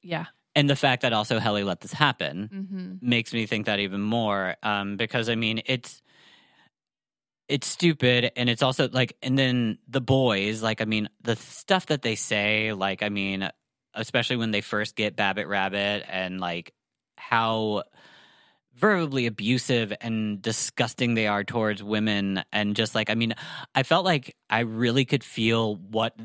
yeah. 0.01 0.25
and 0.55 0.69
the 0.69 0.75
fact 0.75 1.01
that 1.03 1.13
also 1.13 1.39
Hellie 1.39 1.63
let 1.63 1.81
this 1.81 1.93
happen 1.93 2.49
hmm 2.51 3.07
makes 3.07 3.33
me 3.33 3.45
think 3.45 3.65
that 3.65 3.79
even 3.79 4.01
more. 4.01 4.55
Um, 4.63 4.97
because 4.97 5.29
I 5.29 5.35
mean, 5.35 5.61
it's 5.65 6.01
it's 7.49 7.67
stupid, 7.67 8.31
and 8.37 8.49
it's 8.49 8.63
also 8.63 8.89
like, 8.89 9.17
and 9.21 9.37
then 9.37 9.77
the 9.87 9.99
boys, 10.01 10.63
like, 10.63 10.81
I 10.81 10.85
mean, 10.85 11.09
the 11.21 11.35
stuff 11.35 11.87
that 11.87 12.01
they 12.01 12.15
say, 12.15 12.71
like, 12.71 13.03
I 13.03 13.09
mean, 13.09 13.49
especially 13.93 14.37
when 14.37 14.51
they 14.51 14.61
first 14.61 14.95
get 14.95 15.15
Babbitt 15.17 15.47
Rabbit, 15.47 16.05
and 16.09 16.39
like 16.39 16.73
how 17.17 17.83
verbally 18.75 19.25
abusive 19.27 19.93
and 20.01 20.41
disgusting 20.41 21.13
they 21.13 21.27
are 21.27 21.43
towards 21.43 21.83
women 21.83 22.43
and 22.51 22.75
just 22.75 22.95
like 22.95 23.09
I 23.09 23.15
mean, 23.15 23.33
I 23.75 23.83
felt 23.83 24.05
like 24.05 24.35
I 24.49 24.59
really 24.61 25.05
could 25.05 25.23
feel 25.23 25.75
what 25.75 26.15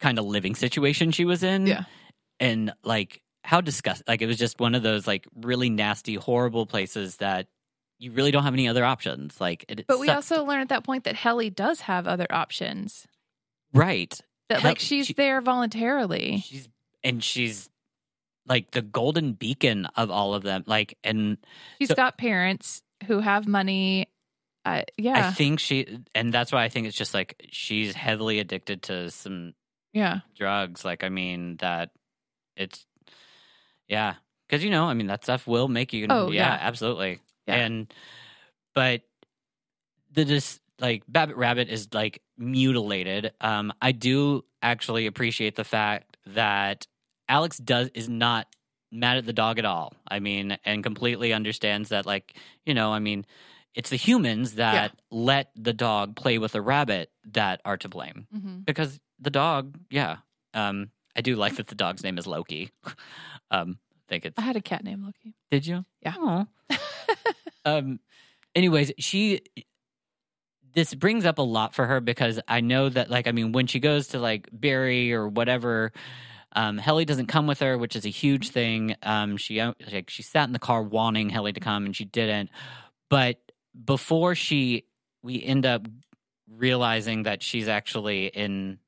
kind 0.00 0.18
of 0.18 0.24
living 0.24 0.54
situation 0.54 1.10
she 1.10 1.24
was 1.24 1.42
in. 1.42 1.66
Yeah. 1.66 1.84
And 2.40 2.72
like 2.82 3.20
how 3.44 3.60
disgust 3.60 4.02
like 4.08 4.22
it 4.22 4.26
was 4.26 4.38
just 4.38 4.58
one 4.60 4.74
of 4.74 4.82
those 4.82 5.06
like 5.06 5.26
really 5.36 5.70
nasty, 5.70 6.14
horrible 6.14 6.66
places 6.66 7.16
that 7.16 7.46
you 7.98 8.10
really 8.10 8.30
don't 8.32 8.42
have 8.42 8.54
any 8.54 8.66
other 8.68 8.84
options. 8.84 9.40
Like 9.40 9.64
it 9.68 9.86
But 9.86 10.00
we 10.00 10.06
sucks. 10.08 10.32
also 10.32 10.44
learn 10.44 10.60
at 10.60 10.70
that 10.70 10.84
point 10.84 11.04
that 11.04 11.14
Hellie 11.14 11.50
does 11.50 11.80
have 11.82 12.06
other 12.06 12.26
options. 12.30 13.06
Right. 13.72 14.18
That 14.48 14.60
Hel- 14.60 14.70
like 14.72 14.78
she's 14.78 15.06
she- 15.08 15.12
there 15.12 15.40
voluntarily. 15.40 16.38
She's 16.44 16.68
and 17.02 17.22
she's 17.22 17.68
like 18.46 18.70
the 18.72 18.82
golden 18.82 19.32
beacon 19.32 19.86
of 19.96 20.10
all 20.10 20.34
of 20.34 20.42
them. 20.42 20.64
Like 20.66 20.98
and 21.04 21.38
She's 21.78 21.88
so- 21.88 21.94
got 21.94 22.18
parents 22.18 22.82
who 23.06 23.20
have 23.20 23.46
money. 23.46 24.08
Uh, 24.66 24.82
yeah, 24.96 25.28
I 25.28 25.32
think 25.32 25.60
she 25.60 25.98
and 26.14 26.32
that's 26.32 26.50
why 26.50 26.64
I 26.64 26.70
think 26.70 26.86
it's 26.86 26.96
just 26.96 27.12
like 27.12 27.48
she's 27.50 27.94
heavily 27.94 28.38
addicted 28.38 28.82
to 28.84 29.10
some 29.10 29.52
yeah. 29.92 30.20
drugs. 30.36 30.84
Like 30.86 31.04
I 31.04 31.10
mean 31.10 31.56
that 31.58 31.90
it's 32.56 32.86
yeah. 33.88 34.14
Cuz 34.48 34.64
you 34.64 34.70
know, 34.70 34.84
I 34.86 34.94
mean 34.94 35.08
that 35.08 35.22
stuff 35.24 35.46
will 35.46 35.68
make 35.68 35.92
you 35.92 36.06
Oh, 36.08 36.30
yeah, 36.30 36.54
yeah. 36.54 36.58
absolutely. 36.62 37.20
Yeah. 37.46 37.56
And 37.56 37.92
but 38.74 39.02
the 40.12 40.24
just 40.24 40.60
like 40.80 41.02
Babbitt 41.06 41.36
Rabbit 41.36 41.68
is 41.68 41.88
like 41.92 42.22
mutilated. 42.38 43.32
Um 43.42 43.70
I 43.82 43.92
do 43.92 44.44
actually 44.62 45.06
appreciate 45.06 45.56
the 45.56 45.64
fact 45.64 46.16
that 46.26 46.86
Alex 47.28 47.58
does 47.58 47.88
is 47.94 48.08
not 48.08 48.46
mad 48.92 49.16
at 49.16 49.26
the 49.26 49.32
dog 49.32 49.58
at 49.58 49.64
all. 49.64 49.92
I 50.06 50.20
mean, 50.20 50.56
and 50.64 50.82
completely 50.82 51.32
understands 51.32 51.88
that 51.88 52.06
like, 52.06 52.36
you 52.64 52.74
know, 52.74 52.92
I 52.92 52.98
mean, 53.00 53.26
it's 53.74 53.90
the 53.90 53.96
humans 53.96 54.54
that 54.54 54.92
let 55.10 55.50
the 55.56 55.72
dog 55.72 56.14
play 56.16 56.38
with 56.38 56.52
the 56.52 56.62
rabbit 56.62 57.10
that 57.32 57.60
are 57.64 57.76
to 57.78 57.88
blame. 57.88 58.26
hmm 58.32 58.58
Because 58.64 59.00
the 59.18 59.30
dog, 59.30 59.76
yeah. 59.90 60.18
Um 60.52 60.90
I 61.16 61.20
do 61.20 61.36
like 61.36 61.56
that 61.56 61.68
the 61.68 61.74
dog's 61.74 62.02
name 62.04 62.18
is 62.18 62.26
Loki. 62.26 62.70
um 63.50 63.78
I 63.96 64.04
think 64.08 64.26
it's 64.26 64.38
I 64.38 64.42
had 64.42 64.56
a 64.56 64.60
cat 64.60 64.84
named 64.84 65.02
Loki. 65.04 65.34
did 65.50 65.66
you? 65.66 65.84
Yeah. 66.02 66.44
Um. 67.66 67.98
Anyways, 68.54 68.92
she. 68.98 69.40
This 70.74 70.92
brings 70.92 71.24
up 71.24 71.38
a 71.38 71.42
lot 71.42 71.74
for 71.74 71.86
her 71.86 72.00
because 72.00 72.40
I 72.48 72.60
know 72.60 72.88
that, 72.88 73.08
like, 73.08 73.28
I 73.28 73.32
mean, 73.32 73.52
when 73.52 73.66
she 73.68 73.78
goes 73.78 74.08
to 74.08 74.18
like 74.18 74.48
Barry 74.52 75.12
or 75.12 75.28
whatever, 75.28 75.92
um, 76.54 76.78
Hellie 76.78 77.04
doesn't 77.04 77.26
come 77.26 77.46
with 77.46 77.60
her, 77.60 77.76
which 77.78 77.96
is 77.96 78.04
a 78.06 78.10
huge 78.10 78.50
thing. 78.50 78.96
Um, 79.02 79.36
she 79.36 79.60
uh, 79.60 79.72
like 79.92 80.10
she 80.10 80.22
sat 80.22 80.46
in 80.48 80.52
the 80.52 80.58
car 80.58 80.82
wanting 80.82 81.30
Hellie 81.30 81.52
to 81.52 81.60
come, 81.60 81.84
and 81.84 81.94
she 81.96 82.04
didn't. 82.04 82.50
But 83.10 83.38
before 83.84 84.34
she, 84.34 84.84
we 85.22 85.42
end 85.42 85.66
up 85.66 85.86
realizing 86.48 87.24
that 87.24 87.42
she's 87.42 87.68
actually 87.68 88.26
in 88.26 88.78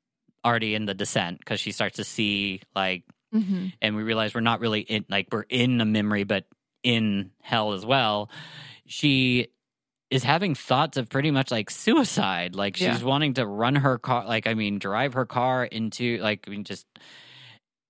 already 0.45 0.75
in 0.75 0.85
the 0.85 0.93
descent 0.93 1.39
because 1.39 1.59
she 1.59 1.71
starts 1.71 1.97
to 1.97 2.03
see 2.03 2.61
like 2.75 3.03
hmm 3.33 3.67
and 3.81 3.95
we 3.97 4.03
realize 4.03 4.33
we're 4.33 4.39
not 4.41 4.61
really 4.61 4.79
in 4.79 5.03
like 5.09 5.27
we're 5.31 5.41
in 5.49 5.81
a 5.81 5.85
memory 5.85 6.23
but 6.23 6.45
in 6.83 7.31
hell 7.41 7.73
as 7.73 7.85
well 7.85 8.29
she 8.85 9.47
is 10.09 10.23
having 10.23 10.55
thoughts 10.55 10.95
of 10.95 11.09
pretty 11.09 11.31
much 11.31 11.51
like 11.51 11.69
suicide 11.69 12.55
like 12.55 12.77
she's 12.77 12.85
Yeah. 12.85 13.03
wanting 13.03 13.33
to 13.33 13.45
run 13.45 13.75
her 13.75 13.97
car 13.97 14.25
like 14.25 14.47
i 14.47 14.53
mean 14.53 14.79
drive 14.79 15.13
her 15.15 15.25
car 15.25 15.65
into 15.65 16.19
like 16.19 16.45
i 16.47 16.51
mean 16.51 16.63
just 16.63 16.85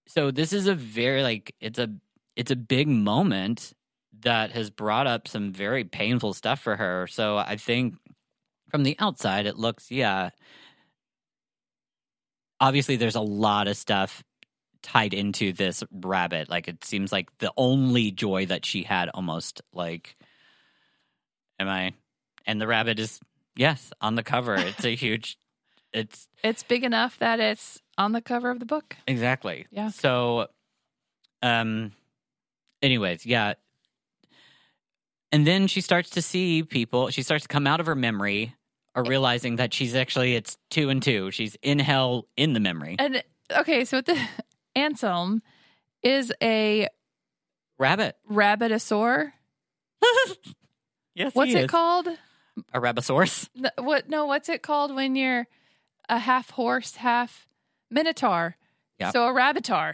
so 0.07 0.31
this 0.31 0.53
is 0.53 0.67
a 0.67 0.75
very 0.75 1.23
like 1.23 1.53
it's 1.59 1.79
a 1.79 1.89
it's 2.35 2.51
a 2.51 2.55
big 2.55 2.87
moment 2.87 3.73
that 4.21 4.51
has 4.51 4.69
brought 4.69 5.07
up 5.07 5.27
some 5.27 5.51
very 5.51 5.83
painful 5.83 6.33
stuff 6.33 6.59
for 6.59 6.75
her 6.75 7.07
so 7.07 7.37
i 7.37 7.55
think 7.55 7.95
from 8.69 8.83
the 8.83 8.95
outside 8.99 9.45
it 9.45 9.57
looks 9.57 9.91
yeah 9.91 10.29
obviously 12.59 12.95
there's 12.95 13.15
a 13.15 13.21
lot 13.21 13.67
of 13.67 13.77
stuff 13.77 14.23
tied 14.81 15.13
into 15.13 15.53
this 15.53 15.83
rabbit. 15.91 16.49
Like 16.49 16.67
it 16.67 16.83
seems 16.83 17.11
like 17.11 17.29
the 17.39 17.51
only 17.57 18.11
joy 18.11 18.45
that 18.47 18.65
she 18.65 18.83
had 18.83 19.09
almost 19.13 19.61
like 19.73 20.15
am 21.59 21.67
I 21.67 21.93
and 22.45 22.61
the 22.61 22.67
rabbit 22.67 22.99
is 22.99 23.19
yes, 23.55 23.91
on 24.01 24.15
the 24.15 24.23
cover. 24.23 24.55
It's 24.55 24.85
a 24.85 24.95
huge 24.95 25.37
it's 25.93 26.27
It's 26.43 26.63
big 26.63 26.83
enough 26.83 27.17
that 27.19 27.39
it's 27.39 27.81
on 27.97 28.11
the 28.11 28.21
cover 28.21 28.49
of 28.51 28.59
the 28.59 28.65
book. 28.65 28.95
exactly. 29.07 29.65
Yeah. 29.71 29.89
So 29.89 30.47
um 31.41 31.91
anyways, 32.81 33.25
yeah. 33.25 33.53
And 35.31 35.45
then 35.45 35.67
she 35.67 35.81
starts 35.81 36.09
to 36.11 36.21
see 36.21 36.63
people, 36.63 37.09
she 37.09 37.21
starts 37.21 37.43
to 37.43 37.47
come 37.49 37.67
out 37.67 37.79
of 37.79 37.85
her 37.85 37.95
memory 37.95 38.55
or 38.95 39.03
realizing 39.03 39.57
that 39.57 39.73
she's 39.73 39.93
actually 39.95 40.35
it's 40.35 40.57
two 40.69 40.89
and 40.89 41.01
two. 41.03 41.31
She's 41.31 41.55
in 41.61 41.79
hell 41.79 42.27
in 42.37 42.53
the 42.53 42.59
memory. 42.59 42.95
And 42.99 43.23
okay, 43.51 43.83
so 43.85 44.01
the 44.01 44.17
Anselm 44.75 45.41
is 46.03 46.31
a 46.41 46.87
Rabbit. 47.77 48.15
rabbitosaur. 48.29 49.31
yes. 51.15 51.35
What's 51.35 51.51
it 51.53 51.65
is. 51.65 51.69
called? 51.71 52.07
A 52.73 52.79
rabosaurus. 52.79 53.49
N- 53.57 53.69
What? 53.77 54.09
No, 54.09 54.25
what's 54.25 54.49
it 54.49 54.61
called 54.63 54.95
when 54.95 55.15
you're 55.15 55.45
a 56.09 56.19
half 56.19 56.51
horse, 56.51 56.95
half 56.97 57.47
minotaur? 57.91 58.55
Yep. 58.99 59.13
So 59.13 59.27
a 59.27 59.31
rabbitar. 59.33 59.93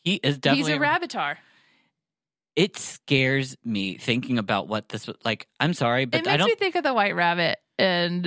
He 0.00 0.14
is 0.14 0.38
definitely. 0.38 0.72
He's 0.72 0.80
a 0.80 0.84
rabbitar. 0.84 1.36
it 2.56 2.76
scares 2.76 3.56
me 3.64 3.96
thinking 3.96 4.38
about 4.38 4.68
what 4.68 4.88
this 4.88 5.06
was 5.06 5.16
like. 5.24 5.46
I'm 5.60 5.74
sorry, 5.74 6.02
It 6.04 6.10
but 6.10 6.18
makes 6.24 6.28
I 6.28 6.36
don't. 6.36 6.48
me 6.48 6.54
think 6.56 6.74
of 6.74 6.82
the 6.82 6.94
White 6.94 7.14
Rabbit 7.14 7.58
and 7.78 8.26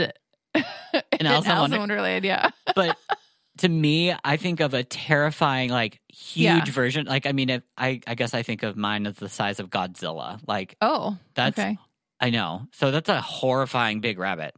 in 0.56 0.64
Alice 1.26 1.46
in 1.48 1.58
Wonder- 1.58 1.78
Wonderland. 1.80 2.26
Yeah. 2.26 2.50
but 2.76 2.98
to 3.58 3.68
me, 3.70 4.14
I 4.24 4.38
think 4.38 4.60
of 4.62 4.74
a 4.74 4.84
terrifying, 4.84 5.70
like 5.70 6.00
huge 6.08 6.68
Yeah. 6.68 6.72
version. 6.72 7.06
Like, 7.06 7.26
I 7.26 7.32
mean, 7.34 7.50
if, 7.50 7.64
I 7.78 8.00
I 8.08 8.16
guess 8.16 8.34
I 8.34 8.44
think 8.44 8.64
of 8.64 8.78
mine 8.78 9.06
as 9.08 9.16
the 9.16 9.30
size 9.30 9.60
of 9.60 9.70
Godzilla. 9.70 10.40
Like 10.48 10.76
Oh, 10.82 11.18
that's 11.36 11.58
okay. 11.60 11.78
I 12.20 12.30
know. 12.30 12.68
So 12.72 12.92
that's 12.92 13.10
a 13.10 13.20
horrifying 13.20 14.00
big 14.00 14.18
rabbit. 14.20 14.56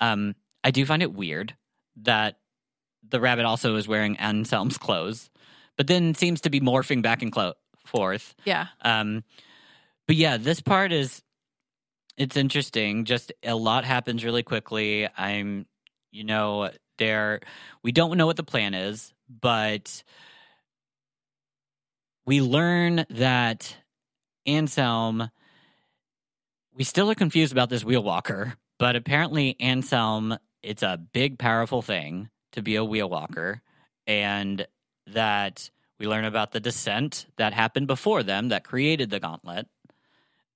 Um, 0.00 0.34
I 0.62 0.70
do 0.70 0.84
find 0.84 1.02
it 1.02 1.12
weird 1.14 1.56
that 2.02 2.38
the 3.08 3.20
rabbit 3.20 3.44
also 3.44 3.76
is 3.76 3.88
wearing 3.88 4.16
Anselm's 4.18 4.78
clothes, 4.78 5.30
but 5.76 5.86
then 5.86 6.14
seems 6.14 6.40
to 6.42 6.50
be 6.50 6.60
morphing 6.60 7.02
back 7.02 7.22
and 7.22 7.32
clo- 7.32 7.54
forth. 7.86 8.34
Yeah. 8.44 8.66
Um, 8.82 9.24
but 10.06 10.16
yeah, 10.16 10.36
this 10.36 10.60
part 10.60 10.92
is 10.92 11.22
it's 12.16 12.36
interesting. 12.36 13.04
Just 13.04 13.32
a 13.42 13.54
lot 13.54 13.84
happens 13.84 14.24
really 14.24 14.42
quickly. 14.42 15.08
I'm, 15.16 15.66
you 16.10 16.24
know, 16.24 16.70
there 16.98 17.40
we 17.82 17.92
don't 17.92 18.16
know 18.16 18.26
what 18.26 18.36
the 18.36 18.42
plan 18.42 18.74
is, 18.74 19.12
but 19.28 20.02
we 22.26 22.40
learn 22.42 23.06
that 23.10 23.76
Anselm. 24.46 25.30
We 26.74 26.84
still 26.84 27.10
are 27.10 27.14
confused 27.16 27.52
about 27.52 27.70
this 27.70 27.84
wheel 27.84 28.02
walker, 28.02 28.54
but 28.78 28.94
apparently 28.94 29.56
Anselm, 29.58 30.38
it's 30.62 30.82
a 30.82 30.96
big, 31.12 31.38
powerful 31.38 31.82
thing 31.82 32.30
to 32.52 32.62
be 32.62 32.76
a 32.76 32.84
wheel 32.84 33.08
walker, 33.08 33.62
and 34.06 34.66
that 35.06 35.70
we 35.98 36.06
learn 36.06 36.24
about 36.24 36.52
the 36.52 36.60
descent 36.60 37.26
that 37.36 37.52
happened 37.52 37.86
before 37.86 38.22
them 38.22 38.48
that 38.48 38.64
created 38.64 39.10
the 39.10 39.20
gauntlet. 39.20 39.66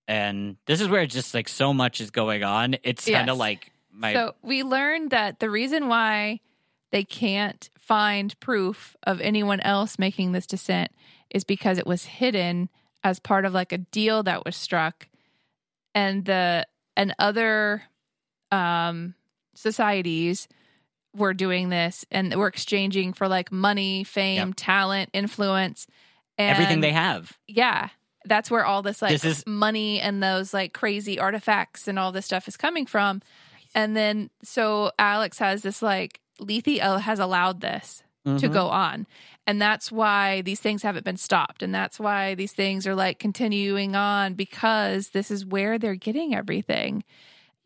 And 0.09 0.57
this 0.66 0.80
is 0.80 0.88
where 0.88 1.03
it's 1.03 1.14
just 1.14 1.34
like 1.34 1.48
so 1.48 1.72
much 1.72 2.00
is 2.00 2.11
going 2.11 2.42
on. 2.44 2.76
It's 2.82 3.09
kind 3.09 3.30
of 3.30 3.36
Yes. 3.36 3.38
like 3.38 3.72
my 3.90 4.12
So 4.12 4.34
we 4.42 4.62
learned 4.62 5.11
that 5.11 5.38
the 5.40 5.50
reason 5.50 5.88
why 5.88 6.40
they 6.90 7.05
can't 7.05 7.70
find 7.78 8.38
proof 8.40 8.96
of 9.05 9.20
anyone 9.20 9.61
else 9.61 9.98
making 9.98 10.32
this 10.32 10.46
descent 10.46 10.90
is 11.30 11.44
because 11.44 11.78
it 11.78 11.86
was 11.86 12.05
hidden 12.05 12.68
as 13.03 13.18
part 13.18 13.44
of 13.44 13.53
like 13.53 13.72
a 13.72 13.78
deal 13.78 14.22
that 14.24 14.44
was 14.44 14.55
struck 14.57 15.09
and 15.94 16.24
the 16.24 16.66
and 16.96 17.14
other 17.18 17.82
um 18.50 19.14
societies 19.55 20.48
were 21.14 21.34
doing 21.34 21.68
this 21.68 22.05
and 22.11 22.34
were 22.34 22.46
exchanging 22.48 23.12
for 23.12 23.28
like 23.28 23.53
money, 23.53 24.05
fame, 24.05 24.48
Yep. 24.48 24.55
talent, 24.57 25.11
influence 25.12 25.86
and 26.38 26.50
everything 26.50 26.80
they 26.80 26.92
have. 26.92 27.36
yeah 27.46 27.88
that's 28.24 28.50
where 28.50 28.64
all 28.64 28.82
this 28.82 29.03
like 29.03 29.11
This 29.11 29.24
is- 29.24 29.46
money 29.46 30.00
and 30.00 30.22
those 30.22 30.55
like 30.55 30.72
crazy 30.72 31.18
artifacts 31.18 31.88
and 31.88 31.98
all 31.98 32.12
this 32.12 32.24
stuff 32.24 32.46
is 32.48 32.57
coming 32.57 32.86
from 32.86 33.20
and 33.74 33.96
then 33.96 34.30
so 34.44 34.92
alex 34.98 35.38
has 35.38 35.62
this 35.62 35.82
like 35.82 36.20
lethe 36.40 36.78
has 37.00 37.18
allowed 37.18 37.61
this 37.61 38.03
to 38.24 38.30
Mhm. 38.48 38.53
go 38.53 38.68
on 38.68 39.07
and 39.46 39.61
that's 39.61 39.90
why 39.92 40.40
these 40.42 40.61
things 40.61 40.82
haven't 40.84 41.05
been 41.05 41.16
stopped 41.16 41.62
and 41.64 41.74
that's 41.74 41.98
why 41.98 42.34
these 42.36 42.53
things 42.53 42.86
are 42.86 42.94
like 42.94 43.18
continuing 43.18 43.96
on 43.96 44.34
because 44.34 45.09
this 45.11 45.30
is 45.32 45.44
where 45.44 45.76
they're 45.78 45.96
getting 45.96 46.32
everything 46.34 47.03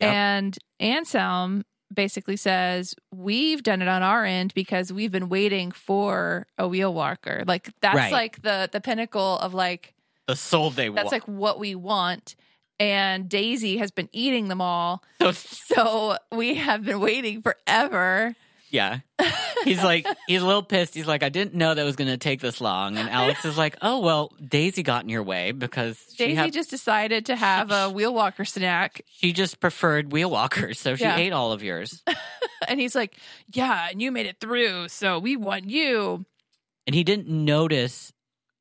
Yep. 0.01 0.13
and 0.13 0.59
anselm 0.81 1.65
basically 1.93 2.37
says 2.37 2.95
we've 3.13 3.63
done 3.63 3.81
it 3.83 3.89
on 3.89 4.03
our 4.03 4.25
end 4.25 4.53
because 4.55 4.93
we've 4.93 5.13
been 5.13 5.29
waiting 5.29 5.71
for 5.71 6.47
a 6.59 6.67
wheel 6.67 6.93
walker 6.93 7.45
like 7.47 7.71
that's 7.81 7.95
Right. 7.97 8.13
like 8.13 8.43
the 8.43 8.69
the 8.73 8.81
pinnacle 8.81 9.39
of 9.39 9.55
like 9.55 9.95
the 10.27 10.35
soul 10.37 10.71
they 10.71 10.89
want. 10.89 10.97
that's 10.97 11.13
like 11.13 11.27
what 11.29 11.59
we 11.61 11.75
want 11.75 12.35
and 12.81 13.29
Daisy 13.29 13.79
has 13.79 13.91
been 13.91 14.09
eating 14.13 14.49
them 14.49 14.61
all. 14.61 15.03
So 15.21 15.33
So 15.33 16.17
we 16.33 16.57
have 16.57 16.85
been 16.85 17.01
waiting 17.01 17.41
forever. 17.41 18.35
yeah, 18.69 18.99
he's 19.67 19.83
like 19.85 20.07
he's 20.27 20.41
a 20.43 20.47
little 20.47 20.63
pissed. 20.63 20.95
He's 20.95 21.07
like, 21.07 21.23
I 21.23 21.29
didn't 21.29 21.55
know 21.55 21.75
that 21.75 21.85
was 21.85 21.97
going 21.97 22.09
to 22.11 22.17
take 22.17 22.41
this 22.41 22.61
long. 22.61 22.97
And 22.97 23.11
Alex 23.11 23.45
is 23.45 23.59
like, 23.59 23.77
Oh 23.83 24.01
well, 24.01 24.33
Daisy 24.47 24.83
got 24.83 25.03
in 25.03 25.09
your 25.11 25.23
way 25.23 25.53
because 25.53 25.99
she 26.15 26.25
Daisy 26.29 26.35
had, 26.37 26.53
just 26.53 26.71
decided 26.71 27.27
to 27.27 27.37
have 27.37 27.71
a 27.71 27.91
wheel 27.91 28.15
walker 28.15 28.45
snack. 28.45 29.03
she 29.09 29.33
just 29.33 29.61
preferred 29.61 30.13
wheel 30.13 30.31
walkers, 30.31 30.79
so 30.79 30.95
she 30.97 31.05
Yeah. 31.05 31.17
ate 31.17 31.33
all 31.33 31.53
of 31.53 31.63
yours. 31.63 32.03
And 32.69 32.81
he's 32.81 32.95
like, 32.95 33.15
Yeah, 33.53 33.89
and 33.91 34.01
you 34.01 34.11
made 34.11 34.27
it 34.27 34.41
through. 34.41 34.89
So 34.89 35.19
we 35.19 35.37
want 35.37 35.69
you. 35.69 36.25
and 36.87 36.95
he 36.95 37.05
didn't 37.05 37.29
notice 37.29 38.13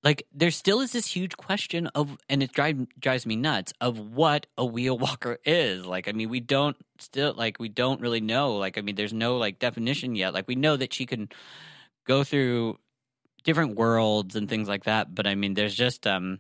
like 0.06 0.26
there 0.34 0.52
still 0.52 0.80
is 0.80 0.94
this 0.94 1.08
huge 1.08 1.36
question 1.36 1.88
of 1.88 2.18
and 2.30 2.42
it 2.42 2.54
drive, 2.54 2.88
drives 3.00 3.26
me 3.26 3.36
nuts 3.36 3.74
of 3.82 4.00
what 4.00 4.46
a 4.58 4.66
wheel 4.66 4.98
walker 5.06 5.40
is. 5.44 5.86
Like 5.86 6.08
i 6.08 6.14
mean 6.14 6.30
we 6.30 6.40
don't 6.40 6.78
still 7.00 7.34
like 7.36 7.60
we 7.60 7.68
don't 7.70 8.00
really 8.00 8.22
know. 8.22 8.56
Like 8.56 8.78
i 8.78 8.82
mean 8.82 8.96
there's 8.96 9.14
no 9.14 9.38
like 9.38 9.60
definition 9.60 10.16
yet. 10.16 10.34
Like 10.34 10.48
we 10.48 10.56
know 10.56 10.78
that 10.78 10.94
she 10.94 11.06
can 11.06 11.28
go 12.06 12.24
through 12.24 12.78
different 13.44 13.76
worlds 13.76 14.36
and 14.36 14.50
things 14.50 14.68
like 14.68 14.86
that 14.86 15.14
but 15.14 15.28
i 15.28 15.36
mean 15.36 15.54
there's 15.54 15.76
just 15.76 16.08
um 16.08 16.40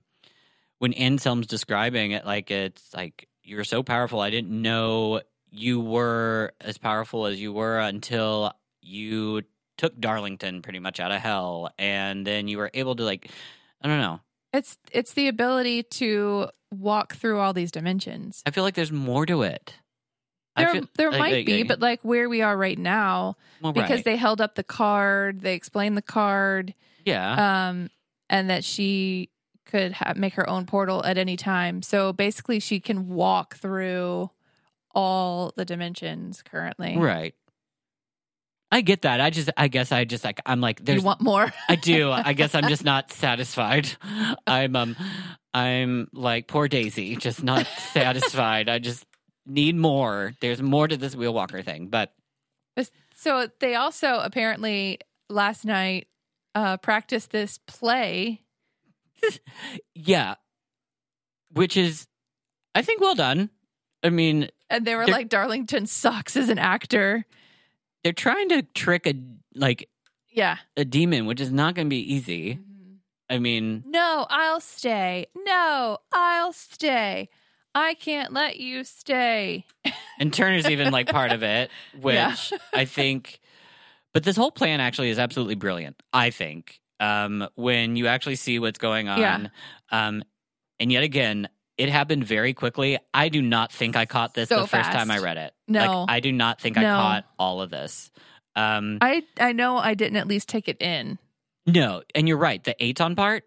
when 0.80 0.92
anselm's 0.94 1.46
describing 1.46 2.12
it 2.12 2.26
like 2.26 2.50
it's 2.50 2.92
like 2.96 3.28
you're 3.46 3.64
so 3.64 3.84
powerful. 3.84 4.20
I 4.20 4.30
didn't 4.30 4.62
know 4.62 5.22
you 5.52 5.80
were 5.80 6.54
as 6.60 6.78
powerful 6.78 7.28
as 7.28 7.40
you 7.40 7.54
were 7.54 7.80
until 7.80 8.52
you 8.82 9.44
took 9.78 10.00
Darlington 10.00 10.62
pretty 10.62 10.80
much 10.80 11.00
out 11.00 11.12
of 11.12 11.22
hell, 11.22 11.70
and 11.78 12.26
then 12.26 12.48
you 12.48 12.58
were 12.58 12.72
able 12.74 12.96
to 12.96 13.04
like, 13.04 13.30
I 13.82 13.88
don't 13.88 14.00
know. 14.00 14.20
It's 14.54 14.78
it's 14.92 15.14
the 15.14 15.28
ability 15.28 15.84
to 15.84 16.48
walk 16.72 17.16
through 17.16 17.40
all 17.40 17.54
these 17.54 17.72
dimensions. 17.72 18.42
I 18.46 18.52
feel 18.52 18.64
like 18.64 18.76
there's 18.76 18.92
more 18.92 19.26
to 19.26 19.42
it. 19.44 19.76
There, 20.56 20.70
feel- 20.70 20.90
there 20.98 21.12
like- 21.12 21.20
might 21.20 21.34
like- 21.34 21.46
be, 21.46 21.58
like- 21.60 21.68
but 21.68 21.80
like 21.82 22.02
where 22.04 22.30
we 22.30 22.42
are 22.42 22.56
right 22.56 22.78
now, 22.80 23.36
well, 23.62 23.74
because 23.74 23.98
right. 23.98 24.06
they 24.06 24.16
held 24.16 24.40
up 24.40 24.56
the 24.56 24.64
card, 24.64 25.42
they 25.42 25.54
explained 25.54 25.98
the 25.98 26.02
card, 26.02 26.74
yeah, 27.04 27.68
um, 27.68 27.90
and 28.30 28.50
that 28.50 28.64
she 28.64 29.30
could 29.66 29.92
ha- 29.92 30.14
make 30.16 30.36
her 30.36 30.50
own 30.50 30.66
portal 30.66 31.04
at 31.04 31.18
any 31.18 31.36
time. 31.36 31.82
So 31.82 32.14
basically, 32.14 32.62
she 32.62 32.80
can 32.80 33.10
walk 33.10 33.56
through 33.58 34.30
all 34.94 35.52
the 35.58 35.66
dimensions 35.66 36.42
currently. 36.42 36.96
right. 36.98 37.36
I 38.76 38.82
get 38.82 39.04
that. 39.04 39.22
I 39.22 39.30
just, 39.30 39.50
I 39.56 39.70
guess, 39.70 39.94
I 39.94 40.04
just 40.04 40.26
like, 40.26 40.42
I'm 40.46 40.60
like, 40.60 40.84
there's, 40.84 41.02
you 41.02 41.06
want 41.06 41.22
more? 41.22 41.52
I 41.70 41.76
do. 41.76 42.12
I 42.12 42.34
guess 42.34 42.54
I'm 42.54 42.68
just 42.68 42.84
not 42.84 43.10
satisfied. 43.12 43.88
I'm, 44.46 44.76
um, 44.76 44.98
I'm 45.54 46.10
like 46.12 46.48
poor 46.48 46.68
Daisy, 46.68 47.16
just 47.16 47.42
not 47.42 47.66
satisfied. 47.94 48.68
I 48.68 48.80
just 48.80 49.06
need 49.46 49.78
more. 49.78 50.34
There's 50.42 50.62
more 50.62 50.90
to 50.90 50.98
this 50.98 51.16
wheel 51.16 51.34
walker 51.34 51.62
thing, 51.62 51.88
but 51.88 52.12
so 53.16 53.48
they 53.62 53.76
also 53.76 54.20
apparently 54.20 55.00
last 55.30 55.64
night 55.64 56.08
uh, 56.54 56.76
practiced 56.78 57.32
this 57.32 57.60
play. 57.66 58.42
yeah, 59.96 60.36
which 61.54 61.78
is, 61.78 62.08
I 62.76 62.82
think, 62.82 63.00
well 63.00 63.16
done. 63.16 63.50
I 64.04 64.10
mean, 64.10 64.50
And 64.70 64.86
they 64.86 64.96
were 64.96 65.08
like, 65.08 65.30
Darlington 65.30 65.86
sucks 65.88 66.36
as 66.36 66.50
an 66.50 66.60
actor. 66.60 67.26
They're 68.06 68.14
trying 68.14 68.48
to 68.50 68.62
trick 68.62 69.08
a 69.08 69.16
like 69.56 69.90
Yeah. 70.32 70.58
a 70.78 70.86
demon, 70.86 71.26
which 71.26 71.42
is 71.42 71.52
not 71.52 71.74
going 71.74 71.88
to 71.88 71.90
be 71.90 72.14
easy. 72.14 72.60
I 73.32 73.40
mean, 73.40 73.84
No, 73.88 74.28
I'll 74.30 74.62
stay. 74.62 75.26
No, 75.36 75.98
I'll 76.14 76.54
stay. 76.54 77.30
I 77.74 77.96
can't 77.96 78.32
let 78.32 78.58
you 78.60 78.84
stay. 78.84 79.66
and 80.20 80.32
Turner's 80.32 80.70
even 80.70 80.92
like 80.94 81.08
part 81.10 81.32
of 81.32 81.42
it, 81.42 81.72
which 82.00 82.14
Yeah. 82.14 82.36
I 82.76 82.86
think. 82.86 83.40
But 84.14 84.24
this 84.24 84.36
whole 84.38 84.52
plan 84.52 84.80
actually 84.82 85.10
is 85.10 85.18
absolutely 85.18 85.56
brilliant. 85.56 86.02
I 86.14 86.30
think 86.30 86.80
um, 87.00 87.50
when 87.56 87.96
you 87.96 88.06
actually 88.06 88.36
see 88.36 88.60
what's 88.60 88.78
going 88.78 89.10
on, 89.10 89.20
Yeah. 89.20 89.48
um, 89.92 90.24
and 90.80 90.92
yet 90.92 91.02
again, 91.04 91.50
it 91.78 91.90
happened 91.90 92.24
very 92.26 92.54
quickly. 92.54 92.98
I 93.14 93.30
do 93.30 93.42
not 93.42 93.72
think 93.72 93.96
I 93.96 94.06
caught 94.06 94.34
this 94.34 94.50
So 94.50 94.62
the 94.62 94.68
first 94.68 94.92
time 94.92 95.12
I 95.12 95.20
read 95.20 95.38
it. 95.38 95.54
No. 95.68 96.02
like, 96.04 96.12
I 96.12 96.20
do 96.20 96.32
not 96.32 96.62
think 96.62 96.78
I 96.78 96.84
caught 96.84 97.26
all 97.38 97.62
of 97.62 97.70
this. 97.70 98.12
Um, 98.56 99.00
I 99.02 99.24
I 99.40 99.52
know 99.52 99.78
I 99.78 99.94
didn't 99.96 100.16
at 100.18 100.28
least 100.28 100.48
take 100.48 100.68
it 100.70 100.82
in. 100.82 101.20
No, 101.68 102.04
and 102.14 102.28
you're 102.28 102.38
right. 102.38 102.64
The 102.64 102.76
Eitan 102.80 103.16
part, 103.18 103.44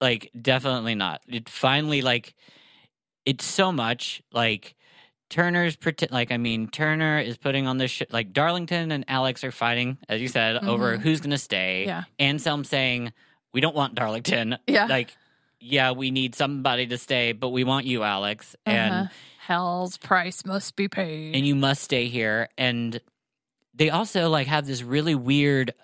like, 0.00 0.30
definitely 0.40 0.94
not. 0.94 1.22
It 1.28 1.48
finally, 1.48 2.02
like, 2.02 2.34
it's 3.24 3.44
so 3.44 3.70
much 3.72 4.22
like 4.32 4.74
Turner's 5.30 5.76
pretend. 5.76 6.10
Like, 6.10 6.32
I 6.32 6.36
mean, 6.36 6.68
Turner 6.68 7.20
is 7.20 7.36
putting 7.38 7.66
on 7.66 7.78
this 7.78 7.90
shit. 7.90 8.12
Like, 8.12 8.32
Darlington 8.32 8.90
and 8.92 9.04
Alex 9.08 9.44
are 9.44 9.52
fighting, 9.52 9.98
as 10.08 10.20
you 10.20 10.28
said, 10.28 10.56
over 10.64 10.98
Mhm. 10.98 11.00
who's 11.00 11.20
going 11.20 11.30
to 11.30 11.38
stay. 11.38 11.86
Yeah. 11.86 12.02
Anselm 12.18 12.64
saying, 12.64 13.12
"We 13.54 13.60
don't 13.60 13.76
want 13.76 13.94
Darlington. 13.94 14.58
Yeah. 14.66 14.86
Like, 14.86 15.16
yeah, 15.60 15.92
we 15.92 16.10
need 16.10 16.34
somebody 16.34 16.86
to 16.88 16.98
stay, 16.98 17.32
but 17.32 17.50
we 17.50 17.64
want 17.64 17.86
you, 17.86 18.02
Alex, 18.02 18.56
and 18.66 18.94
Uh-huh. 18.94 19.08
Hell's 19.38 19.96
price 19.96 20.44
must 20.44 20.76
be 20.76 20.88
paid. 20.88 21.34
and 21.34 21.46
you 21.46 21.54
must 21.56 21.82
stay 21.82 22.08
here." 22.08 22.48
And 22.58 23.00
they 23.74 23.90
also 23.90 24.28
like 24.28 24.46
have 24.46 24.66
this 24.66 24.82
really 24.82 25.14
weird. 25.14 25.74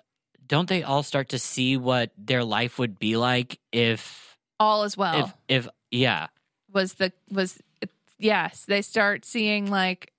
Don't 0.45 0.69
they 0.69 0.83
all 0.83 1.03
start 1.03 1.29
to 1.29 1.39
see 1.39 1.75
what 1.75 2.11
their 2.17 2.43
life 2.43 2.79
would 2.79 2.97
be 2.99 3.17
like 3.17 3.59
if 3.71 4.37
all 4.59 4.83
as 4.83 4.95
well 4.97 5.25
if 5.49 5.65
if 5.65 5.67
yeah 5.91 6.27
was 6.71 6.93
the 6.95 7.11
was 7.29 7.59
yes 8.17 8.63
they 8.65 8.81
start 8.81 9.23
seeing 9.25 9.69
like 9.69 10.11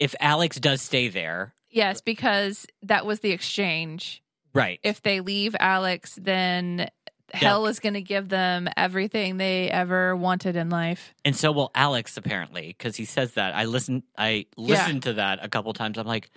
if 0.00 0.14
alex 0.18 0.58
does 0.58 0.82
stay 0.82 1.06
there 1.08 1.54
yes 1.70 2.00
because 2.00 2.66
that 2.82 3.06
was 3.06 3.20
the 3.20 3.30
exchange 3.30 4.20
right 4.52 4.80
if 4.82 5.00
they 5.02 5.20
leave 5.20 5.54
alex 5.60 6.18
then 6.20 6.88
hell 7.32 7.66
is 7.66 7.80
going 7.80 7.94
to 7.94 8.02
give 8.02 8.28
them 8.28 8.68
everything 8.76 9.36
they 9.38 9.70
ever 9.70 10.14
wanted 10.14 10.56
in 10.56 10.68
life. 10.70 11.14
And 11.24 11.34
so 11.34 11.50
will 11.52 11.70
alex 11.74 12.16
apparently 12.16 12.68
because 12.68 12.96
he 12.96 13.04
says 13.04 13.32
that. 13.32 13.54
I 13.54 13.64
listened 13.64 14.02
i 14.16 14.46
listened 14.56 15.02
to 15.04 15.14
that 15.14 15.38
a 15.42 15.48
couple 15.48 15.72
times. 15.72 15.98
I'm 15.98 16.06
like 16.06 16.30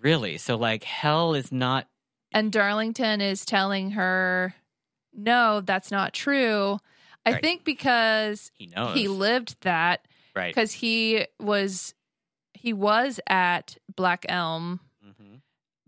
really? 0.00 0.38
So 0.38 0.56
like 0.56 0.84
hell 0.84 1.34
is 1.34 1.50
not 1.52 1.88
and 2.32 2.52
darlington 2.52 3.20
is 3.20 3.44
telling 3.44 3.92
her 3.92 4.54
no 5.14 5.60
that's 5.60 5.90
not 5.90 6.12
true. 6.12 6.78
I 7.24 7.32
Right. 7.32 7.42
think 7.42 7.64
because 7.64 8.50
he 8.54 8.66
knows. 8.66 8.94
he 8.94 9.08
lived 9.08 9.56
that 9.62 10.06
right. 10.34 10.54
because 10.54 10.72
he 10.72 11.26
was 11.40 11.94
he 12.54 12.72
was 12.72 13.18
at 13.28 13.76
black 13.94 14.24
elm 14.28 14.80
Mhm. 15.04 15.40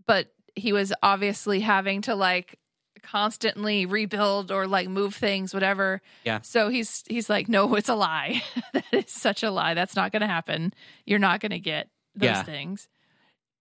but 0.05 0.33
he 0.55 0.73
was 0.73 0.91
obviously 1.01 1.61
having 1.61 2.01
to 2.03 2.15
like 2.15 2.58
constantly 2.99 3.85
rebuild 3.85 4.51
or 4.51 4.67
like 4.67 4.87
move 4.89 5.15
things 5.15 5.53
whatever 5.53 6.01
Yeah. 6.25 6.41
so 6.41 6.69
he's 6.69 7.03
he's 7.09 7.29
like 7.29 7.49
no 7.49 7.73
it's 7.75 7.89
a 7.89 7.95
lie 7.95 8.41
that 8.73 8.85
is 8.91 9.11
such 9.11 9.43
a 9.43 9.51
lie 9.51 9.73
that's 9.73 9.95
not 9.95 10.11
going 10.11 10.21
to 10.21 10.27
happen 10.27 10.73
you're 11.05 11.19
not 11.19 11.39
going 11.39 11.51
to 11.51 11.59
get 11.59 11.89
those 12.15 12.27
Yeah. 12.27 12.43
things 12.43 12.87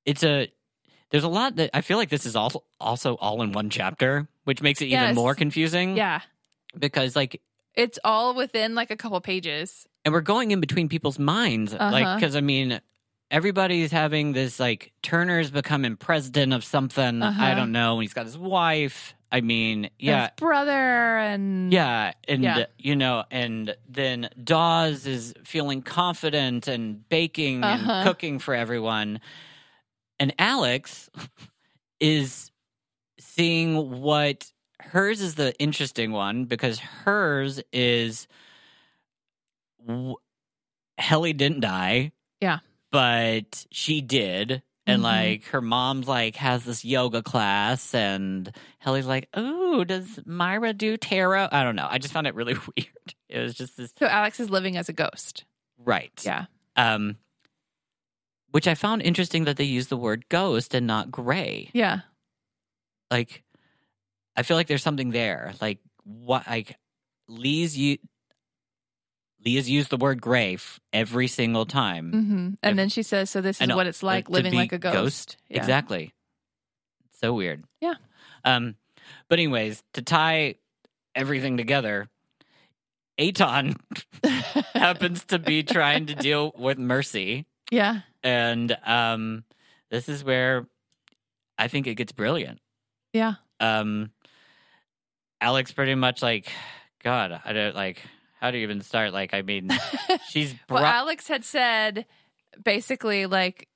it's 0.05 0.22
a 0.22 0.49
there's 1.11 1.24
a 1.24 1.28
lot 1.28 1.57
that 1.57 1.70
i 1.74 1.80
feel 1.80 1.97
like 1.99 2.09
this 2.11 2.26
is 2.26 2.36
also 2.36 2.64
also 2.80 3.14
all 3.16 3.43
in 3.43 3.53
one 3.53 3.70
chapter 3.70 4.28
which 4.45 4.62
makes 4.62 4.80
it 4.80 4.86
even 4.86 5.01
Yes. 5.01 5.14
more 5.14 5.34
confusing 5.34 5.97
yeah 5.97 6.20
because 6.78 7.16
like 7.16 7.41
it's 7.74 7.99
all 8.05 8.34
within 8.34 8.74
like 8.74 8.91
a 8.91 8.97
couple 8.97 9.20
pages 9.20 9.86
and 10.05 10.12
we're 10.14 10.20
going 10.20 10.51
in 10.51 10.61
between 10.61 10.89
people's 10.89 11.18
minds 11.18 11.72
like 11.72 12.05
Uh-huh. 12.07 12.14
because 12.16 12.36
i 12.36 12.41
mean 12.41 12.80
everybody's 13.30 13.91
having 13.93 14.32
this 14.32 14.59
like 14.59 14.93
turner's 15.03 15.51
becoming 15.51 15.97
president 15.97 16.53
of 16.55 16.64
something 16.64 17.22
i 17.22 17.28
Uh-huh. 17.28 17.55
don't 17.55 17.72
know 17.72 17.95
and 17.95 18.03
he's 18.03 18.14
got 18.14 18.24
his 18.26 18.39
wife 18.39 19.14
i 19.30 19.40
mean 19.40 19.90
yeah 19.98 20.22
his 20.22 20.30
brother 20.36 20.72
and 21.18 21.72
yeah 21.72 22.12
and 22.26 22.42
Yeah. 22.42 22.66
you 22.78 22.96
know 22.96 23.24
and 23.30 23.76
then 23.88 24.28
dawes 24.42 25.06
is 25.06 25.34
feeling 25.44 25.82
confident 25.82 26.68
and 26.68 27.08
baking 27.08 27.62
Uh-huh. 27.64 27.90
and 27.92 28.06
cooking 28.08 28.38
for 28.38 28.54
everyone 28.54 29.20
and 30.18 30.34
alex 30.38 31.10
is 32.00 32.50
seeing 33.20 34.00
what 34.00 34.50
hers 34.80 35.20
is 35.20 35.34
the 35.34 35.52
interesting 35.58 36.12
one 36.12 36.44
because 36.44 36.78
hers 36.78 37.60
is 37.72 38.26
w- 39.86 40.16
Hellie 40.96 41.32
didn't 41.32 41.60
die. 41.60 42.12
Yeah. 42.40 42.58
But 42.90 43.66
she 43.70 44.00
did. 44.00 44.62
And 44.89 45.01
Mhm. 45.03 45.05
like 45.05 45.45
her 45.47 45.61
mom's 45.61 46.09
like 46.09 46.36
has 46.36 46.64
this 46.64 46.84
yoga 46.84 47.22
class 47.22 47.95
and 47.95 48.51
Hellie's 48.78 49.07
like, 49.07 49.28
"Oh, 49.34 49.84
does 49.84 50.18
Myra 50.24 50.72
do 50.72 50.97
tarot?" 50.97 51.49
I 51.53 51.62
don't 51.62 51.76
know. 51.76 51.86
I 51.89 51.99
just 51.99 52.12
found 52.14 52.26
it 52.26 52.34
really 52.34 52.55
weird. 52.76 53.14
It 53.28 53.39
was 53.41 53.55
just 53.55 53.76
this 53.76 53.93
so 53.99 54.07
alex 54.07 54.41
is 54.41 54.49
living 54.51 54.76
as 54.78 54.89
a 54.89 54.93
ghost 54.95 55.45
right. 55.78 56.20
yeah 56.24 56.47
Um 56.76 57.16
which 58.51 58.66
I 58.66 58.74
found 58.74 59.03
interesting 59.03 59.45
that 59.45 59.59
they 59.59 59.64
use 59.64 59.89
the 59.89 59.97
word 59.97 60.24
ghost 60.30 60.74
and 60.74 60.86
not 60.86 61.11
gray. 61.11 61.68
yeah 61.74 62.01
Like 63.11 63.45
I 64.36 64.43
feel 64.43 64.57
like 64.57 64.68
there's 64.68 64.82
something 64.82 65.11
there. 65.11 65.53
Like 65.61 65.78
what 66.05 66.47
like 66.49 66.78
Leigh's 67.28 67.76
you 67.76 67.99
Leigh 69.45 69.55
has 69.57 69.70
used 69.70 69.91
the 69.91 69.97
word 69.97 70.20
gray 70.20 70.55
f- 70.55 70.80
every 70.93 71.28
single 71.28 71.64
time. 71.66 72.11
hmm 72.12 72.47
If- 72.55 72.59
And 72.62 72.78
then 72.78 72.89
she 72.89 73.03
says, 73.03 73.30
"So 73.30 73.41
this 73.41 73.61
is 73.61 73.70
uh, 73.70 73.74
what 73.76 73.86
it's 73.86 74.03
like 74.03 74.28
living 74.28 74.55
like 74.55 74.72
a 74.72 74.78
ghost." 74.78 75.36
Yeah. 75.49 75.59
Exactly. 75.59 76.12
So 77.20 77.32
weird. 77.32 77.64
Yeah. 77.80 77.95
Um, 78.45 78.76
but 79.28 79.39
anyways, 79.39 79.82
to 79.95 80.03
tie 80.03 80.57
everything 81.14 81.57
together, 81.57 82.09
Eitan 83.18 83.76
happens 84.74 85.24
to 85.26 85.39
be 85.39 85.62
trying 85.62 86.07
to 86.07 86.14
deal 86.14 86.53
with 86.57 86.78
Mercy, 86.78 87.47
yeah. 87.70 88.01
and 88.22 88.76
um, 88.84 89.45
this 89.91 90.09
is 90.09 90.22
where 90.22 90.66
I 91.59 91.66
think 91.68 91.86
it 91.89 91.97
gets 91.97 92.12
brilliant. 92.12 92.61
Yeah. 93.12 93.34
Um, 93.59 94.11
Alex 95.41 95.72
pretty 95.72 95.95
much 95.97 96.22
like, 96.22 96.51
God, 97.03 97.41
I 97.45 97.53
don't 97.53 97.74
like. 97.74 98.03
How 98.41 98.51
do 98.51 98.59
you 98.59 98.62
even 98.62 98.80
start? 98.82 99.12
Like, 99.12 99.34
I 99.34 99.43
mean, 99.43 99.70
she's 100.28 100.55
well. 100.68 100.84
Alex 100.84 101.26
had 101.28 101.45
said 101.45 102.07
basically 102.62 103.26
like, 103.26 103.68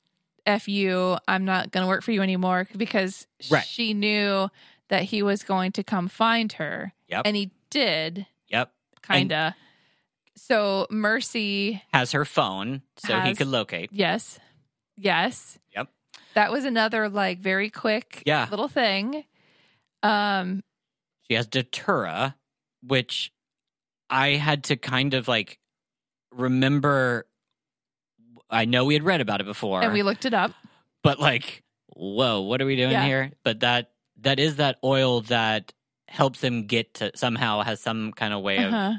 "F 0.46 0.68
you, 0.68 1.16
I'm 1.26 1.44
not 1.44 1.70
going 1.72 1.82
to 1.84 1.88
work 1.88 2.02
for 2.02 2.12
you 2.12 2.22
anymore," 2.22 2.66
because 2.76 3.26
Right. 3.50 3.64
she 3.64 3.92
knew 3.94 4.48
that 4.88 5.02
he 5.04 5.22
was 5.22 5.42
going 5.42 5.72
to 5.72 5.82
come 5.82 6.08
find 6.08 6.52
her, 6.54 6.92
Yep. 7.08 7.22
and 7.26 7.34
he 7.36 7.50
did, 7.70 8.26
yep, 8.48 8.72
kind 9.02 9.32
of. 9.32 9.52
So 10.36 10.86
Mercy, 10.90 11.82
has 11.92 12.12
her 12.12 12.24
phone 12.24 12.82
so 12.98 13.20
he 13.20 13.34
could 13.34 13.46
locate. 13.48 13.90
yes, 13.92 14.38
yes, 14.96 15.58
Yep. 15.74 15.88
That 16.34 16.50
was 16.52 16.64
another 16.64 17.08
like 17.08 17.38
very 17.40 17.68
quick, 17.70 18.22
Yeah. 18.26 18.46
little 18.50 18.68
thing. 18.68 19.24
Um, 20.02 20.62
She 21.28 21.34
has 21.34 21.46
Datura, 21.46 22.36
which 22.82 23.32
I 24.12 24.30
had 24.36 24.64
to 24.64 24.76
kind 24.76 25.14
of 25.14 25.26
like 25.26 25.58
remember. 26.32 27.26
I 28.50 28.66
know 28.66 28.84
we 28.84 28.94
had 28.94 29.02
read 29.02 29.20
about 29.20 29.40
it 29.40 29.44
before, 29.44 29.82
and 29.82 29.92
we 29.92 30.02
looked 30.02 30.24
it 30.26 30.34
up. 30.34 30.52
but 31.02 31.18
like, 31.18 31.62
whoa, 31.94 32.42
what 32.42 32.60
are 32.60 32.66
we 32.66 32.76
doing 32.76 32.90
Yeah. 32.92 33.04
here? 33.04 33.32
But 33.44 33.60
that 33.60 33.92
that 34.20 34.38
is 34.38 34.56
that 34.56 34.78
oil 34.84 35.22
that 35.22 35.72
helps 36.08 36.42
him 36.44 36.66
get 36.66 36.94
to 36.94 37.10
somehow 37.16 37.62
has 37.62 37.80
some 37.80 38.12
kind 38.12 38.34
of 38.34 38.42
way 38.42 38.58
of 38.58 38.72
Uh-huh. 38.72 38.94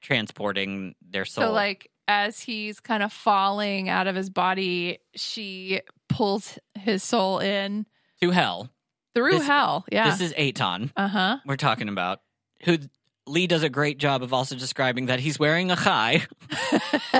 transporting 0.00 0.94
their 1.00 1.24
soul. 1.24 1.44
So 1.44 1.52
like 1.52 1.90
as 2.08 2.40
he's 2.40 2.80
kind 2.80 3.02
of 3.02 3.12
falling 3.12 3.88
out 3.88 4.06
of 4.06 4.16
his 4.16 4.30
body, 4.30 4.98
she 5.14 5.80
pulls 6.08 6.58
his 6.74 7.02
soul 7.04 7.38
in 7.38 7.86
to 8.20 8.30
hell. 8.30 8.70
through 9.14 9.38
This- 9.38 9.46
hell. 9.46 9.84
Yeah. 9.92 10.10
This 10.10 10.20
is 10.20 10.32
Eitan 10.34 10.90
uh 10.96 11.08
huh. 11.08 11.38
we're 11.46 11.56
talking 11.56 11.88
about. 11.88 12.20
Who 12.64 12.78
Leigh 13.28 13.46
does 13.46 13.62
a 13.62 13.68
great 13.68 13.98
job 13.98 14.22
of 14.22 14.32
also 14.32 14.54
describing 14.56 15.06
that 15.06 15.20
he's 15.20 15.38
wearing 15.38 15.70
a 15.70 15.76
chai, 15.76 16.26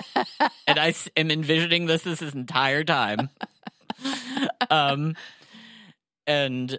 and 0.66 0.78
I 0.78 0.94
am 1.16 1.30
envisioning 1.30 1.86
this 1.86 2.02
this 2.02 2.20
entire 2.22 2.84
time. 2.84 3.28
um, 4.70 5.16
and 6.26 6.78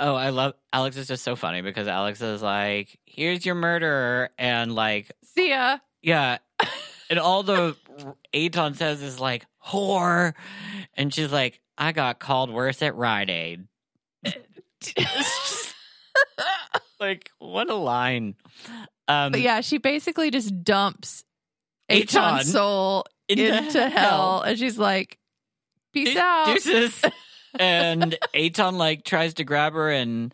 oh, 0.00 0.14
I 0.14 0.30
love 0.30 0.54
Alex 0.72 0.96
is 0.96 1.08
just 1.08 1.24
so 1.24 1.36
funny 1.36 1.60
because 1.62 1.88
Alex 1.88 2.20
is 2.20 2.42
like, 2.42 2.98
"Here's 3.04 3.44
your 3.44 3.54
murderer," 3.54 4.30
and 4.38 4.74
like, 4.74 5.12
See 5.24 5.50
ya. 5.50 5.78
yeah, 6.02 6.38
and 7.10 7.18
all 7.18 7.42
the 7.42 7.76
Eitan 8.34 8.76
says 8.76 9.02
is 9.02 9.18
like 9.20 9.46
whore, 9.66 10.34
and 10.94 11.12
she's 11.12 11.32
like, 11.32 11.60
"I 11.78 11.92
got 11.92 12.18
called 12.18 12.50
worse 12.50 12.82
at 12.82 12.94
Rite 12.94 13.30
Aid." 13.30 13.66
like 17.02 17.30
what 17.38 17.68
a 17.68 17.74
line. 17.74 18.34
Um, 19.08 19.32
But 19.32 19.40
yeah, 19.40 19.60
she 19.60 19.78
basically 19.78 20.30
just 20.30 20.62
dumps 20.64 21.24
Eitan 21.90 22.42
soul 22.44 23.04
into, 23.28 23.88
hell. 23.90 24.42
and 24.42 24.58
she's 24.58 24.78
like, 24.78 25.18
"Peace 25.92 26.14
Deu- 26.14 26.18
out." 26.18 26.46
Deuces. 26.46 27.02
and 27.58 28.16
Eitan 28.34 28.74
like 28.74 29.04
tries 29.04 29.34
to 29.34 29.44
grab 29.44 29.74
her 29.74 29.90
and 29.90 30.32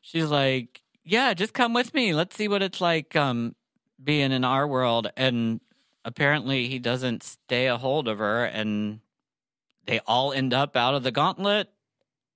she's 0.00 0.26
like, 0.26 0.80
Yeah, 1.04 1.34
just 1.34 1.52
come 1.52 1.74
with 1.74 1.92
me. 1.92 2.14
Let's 2.14 2.36
see 2.36 2.48
what 2.48 2.62
it's 2.62 2.80
like 2.80 3.14
um 3.16 3.54
being 4.02 4.32
in 4.32 4.44
our 4.44 4.66
world. 4.66 5.10
And 5.16 5.60
apparently 6.04 6.68
he 6.68 6.78
doesn't 6.78 7.22
stay 7.22 7.66
a 7.66 7.76
hold 7.76 8.08
of 8.08 8.18
her 8.18 8.44
and 8.44 9.00
they 9.86 10.00
all 10.06 10.32
end 10.32 10.54
up 10.54 10.76
out 10.76 10.94
of 10.94 11.02
the 11.02 11.10
gauntlet. 11.10 11.68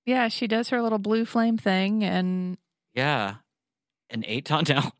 Yeah, 0.05 0.27
she 0.27 0.47
does 0.47 0.69
her 0.69 0.81
little 0.81 0.97
blue 0.99 1.25
flame 1.25 1.57
thing, 1.57 2.03
and 2.03 2.57
Yeah. 2.93 3.35
And 4.09 4.23
Eitan 4.25 4.67
now 4.69 4.91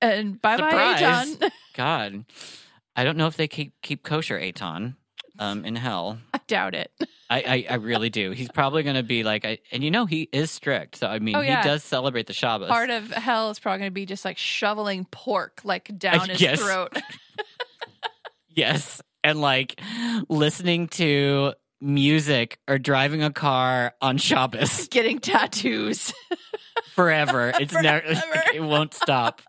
and 0.00 0.40
bye 0.42 0.56
bye. 0.56 0.72
Eitan. 0.72 1.50
God. 1.74 2.24
I 2.94 3.04
don't 3.04 3.16
know 3.16 3.26
if 3.26 3.36
they 3.36 3.48
keep 3.48 3.74
keep 3.82 4.02
kosher 4.02 4.38
Eitan 4.40 4.96
um 5.38 5.64
in 5.64 5.76
hell. 5.76 6.18
I 6.34 6.40
doubt 6.46 6.74
it. 6.74 6.90
I, 7.28 7.40
I, 7.42 7.66
I 7.70 7.74
really 7.76 8.08
do. 8.08 8.30
He's 8.30 8.48
probably 8.52 8.84
going 8.84 8.94
to 8.94 9.02
be 9.02 9.24
like, 9.24 9.44
I, 9.44 9.58
and 9.72 9.82
you 9.82 9.90
know, 9.90 10.06
he 10.06 10.28
is 10.32 10.48
strict. 10.52 10.94
So, 10.94 11.08
I 11.08 11.18
mean, 11.18 11.34
Oh, 11.34 11.40
yeah. 11.40 11.60
he 11.60 11.68
does 11.68 11.82
celebrate 11.82 12.28
the 12.28 12.32
Shabbos. 12.32 12.68
Part 12.68 12.88
of 12.88 13.10
hell 13.10 13.50
is 13.50 13.58
probably 13.58 13.80
going 13.80 13.90
to 13.90 13.94
be 13.94 14.06
just 14.06 14.24
like 14.24 14.38
shoveling 14.38 15.06
pork 15.10 15.60
like 15.64 15.90
down 15.98 16.28
his 16.28 16.40
Yes. 16.40 16.60
throat. 16.62 16.96
yes. 18.48 19.02
And 19.24 19.40
like 19.40 19.80
listening 20.28 20.86
to 20.88 21.54
music 21.80 22.58
or 22.68 22.78
driving 22.78 23.22
a 23.22 23.30
car 23.32 23.94
on 24.00 24.16
Shabbos 24.18 24.88
Getting 24.90 25.18
tattoos. 25.18 26.12
forever. 26.94 27.52
It's 27.60 27.72
never, 27.72 28.00
Forever. 28.06 28.42
it 28.54 28.62
won't 28.62 28.94
stop. 28.94 29.42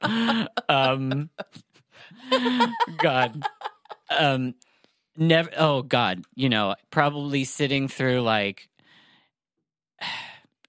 Um, 0.70 1.30
God. 2.98 3.44
Um, 4.18 4.56
never, 5.16 5.50
oh 5.58 5.82
God, 5.82 6.24
you 6.36 6.50
know, 6.50 6.76
probably 6.92 7.44
sitting 7.44 7.88
through 7.88 8.22
like, 8.22 8.70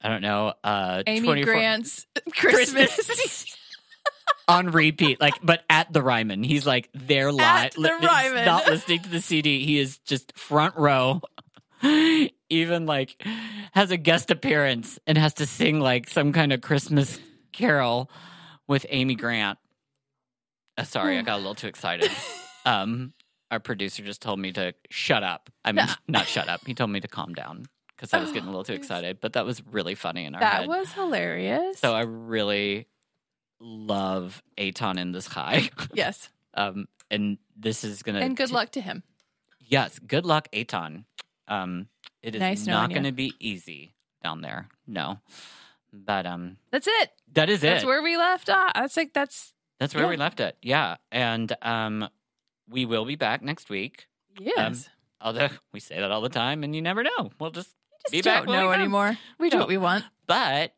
I 0.02 0.08
don't 0.08 0.22
know, 0.22 0.54
uh, 0.62 1.02
Amy 1.06 1.26
24 1.26 1.52
Grant's 1.54 2.06
Christmas. 2.36 3.56
on 4.46 4.70
repeat, 4.70 5.20
like, 5.20 5.34
but 5.42 5.64
at 5.68 5.92
the 5.92 6.02
Ryman, 6.02 6.44
he's 6.44 6.66
like 6.66 6.88
there 6.94 7.32
live, 7.32 7.66
At 7.66 7.74
the 7.74 7.98
Ryman. 8.00 8.44
not 8.44 8.66
listening 8.66 9.00
to 9.02 9.08
the 9.08 9.20
CD. 9.20 9.64
He 9.64 9.78
is 9.78 9.98
just 9.98 10.36
front 10.38 10.76
row. 10.76 11.20
Even 12.50 12.86
like 12.86 13.22
has 13.72 13.90
a 13.90 13.96
guest 13.96 14.30
appearance 14.30 14.98
and 15.06 15.18
has 15.18 15.34
to 15.34 15.46
sing 15.46 15.80
like 15.80 16.08
some 16.08 16.32
kind 16.32 16.52
of 16.52 16.60
Christmas 16.60 17.18
carol 17.52 18.10
with 18.66 18.86
Amy 18.88 19.14
Grant. 19.14 19.58
Uh, 20.76 20.84
sorry, 20.84 21.18
I 21.18 21.22
got 21.22 21.34
a 21.36 21.38
little 21.38 21.54
too 21.54 21.68
excited. 21.68 22.10
Um, 22.66 23.14
our 23.50 23.60
producer 23.60 24.02
just 24.02 24.20
told 24.20 24.38
me 24.38 24.52
to 24.52 24.74
shut 24.90 25.22
up. 25.22 25.48
I 25.64 25.72
mean, 25.72 25.86
not 26.08 26.26
shut 26.26 26.50
up. 26.50 26.60
He 26.66 26.74
told 26.74 26.90
me 26.90 27.00
to 27.00 27.08
calm 27.08 27.32
down 27.32 27.64
because 27.96 28.12
I 28.12 28.20
was 28.20 28.30
getting 28.30 28.44
a 28.48 28.50
little 28.50 28.64
too 28.64 28.74
excited. 28.74 29.20
But 29.22 29.32
that 29.34 29.46
was 29.46 29.62
really 29.70 29.94
funny 29.94 30.26
in 30.26 30.34
our 30.34 30.40
that 30.40 30.52
head. 30.52 30.68
was 30.68 30.92
hilarious. 30.92 31.78
So 31.78 31.94
I 31.94 32.02
really 32.02 32.88
love 33.58 34.42
Eitan 34.58 34.98
in 34.98 35.12
this 35.12 35.26
high. 35.26 35.70
yes. 35.94 36.28
Um, 36.52 36.88
and 37.10 37.38
this 37.56 37.84
is 37.84 38.02
gonna 38.02 38.20
And 38.20 38.36
good 38.36 38.50
luck 38.50 38.72
to 38.72 38.82
him. 38.82 39.02
Yes, 39.60 39.98
good 39.98 40.26
luck, 40.26 40.48
Eitan. 40.52 41.04
Um, 41.48 41.88
it 42.22 42.34
is 42.34 42.40
Nice 42.40 42.66
not 42.66 42.90
going 42.90 43.04
to 43.04 43.12
be 43.12 43.32
easy 43.40 43.94
down 44.22 44.40
there. 44.42 44.68
No, 44.86 45.18
but 45.92 46.26
um, 46.26 46.56
That's 46.70 46.86
it. 46.86 47.10
that 47.32 47.48
is 47.48 47.62
it. 47.64 47.68
That's 47.68 47.84
where 47.84 48.02
we 48.02 48.16
left 48.16 48.50
off. 48.50 48.72
That's 48.74 48.96
like 48.96 49.12
that's 49.12 49.54
That's 49.80 49.94
where 49.94 50.04
yeah. 50.04 50.10
we 50.10 50.16
left 50.16 50.40
it. 50.40 50.56
Yeah, 50.62 50.96
and 51.10 51.54
um, 51.62 52.08
we 52.68 52.84
will 52.84 53.04
be 53.04 53.16
back 53.16 53.42
next 53.42 53.70
week. 53.70 54.06
yes. 54.38 54.88
Although 55.20 55.48
we 55.72 55.80
say 55.80 55.98
that 56.00 56.10
all 56.10 56.20
the 56.20 56.28
time, 56.28 56.62
and 56.64 56.74
you 56.76 56.82
never 56.82 57.02
know. 57.02 57.30
We'll 57.40 57.50
just 57.50 57.74
just 58.02 58.12
be 58.12 58.22
back 58.22 58.44
don't 58.44 58.54
when 58.54 58.68
we 58.68 58.74
anymore. 58.74 59.18
We 59.38 59.50
do 59.50 59.58
what 59.58 59.68
we 59.68 59.78
want. 59.78 60.04
but 60.26 60.74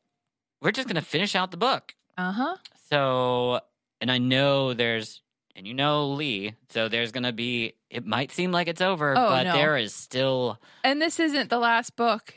we're 0.63 0.73
just 0.73 0.89
going 0.89 0.97
to 0.97 1.03
finish 1.03 1.35
out 1.35 1.51
the 1.51 1.57
book. 1.57 1.95
Uh 2.17 2.33
huh. 2.33 2.57
So, 2.89 3.61
and 4.01 4.11
I 4.11 4.19
know 4.19 4.75
there's, 4.75 5.23
and 5.57 5.67
you 5.67 5.75
know 5.75 6.09
Leigh, 6.11 6.55
so 6.71 6.89
there's 6.89 7.13
going 7.13 7.25
to 7.25 7.33
be, 7.33 7.75
it 7.91 8.07
might 8.07 8.33
seem 8.33 8.53
like 8.53 8.69
it's 8.69 8.81
over, 8.81 9.13
Oh, 9.17 9.29
but 9.29 9.43
no. 9.45 9.53
there 9.53 9.77
is 9.77 9.95
still, 9.95 10.59
And 10.85 11.01
this 11.01 11.19
isn't 11.21 11.51
the 11.51 11.59
last 11.59 11.97
book 11.97 12.35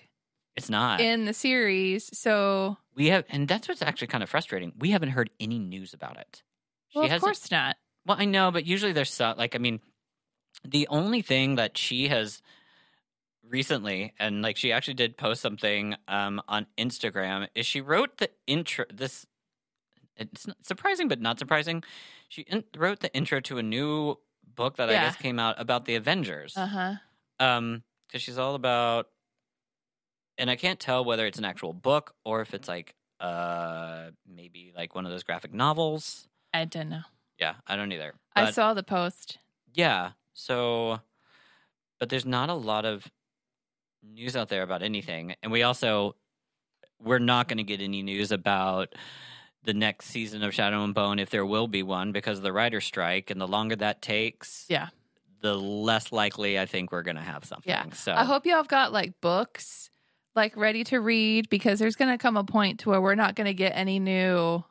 it's 0.55 0.69
not. 0.69 0.99
in 1.01 1.25
the 1.25 1.33
series, 1.33 2.09
so 2.17 2.77
we 2.95 3.07
have, 3.07 3.25
and 3.29 3.47
that's 3.47 3.67
what's 3.67 3.81
actually 3.81 4.07
kind 4.07 4.23
of 4.23 4.29
frustrating. 4.29 4.73
We 4.77 4.91
haven't 4.91 5.09
heard 5.09 5.29
any 5.39 5.59
news 5.59 5.93
about 5.93 6.17
it. 6.17 6.43
well, 6.95 7.05
of 7.05 7.11
hasn't- 7.11 7.23
course 7.23 7.49
not. 7.51 7.77
Well, 8.05 8.17
I 8.19 8.25
know, 8.25 8.51
but 8.51 8.65
usually 8.65 8.91
there's 8.91 9.13
some, 9.13 9.37
like, 9.37 9.55
I 9.55 9.59
mean, 9.59 9.79
the 10.65 10.87
only 10.89 11.21
thing 11.21 11.55
that 11.55 11.77
she 11.77 12.09
has 12.09 12.41
recently, 13.43 14.13
and 14.19 14.41
like 14.41 14.57
she 14.57 14.71
actually 14.71 14.93
did 14.95 15.17
post 15.17 15.41
something 15.41 15.95
um, 16.07 16.41
on 16.47 16.65
Instagram, 16.77 17.47
is 17.55 17.65
she 17.65 17.81
wrote 17.81 18.17
the 18.17 18.29
intro, 18.47 18.85
this, 18.93 19.25
it's 20.17 20.47
surprising, 20.61 21.07
but 21.07 21.21
not 21.21 21.39
surprising. 21.39 21.83
She 22.29 22.41
in, 22.43 22.63
wrote 22.75 22.99
the 22.99 23.13
intro 23.15 23.39
to 23.41 23.57
a 23.57 23.63
new 23.63 24.17
book 24.55 24.77
that 24.77 24.89
I 24.89 24.93
guess 24.93 25.15
came 25.15 25.39
out 25.39 25.59
about 25.59 25.85
the 25.85 25.95
Avengers. 25.95 26.55
Uh 26.55 26.65
huh. 26.67 26.93
Um, 27.39 27.83
because 28.07 28.21
she's 28.21 28.37
all 28.37 28.53
about, 28.53 29.07
and 30.37 30.49
I 30.49 30.55
can't 30.55 30.79
tell 30.79 31.03
whether 31.03 31.25
it's 31.25 31.39
an 31.39 31.45
actual 31.45 31.73
book 31.73 32.13
or 32.23 32.41
if 32.41 32.53
it's 32.53 32.67
like, 32.67 32.93
uh, 33.19 34.11
maybe 34.27 34.71
like 34.75 34.93
one 34.93 35.05
of 35.05 35.11
those 35.11 35.23
graphic 35.23 35.51
novels. 35.53 36.27
I 36.53 36.65
don't 36.65 36.89
know. 36.89 37.01
Yeah, 37.39 37.55
I 37.65 37.75
don't 37.75 37.91
either. 37.91 38.13
I 38.35 38.51
saw 38.51 38.75
the 38.75 38.83
post. 38.83 39.39
Yeah. 39.73 40.11
So, 40.33 40.99
but 41.99 42.09
there's 42.09 42.25
not 42.25 42.49
a 42.49 42.53
lot 42.53 42.85
of 42.85 43.07
news 44.03 44.35
out 44.35 44.49
there 44.49 44.61
about 44.61 44.83
anything, 44.83 45.35
and 45.41 45.51
we 45.51 45.63
also 45.63 46.15
we're 46.99 47.19
not 47.19 47.47
going 47.47 47.57
to 47.57 47.63
get 47.63 47.81
any 47.81 48.01
news 48.01 48.31
about 48.31 48.93
the 49.63 49.73
next 49.73 50.07
season 50.07 50.43
of 50.43 50.53
Shadow 50.53 50.83
and 50.83 50.93
Bone 50.93 51.19
if 51.19 51.29
there 51.29 51.45
will 51.45 51.67
be 51.67 51.83
one 51.83 52.11
because 52.11 52.37
of 52.37 52.43
the 52.43 52.51
writer 52.53 52.81
strike, 52.81 53.29
and 53.31 53.39
the 53.39 53.47
longer 53.47 53.75
that 53.77 54.01
takes, 54.01 54.65
Yeah. 54.69 54.89
the 55.41 55.55
less 55.55 56.11
likely 56.11 56.59
I 56.59 56.65
think 56.65 56.91
we're 56.91 57.03
going 57.03 57.15
to 57.17 57.21
have 57.21 57.45
something. 57.45 57.69
Yeah. 57.69 57.89
So 57.91 58.13
I 58.13 58.23
hope 58.25 58.45
y'all 58.45 58.57
have 58.57 58.67
got 58.67 58.91
like 58.93 59.19
books 59.21 59.89
like 60.35 60.57
ready 60.57 60.83
to 60.85 60.99
read 60.99 61.49
because 61.49 61.79
there's 61.79 61.95
going 61.95 62.11
to 62.11 62.17
come 62.17 62.37
a 62.37 62.43
point 62.43 62.79
to 62.81 62.89
where 62.89 62.99
we're 63.01 63.15
not 63.15 63.35
going 63.35 63.45
to 63.47 63.53
get 63.53 63.73
any 63.75 63.99
new 63.99 64.63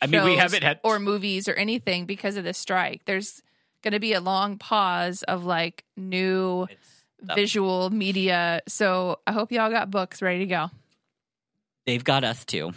I 0.00 0.06
mean, 0.06 0.24
we 0.24 0.36
haven't 0.36 0.62
had 0.64 0.80
or 0.82 0.98
movies 0.98 1.46
or 1.46 1.52
anything 1.54 2.06
because 2.06 2.36
of 2.36 2.42
the 2.44 2.54
strike. 2.54 3.02
There's 3.04 3.40
going 3.82 3.92
to 3.92 4.00
be 4.00 4.14
a 4.14 4.20
long 4.20 4.58
pause 4.58 5.22
of 5.24 5.44
like 5.44 5.84
new 5.96 6.66
It's 6.70 7.04
That- 7.24 7.36
visual 7.36 7.90
media. 7.90 8.62
So 8.66 9.20
I 9.28 9.32
hope 9.32 9.52
y'all 9.52 9.70
got 9.70 9.90
books 9.92 10.20
ready 10.22 10.40
to 10.40 10.46
go. 10.46 10.70
they've 11.86 12.02
got 12.04 12.24
us 12.24 12.44
too 12.44 12.72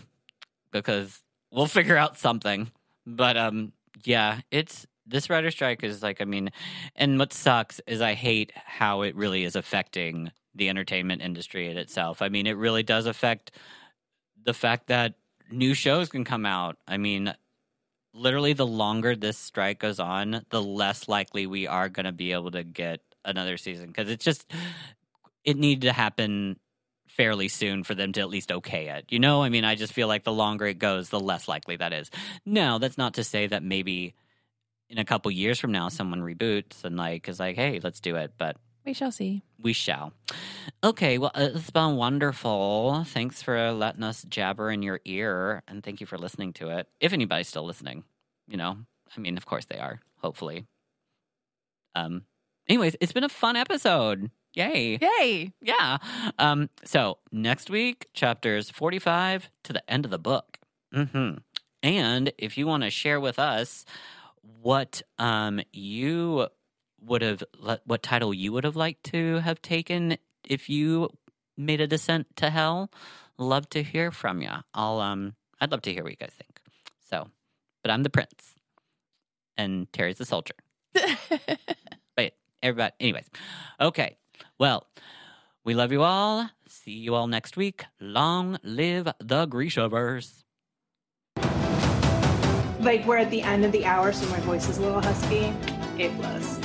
because 0.84 1.21
we'll 1.51 1.67
figure 1.67 1.97
out 1.97 2.17
something. 2.17 2.71
But 3.05 3.38
um 3.38 3.73
yeah 4.03 4.41
it's 4.51 4.86
this 5.07 5.30
writer 5.30 5.49
strike 5.49 5.84
is 5.84 6.03
like 6.03 6.19
i 6.19 6.26
mean 6.26 6.49
and 6.97 7.17
what 7.17 7.32
sucks 7.32 7.80
is 7.88 8.01
i 8.01 8.13
hate 8.13 8.51
how 8.53 9.03
it 9.03 9.15
really 9.15 9.45
is 9.45 9.55
affecting 9.55 10.30
the 10.55 10.69
entertainment 10.69 11.21
industry 11.21 11.69
in 11.69 11.78
itself. 11.78 12.21
I 12.21 12.30
mean 12.30 12.47
it 12.47 12.57
really 12.57 12.84
does 12.84 13.05
affect 13.05 13.51
the 14.43 14.53
fact 14.53 14.88
that 14.88 15.15
new 15.51 15.73
shows 15.73 16.09
can 16.09 16.23
come 16.23 16.45
out. 16.45 16.78
I 16.88 16.97
mean 16.97 17.34
literally 18.13 18.53
the 18.53 18.65
longer 18.65 19.15
this 19.15 19.38
strike 19.38 19.80
goes 19.80 19.99
on 19.99 20.45
the 20.49 20.61
less 20.61 21.07
likely 21.09 21.45
we 21.45 21.67
are 21.67 21.89
going 21.89 22.05
to 22.05 22.13
be 22.13 22.32
able 22.32 22.51
to 22.51 22.63
get 22.63 23.01
another 23.26 23.57
season 23.57 23.88
because 23.88 24.09
it's 24.09 24.23
just 24.23 24.49
it 25.43 25.57
needed 25.57 25.82
to 25.82 25.93
happen 25.93 26.57
fairly 27.16 27.47
soon 27.47 27.84
for 27.84 27.95
them 27.95 28.11
to 28.13 28.22
at 28.22 28.30
least 28.30 28.51
okay 28.51 28.89
it. 28.89 29.05
You 29.09 29.20
know, 29.20 29.41
I 29.43 29.49
mean, 29.49 29.63
I 29.66 29.76
just 29.76 29.93
feel 29.93 30.07
like 30.07 30.24
the 30.24 30.34
longer 30.34 30.66
it 30.66 30.80
goes, 30.80 31.09
the 31.09 31.20
less 31.20 31.47
likely 31.47 31.76
that 31.78 31.93
is. 31.93 32.09
No, 32.45 32.78
that's 32.80 32.97
not 32.97 33.16
to 33.16 33.24
say 33.24 33.47
that 33.47 33.63
maybe 33.63 34.13
in 34.89 34.97
a 34.97 35.05
couple 35.05 35.32
years 35.32 35.59
from 35.59 35.72
now, 35.72 35.89
someone 35.89 36.22
reboots 36.22 36.84
and 36.84 36.95
like 36.97 37.28
is 37.30 37.39
like, 37.39 37.55
hey, 37.55 37.80
let's 37.84 37.99
do 37.99 38.16
it. 38.18 38.34
But 38.38 38.57
We 38.86 38.93
shall 38.93 39.11
see. 39.11 39.41
we 39.59 39.74
shall. 39.74 40.13
Okay, 40.84 41.18
well, 41.18 41.32
uh, 41.34 41.49
it's 41.55 41.72
been 41.72 41.95
wonderful. 41.95 43.03
Thanks 43.07 43.41
for 43.41 43.72
letting 43.72 44.03
us 44.03 44.24
jabber 44.30 44.70
in 44.70 44.84
your 44.84 44.99
ear, 45.05 45.63
and 45.68 45.84
thank 45.84 46.01
you 46.01 46.05
for 46.07 46.18
listening 46.18 46.53
to 46.53 46.70
it. 46.78 46.88
If 46.99 47.13
anybody's 47.13 47.47
still 47.47 47.66
listening, 47.66 48.03
you 48.47 48.57
know, 48.57 48.78
I 49.16 49.20
mean, 49.20 49.38
of 49.38 49.45
course 49.45 49.66
they 49.66 49.80
are. 49.80 49.99
Hopefully. 50.22 50.66
Um. 51.95 52.24
Anyways, 52.68 52.95
it's 52.99 53.13
been 53.13 53.24
a 53.24 53.30
fun 53.30 53.55
episode. 53.55 54.32
Yay! 54.55 54.97
Yay. 55.01 55.51
Yeah. 55.61 55.97
Um, 56.39 56.69
so 56.85 57.17
next 57.31 57.69
week, 57.69 58.07
chapters 58.13 58.69
45 58.69 59.49
to 59.63 59.73
the 59.73 59.89
end 59.91 60.05
of 60.05 60.11
the 60.11 60.19
book. 60.19 60.57
hmm 60.93 61.31
And 61.83 62.31
if 62.37 62.57
you 62.57 62.65
want 62.65 62.83
to 62.83 62.89
share 62.89 63.19
with 63.19 63.37
us 63.37 63.85
what 64.61 65.01
um, 65.19 65.59
you 65.73 66.47
would 67.01 67.21
have, 67.21 67.43
what 67.85 68.01
title 68.01 68.33
you 68.33 68.53
would 68.53 68.63
have 68.63 68.75
liked 68.75 69.03
to 69.11 69.39
have 69.39 69.61
taken 69.61 70.17
if 70.47 70.69
you 70.69 71.09
made 71.57 71.81
a 71.81 71.87
descent 71.87 72.27
to 72.37 72.49
hell, 72.49 72.89
love 73.37 73.69
to 73.69 73.83
hear 73.83 74.11
from 74.11 74.41
you. 74.41 74.51
I'll, 74.73 74.99
um, 74.99 75.35
I'd 75.59 75.71
love 75.71 75.81
to 75.83 75.93
hear 75.93 76.03
what 76.03 76.11
you 76.11 76.17
guys 76.17 76.33
think. 76.37 76.59
So, 77.09 77.27
but 77.83 77.91
I'm 77.91 78.03
the 78.03 78.09
prince, 78.09 78.55
and 79.57 79.91
Terry's 79.93 80.17
the 80.17 80.25
soldier. 80.25 80.55
Wait, 82.17 82.33
everybody. 82.63 82.93
Anyways, 82.99 83.29
okay. 83.79 84.17
Well, 84.59 84.88
we 85.63 85.73
love 85.73 85.91
you 85.91 86.03
all. 86.03 86.49
See 86.67 86.91
you 86.91 87.15
all 87.15 87.27
next 87.27 87.57
week. 87.57 87.86
Long 87.99 88.57
live 88.63 89.05
the 89.19 89.47
Grishaverse. 89.47 90.43
Like 92.79 93.05
we're 93.05 93.17
at 93.17 93.31
the 93.31 93.41
end 93.41 93.65
of 93.65 93.71
the 93.71 93.86
hour, 93.86 94.13
so 94.13 94.27
my 94.29 94.39
voice 94.41 94.69
is 94.69 94.77
a 94.77 94.81
little 94.81 95.01
husky. 95.01 95.53
It 95.97 96.13
was. 96.13 96.59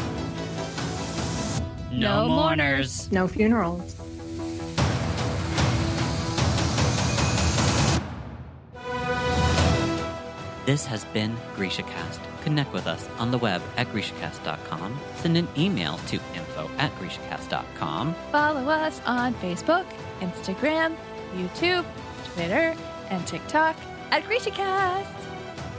No 1.91 2.29
mourners. 2.29 3.11
No 3.11 3.27
funerals. 3.27 3.97
This 10.66 10.87
has 10.87 11.05
been 11.07 11.37
GrishaCast. 11.57 12.30
Connect 12.43 12.72
with 12.72 12.86
us 12.86 13.09
on 13.18 13.30
the 13.30 13.38
web 13.38 13.62
at 13.76 13.88
GrishaCast.com. 13.88 14.99
Send 15.16 15.36
an 15.36 15.49
email 15.57 15.99
to 16.09 16.16
info 16.34 16.70
at 16.78 16.93
GrishaCast.com. 16.97 18.14
Follow 18.32 18.68
us 18.68 19.01
on 19.07 19.34
Facebook, 19.34 19.84
Instagram, 20.20 20.97
YouTube, 21.34 21.84
Twitter, 22.34 22.74
and 23.11 23.26
TikTok 23.26 23.76
at 24.11 24.24
GrishaCast. 24.24 25.07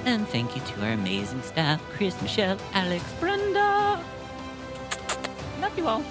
And 0.05 0.28
thank 0.28 0.55
you 0.55 0.62
to 0.62 0.86
our 0.86 0.93
amazing 0.93 1.41
staff, 1.43 1.82
Chris, 1.93 2.20
Michelle, 2.22 2.57
Alex, 2.74 3.03
Brenda. 3.20 4.03
Love 5.62 5.78
you 5.78 5.88
all. 5.88 6.03